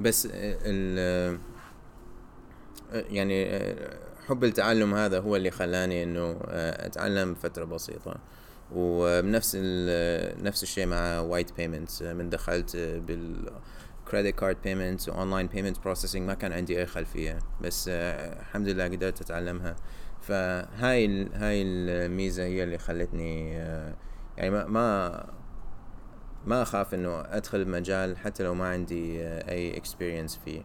بس 0.01 0.29
ال 0.33 1.39
يعني 2.93 3.65
حب 4.27 4.45
التعلم 4.45 4.95
هذا 4.95 5.21
هو 5.21 5.37
اللي 5.37 5.51
خلاني 5.51 6.03
إنه 6.03 6.37
أتعلم 6.49 7.35
فترة 7.35 7.65
بسيطة. 7.65 8.21
وبنفس 8.75 9.57
نفس 10.43 10.63
الشيء 10.63 10.87
مع 10.87 11.21
White 11.21 11.57
Payments 11.57 12.03
من 12.03 12.31
دخلت 12.31 12.77
بال 12.77 13.51
credit 14.11 14.35
card 14.41 14.57
payments 14.67 15.09
و 15.09 15.13
online 15.13 15.49
payment 15.55 15.77
processing 15.89 16.17
ما 16.17 16.35
كان 16.35 16.53
عندي 16.53 16.79
أي 16.79 16.87
خلفية. 16.87 17.39
بس 17.63 17.89
الحمد 17.89 18.69
لله 18.69 18.85
قدرت 18.85 19.21
أتعلمها. 19.21 19.77
فهاي 20.21 21.05
ال- 21.05 21.35
هاي 21.35 21.63
الميزة 21.63 22.45
هي 22.45 22.63
اللي 22.65 22.79
خلتني 22.79 23.51
يعني 24.37 24.51
ما 24.51 24.67
ما 24.67 25.27
ما 26.47 26.63
أخاف 26.63 26.95
إنه 26.95 27.21
أدخل 27.21 27.69
مجال 27.69 28.17
حتى 28.19 28.43
لو 28.43 28.55
ما 28.55 28.69
عندي 28.69 29.23
آه، 29.23 29.51
أي 29.51 29.81
experience 29.81 30.39
فيه. 30.45 30.63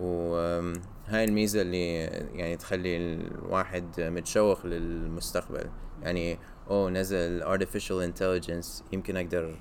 وهاي 0.00 1.24
الميزة 1.24 1.60
اللي 1.60 1.96
يعني 2.34 2.56
تخلي 2.56 2.96
الواحد 2.96 4.00
متشوق 4.00 4.66
للمستقبل. 4.66 5.70
يعني 6.02 6.38
أوه 6.70 6.90
نزل 6.90 7.42
artificial 7.44 8.12
intelligence 8.12 8.82
يمكن 8.92 9.16
أقدر 9.16 9.56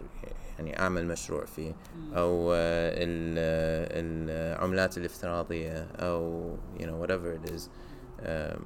يعني 0.60 0.80
أعمل 0.80 1.08
مشروع 1.08 1.46
فيه. 1.46 1.74
أو 2.14 2.52
آه، 2.54 2.94
ال- 2.98 3.36
آه، 3.40 4.56
العملات 4.60 4.98
الافتراضية 4.98 5.84
أو 5.96 6.56
you 6.80 6.82
know 6.84 7.06
whatever 7.08 7.48
it 7.48 7.52
is. 7.54 7.62
آه، 8.20 8.60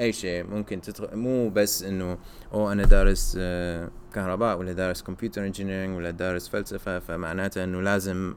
أي 0.00 0.12
شيء 0.12 0.44
ممكن 0.44 0.80
تدخل 0.80 1.16
مو 1.16 1.50
بس 1.50 1.82
إنه 1.82 2.18
أو 2.52 2.72
أنا 2.72 2.84
دارس 2.84 3.36
آه، 3.40 3.90
كهرباء 4.14 4.58
ولا 4.58 4.72
دارس 4.72 5.02
كمبيوتر 5.02 5.44
انجينيرنج 5.46 5.96
ولا 5.96 6.10
دارس 6.10 6.48
فلسفة 6.48 6.98
فمعناته 6.98 7.64
إنه 7.64 7.80
لازم 7.82 8.34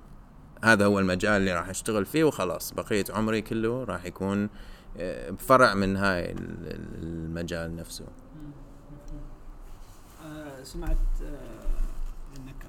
هذا 0.63 0.85
هو 0.85 0.99
المجال 0.99 1.31
اللي 1.41 1.53
راح 1.53 1.69
أشتغل 1.69 2.05
فيه 2.05 2.23
وخلاص. 2.23 2.73
بقية 2.73 3.03
عمري 3.09 3.41
كله 3.41 3.83
راح 3.83 4.05
يكون 4.05 4.49
آه، 4.97 5.29
بفرع 5.29 5.73
من 5.73 5.97
هاي 5.97 6.31
ال- 6.31 6.37
ال- 6.67 7.03
المجال 7.03 7.75
نفسه. 7.75 8.05
آه، 10.25 10.63
سمعت 10.63 10.97
آه، 11.23 11.54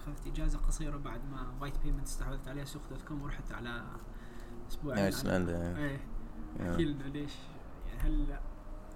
اخذت 0.07 0.27
إجازة 0.27 0.59
قصيرة 0.59 0.97
بعد 0.97 1.21
ما 1.33 1.47
White 1.61 1.75
Payment 1.85 2.07
استحوذت 2.07 2.49
عليها 2.49 2.65
Souq.com 2.65 3.23
ورحت 3.23 3.53
على 3.53 3.83
أسبوعين 4.71 4.99
على- 4.99 5.05
ايسلندا 5.05 5.77
إيه. 5.79 6.01
احكي 6.71 6.85
لنا 6.85 7.03
ليش؟ 7.05 7.33
يعني 7.89 8.01
هل 8.01 8.27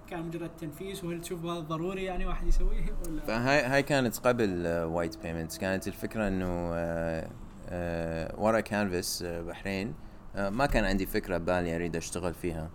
كان 0.07 0.23
مجرد 0.27 0.49
تنفيذ؟ 0.57 1.05
وهل 1.05 1.21
تشوف 1.21 1.45
هذا 1.45 1.59
ضروري 1.59 2.03
يعني 2.03 2.25
واحد 2.25 2.47
يسويه 2.47 2.85
ولا؟ 3.07 3.21
فهاي 3.21 3.61
هاي 3.63 3.83
كانت 3.83 4.17
قبل 4.19 4.67
White 4.67 5.17
Payments 5.17 5.57
كانت 5.57 5.87
الفكرة 5.87 6.27
إنه 6.27 6.45
آه، 6.73 7.29
آه، 7.69 8.39
ورا 8.39 8.59
كانفاس 8.59 9.23
بحرين 9.23 9.93
آه، 10.35 10.49
ما 10.49 10.65
كان 10.65 10.83
عندي 10.85 11.05
فكرة 11.05 11.37
ببالي 11.37 11.75
أريد 11.75 11.95
أشتغل 11.95 12.33
فيها. 12.33 12.69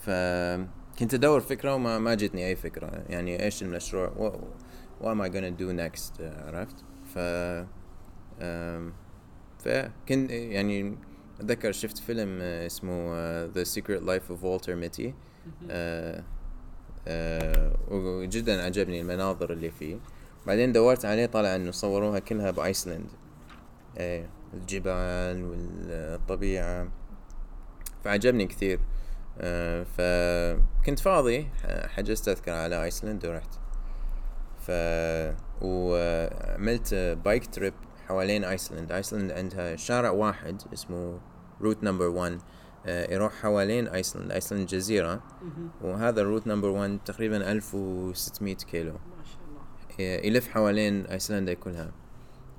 فكنت 0.00 1.14
أدور 1.14 1.40
فكرة 1.40 1.74
وما 1.74 1.98
ما 1.98 2.14
جتني 2.14 2.46
أي 2.46 2.56
فكرة. 2.56 2.86
يعني 3.08 3.42
إيش 3.42 3.62
المشروع؟ 3.62 4.40
what 5.00 5.04
am 5.06 5.20
I 5.20 5.28
gonna 5.34 5.60
do 5.60 5.72
next 5.80 6.20
آه، 6.20 6.46
عرفت؟ 6.56 6.76
ف 7.14 7.18
فكنت 9.58 10.30
يعني 10.30 10.96
أتذكر 11.40 11.72
شفت 11.72 11.98
فيلم 11.98 12.38
آه، 12.42 12.66
اسمه 12.66 13.46
The 13.52 13.66
Secret 13.66 14.02
Life 14.06 14.30
of 14.30 14.42
Walter 14.42 14.74
Mitty. 14.84 15.08
آه، 15.70 16.22
آه، 17.08 17.76
وجدا 17.88 18.64
عجبني 18.64 19.00
المناظر 19.00 19.52
اللي 19.52 19.70
فيه. 19.70 19.96
بعدين 20.46 20.72
دورت 20.72 21.04
عليه 21.04 21.26
طلع 21.26 21.56
إنه 21.56 21.70
صوروها 21.70 22.18
كلها 22.18 22.50
بأيسلند. 22.50 23.06
إيه 23.96 24.28
الجبال 24.54 25.44
والطبيعة. 25.44 26.88
فعجبني 28.04 28.46
كثير. 28.46 28.80
آه، 29.40 29.82
فكنت 29.82 30.98
فاضي 30.98 31.48
حجزت 31.66 32.26
تذكرة 32.26 32.52
على 32.54 32.84
أيسلند 32.84 33.26
ورحت. 33.26 33.54
ف 34.60 34.70
وعملت 35.62 36.94
bike 37.24 37.46
trip 37.46 37.74
حوالين 38.08 38.44
ايسلند 38.44 38.92
ايسلند 38.92 39.30
عندها 39.32 39.76
شارع 39.76 40.10
واحد 40.10 40.62
اسمه 40.72 41.20
Route 41.60 41.84
number 41.84 42.08
1 42.08 42.38
يروح 42.86 43.32
حوالين 43.34 43.88
ايسلند 43.88 44.32
ايسلند 44.32 44.66
جزيرة 44.66 45.22
مهم. 45.42 45.70
وهذا 45.82 46.20
ال 46.20 46.24
Route 46.24 46.46
number 46.46 46.68
1 46.68 46.98
تقريبا 47.04 47.52
1600 47.52 48.54
كيلو. 48.56 48.92
ما 48.92 48.98
شاء 49.24 49.38
الله. 49.48 49.60
إيه، 49.98 50.26
يلف 50.26 50.48
حوالين 50.48 51.06
ايسلندا 51.06 51.54
كلها. 51.54 51.92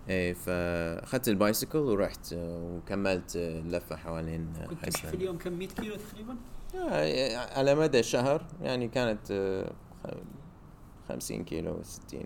إيه 0.09 0.33
فأخذت 0.33 1.27
ال 1.27 1.34
bicycle 1.34 1.77
ورحت 1.77 2.33
آه، 2.33 2.59
وكملت 2.77 3.35
آه، 3.35 3.59
اللفة 3.59 3.95
حوالين 3.95 4.53
آه، 4.61 4.65
كنت 4.67 4.79
تمشي 4.85 4.91
في 4.91 4.97
ايسلندا 4.97 5.17
اليوم 5.17 5.37
كم 5.37 5.53
100 5.53 5.67
كيلو 5.67 5.95
تقريبا؟ 5.95 6.35
آه، 6.75 7.37
على 7.59 7.75
مدى 7.75 8.03
شهر 8.03 8.45
يعني 8.61 8.87
كانت 8.87 9.31
آه، 9.31 9.71
خ- 10.03 11.09
50 11.09 11.43
كيلو 11.43 11.79
60 11.83 12.19
مم. 12.19 12.25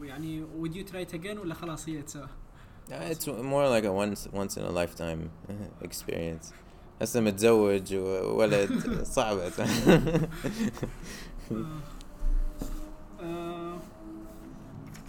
ويعني 0.00 0.44
would 0.46 0.72
you 0.74 0.90
try 0.92 1.08
it 1.10 1.14
again 1.14 1.38
ولا 1.38 1.54
خلاص 1.54 1.88
هي 1.88 2.02
تسوى؟ 2.02 2.26
It's 2.90 3.24
more 3.26 3.68
like 3.68 3.84
a 3.84 3.92
once 3.92 4.26
once 4.32 4.56
in 4.56 4.62
a 4.62 4.70
lifetime 4.70 5.30
experience. 5.88 6.52
هسه 7.02 7.20
متزوج 7.20 7.94
وولد 7.94 8.70
صعبة. 9.16 9.52
آه، 13.20 13.78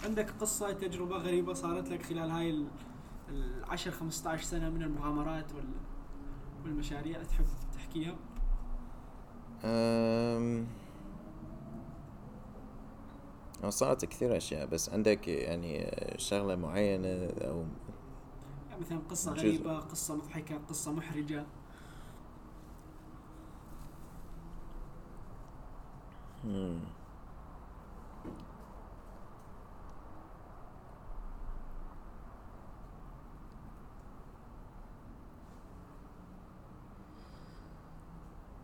عندك 0.04 0.30
قصة 0.40 0.72
تجربة 0.72 1.16
غريبة 1.16 1.52
صارت 1.54 1.88
لك 1.88 2.02
خلال 2.02 2.30
هاي 2.30 2.50
ال 2.50 2.66
10 3.68 3.90
15 3.92 4.42
سنة 4.42 4.70
من 4.70 4.82
المغامرات 4.82 5.52
وال 5.54 5.64
والمشاريع 6.64 7.22
تحب 7.22 7.44
تحكيها؟ 7.74 8.14
أو 13.64 13.70
صارت 13.70 14.04
كثير 14.04 14.36
أشياء 14.36 14.66
بس 14.66 14.88
عندك 14.90 15.28
يعني 15.28 15.90
شغلة 16.18 16.56
معينة 16.56 17.08
أو 17.40 17.66
يعني 18.70 18.80
مثلا 18.80 18.98
قصة 18.98 19.32
جزء. 19.34 19.40
غريبة، 19.40 19.78
قصة 19.78 20.14
مضحكة، 20.16 20.56
قصة 20.68 20.92
محرجة، 20.92 21.46
مم. 26.44 26.80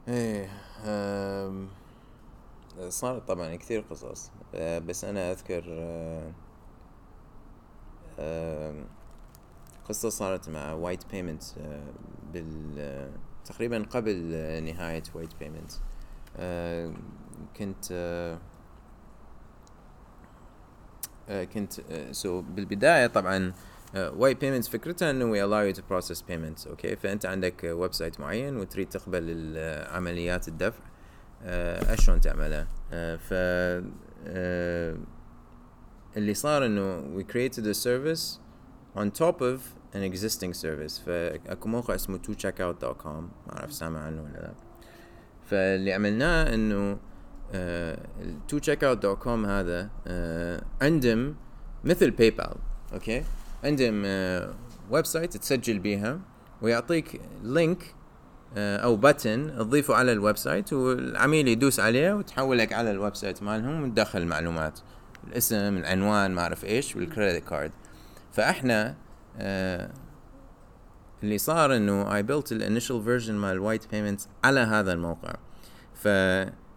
إيه. 0.09 0.51
صارت 2.89 3.29
طبعا 3.29 3.57
كثير 3.57 3.81
قصص. 3.91 4.31
أه، 4.55 4.79
بس 4.79 5.05
أنا 5.05 5.33
أذكر 5.33 5.65
أه، 5.69 6.33
أم، 8.19 8.87
قصة 9.89 10.09
صارت 10.09 10.49
مع 10.49 10.73
White 10.73 11.07
Payments 11.11 11.43
بال 12.33 13.11
تقريبا 13.45 13.87
قبل 13.91 14.15
نهاية 14.65 15.03
White 15.15 15.31
Payments 15.41 15.73
كنت 17.57 17.93
كنت 21.55 21.73
so 22.13 22.41
بالبداية 22.41 23.07
طبعا 23.07 23.53
White 23.95 24.41
Payments 24.41 24.69
فكرتها 24.69 25.11
إنه 25.11 25.33
we 25.33 25.37
allow 25.37 25.75
you 25.75 25.81
to 25.81 25.83
process 25.83 26.21
payments 26.21 26.69
أوكي 26.69 26.97
فأنت 26.97 27.27
عندك 27.27 27.65
website 27.65 28.21
معين 28.21 28.57
وتريد 28.57 28.89
تقبل 28.89 29.55
عمليات 29.91 30.49
الدفع. 30.49 30.90
آه، 31.43 31.95
شلون 31.95 32.21
تعملها 32.21 32.67
آه، 32.93 33.17
ف 33.17 33.33
آه، 34.27 34.97
اللي 36.17 36.35
صار 36.35 36.67
إنه 36.67 37.03
we 37.19 37.23
created 37.33 37.63
a 37.63 37.75
service 37.75 38.39
on 38.97 39.11
top 39.11 39.41
of 39.41 39.61
an 39.95 40.13
existing 40.13 40.53
service. 40.53 41.01
فاكو 41.07 41.69
موقع 41.69 41.95
اسمه 41.95 42.19
2checkout.com 42.19 43.07
ما 43.47 43.59
أعرف 43.59 43.73
سامع 43.73 44.01
عنه 44.01 44.23
ولا 44.23 44.39
لا. 44.39 44.53
فاللي 45.47 45.93
عملناه 45.93 46.55
إنه 46.55 46.99
2checkout.com 48.53 49.47
هذا 49.47 49.91
عندهم 50.83 51.37
مثل 51.85 52.11
PayPal 52.11 52.55
أوكي؟ 52.93 53.25
عندهم 53.65 54.03
website 54.91 55.37
تسجل 55.37 55.79
بيها 55.79 56.21
ويعطيك 56.63 57.21
link 57.43 57.95
أو 58.57 58.97
button 58.97 59.55
تضيفه 59.59 59.95
على 59.95 60.13
ال 60.13 60.37
website 60.37 60.73
والعميل 60.73 61.49
يدوس 61.49 61.81
عليه 61.81 62.13
وتحولك 62.13 62.73
على 62.73 62.91
ال 62.91 63.17
website 63.17 63.43
مالهم 63.43 63.83
وتدخل 63.83 64.19
المعلومات. 64.19 64.81
الاسم 65.29 65.57
العنوان 65.57 66.31
ما 66.31 66.43
أعرف 66.43 66.65
إيش 66.65 66.97
وال 66.97 67.10
credit 67.10 67.49
card 67.49 67.73
فإحنا 68.33 68.97
آه، 69.39 69.91
اللي 71.23 71.39
صار 71.39 71.77
إنه 71.77 72.05
I 72.05 72.25
built 72.25 72.53
ال 72.53 72.59
initial 72.59 73.05
version 73.05 73.35
مال 73.35 73.59
White 73.59 73.91
Payments 73.91 74.21
على 74.45 74.61
هذا 74.61 74.93
الموقع. 74.93 75.35
ف 75.95 76.09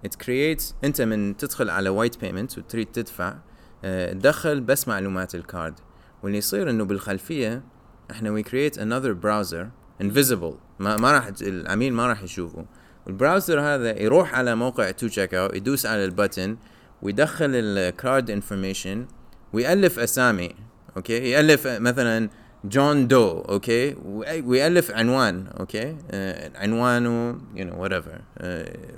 it 0.08 0.16
creates 0.26 0.74
أنت 0.84 1.02
من 1.02 1.38
تدخل 1.38 1.70
على 1.70 1.90
White 1.90 2.22
Payments 2.22 2.58
وتريد 2.58 2.88
تدفع 2.88 3.36
آه، 3.84 4.14
تدخل 4.14 4.62
بس 4.62 4.88
معلومات 4.88 5.36
ال 5.36 5.44
card 5.44 5.80
واللي 6.24 6.38
يصير 6.38 6.70
إنه 6.70 6.86
بالخلفية 6.86 7.64
إحنا 8.12 8.42
we 8.42 8.46
create 8.46 8.76
another 8.76 9.14
browser 9.26 9.66
invisible. 10.02 10.56
ما 10.80 10.98
ما 10.98 11.12
راح 11.12 11.32
العميل 11.42 11.94
ما 11.94 12.08
راح 12.08 12.24
يشوفه. 12.24 12.66
وال 13.06 13.18
browser 13.18 13.62
هذا 13.62 14.02
يروح 14.02 14.36
على 14.36 14.56
موقع 14.56 14.92
2checkout 14.92 15.56
يدوس 15.56 15.86
على 15.86 16.06
ال 16.06 16.13
button 16.13 16.58
ويدخل 17.02 17.50
ال 17.54 17.69
card 17.69 18.30
information 18.30 19.06
ويألف 19.54 20.00
أسامي 20.00 20.56
أوكي؟ 20.98 21.32
يألف 21.32 21.68
مثلا 21.68 22.30
John 22.66 23.08
Doe 23.08 23.40
أوكي؟ 23.40 23.96
ويألف 24.44 24.92
عنوان 24.92 25.48
أوكي؟ 25.48 25.98
آه 26.12 26.52
عنوانه 26.56 27.38
you 27.56 27.62
know 27.62 27.86
whatever 27.86 28.44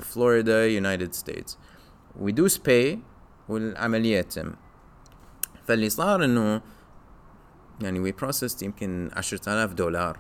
فلوريدا 0.01 0.65
United 0.65 1.13
States 1.13 1.57
ويدوس 2.19 2.57
pay 2.57 2.99
والعملية 3.49 4.21
تتم. 4.21 4.53
فاللي 5.67 5.89
صار 5.89 6.25
إنه 6.25 6.61
يعني 7.81 7.99
we 7.99 8.11
processed 8.11 8.63
يمكن 8.63 9.09
عشرة 9.13 9.53
آلاف 9.53 9.73
دولار. 9.73 10.19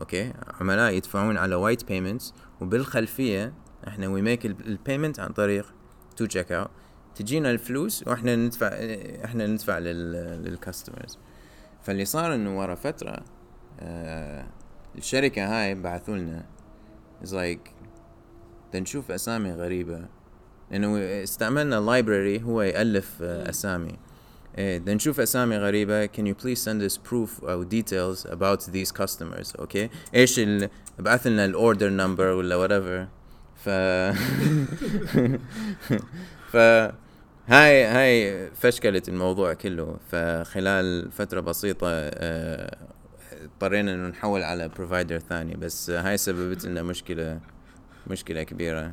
أوكي؟ 0.00 0.32
عملاء 0.60 0.92
يدفعون 0.92 1.36
على 1.36 1.54
White 1.54 1.84
Payments 1.84 2.34
وبالخلفية 2.60 3.52
إحنا 3.88 4.08
we 4.08 4.22
make 4.22 4.46
ال 4.46 4.55
payment 4.55 5.20
عن 5.20 5.32
طريق 5.32 5.74
2checkout 6.16 6.70
تجينا 7.14 7.50
الفلوس 7.50 8.08
وإحنا 8.08 8.36
ندفع 8.36 8.68
إحنا 9.24 9.46
ندفع 9.46 9.78
لل 9.78 10.03
customers 10.03 11.18
فاللي 11.82 12.04
صار 12.04 12.34
إنه 12.34 12.58
ورا 12.58 12.74
فترة 12.74 13.24
آه 13.80 14.46
الشركة 14.98 15.46
هاي 15.46 15.74
بعثوا 15.74 16.16
لنا. 16.16 16.44
Is 17.24 17.28
like 17.28 17.70
نشوف 18.74 19.10
أسامي 19.10 19.52
غريبة. 19.52 20.08
لأنه 20.70 20.98
استعملنا 20.98 21.80
library 21.80 22.42
هو 22.42 22.62
يألف 22.62 23.22
آه 23.22 23.50
أسامي. 23.50 23.98
بدنا 24.58 24.94
نشوف 24.94 25.20
أسامي 25.20 25.56
غريبة. 25.56 26.06
Can 26.06 26.26
you 26.26 26.34
please 26.34 26.58
send 26.62 26.90
us 26.90 26.96
proof 27.10 27.44
أو 27.44 27.64
details 27.64 28.26
about 28.26 28.60
these 28.72 28.92
customers 29.02 29.58
أوكي 29.58 29.88
إيش 30.14 30.38
ال 30.38 30.68
ابعث 30.98 31.26
لنا 31.26 31.44
ال 31.44 31.51
order 31.51 31.88
number 31.88 32.26
ولا 32.26 32.66
whatever. 32.66 33.08
ف 33.56 33.68
ف 36.52 36.56
هاي 37.48 37.84
هاي 37.84 38.50
فشكلت 38.50 39.08
الموضوع 39.08 39.52
كله. 39.52 39.96
فخلال 40.10 41.12
فترة 41.12 41.40
بسيطة 41.40 41.88
آه، 41.90 42.76
اضطرينا 43.32 43.94
إنه 43.94 44.08
نحول 44.08 44.42
على 44.42 44.68
provider 44.68 45.18
ثاني. 45.18 45.54
بس 45.54 45.90
هاي 45.90 46.16
سببت 46.16 46.66
لنا 46.66 46.82
مشكلة 46.82 47.40
مشكلة 48.06 48.42
كبيرة. 48.42 48.92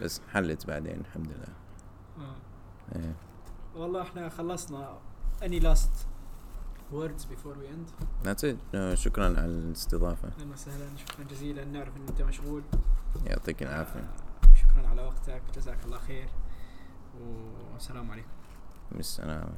بس 0.00 0.20
حلت 0.32 0.66
بعدين 0.66 1.00
الحمد 1.00 1.26
لله. 1.26 1.54
آه. 2.26 2.36
إيه. 2.96 3.25
والله 3.76 4.02
إحنا 4.02 4.28
خلصنا. 4.28 4.98
Any 5.42 5.60
last 5.60 6.06
words 6.92 7.24
before 7.24 7.56
we 7.60 7.66
end? 7.66 7.88
That's 8.24 8.42
it. 8.44 8.56
No, 8.74 8.94
شكرا 8.94 9.24
على 9.24 9.46
الاستضافة. 9.46 10.28
أهلا 10.28 10.52
وسهلا. 10.52 10.96
شكرا 10.96 11.24
جزيلا. 11.24 11.64
نعرف 11.64 11.96
إن 11.96 12.06
أنت 12.08 12.22
مشغول. 12.22 12.62
يعطيك 13.26 13.62
العافية. 13.62 14.00
آه، 14.00 14.54
شكرا 14.54 14.88
على 14.88 15.02
وقتك. 15.02 15.42
جزاك 15.56 15.84
الله 15.84 15.98
خير. 15.98 16.28
والسلام 17.72 18.10
عليكم. 18.10 18.28
بالسلامة. 18.92 19.52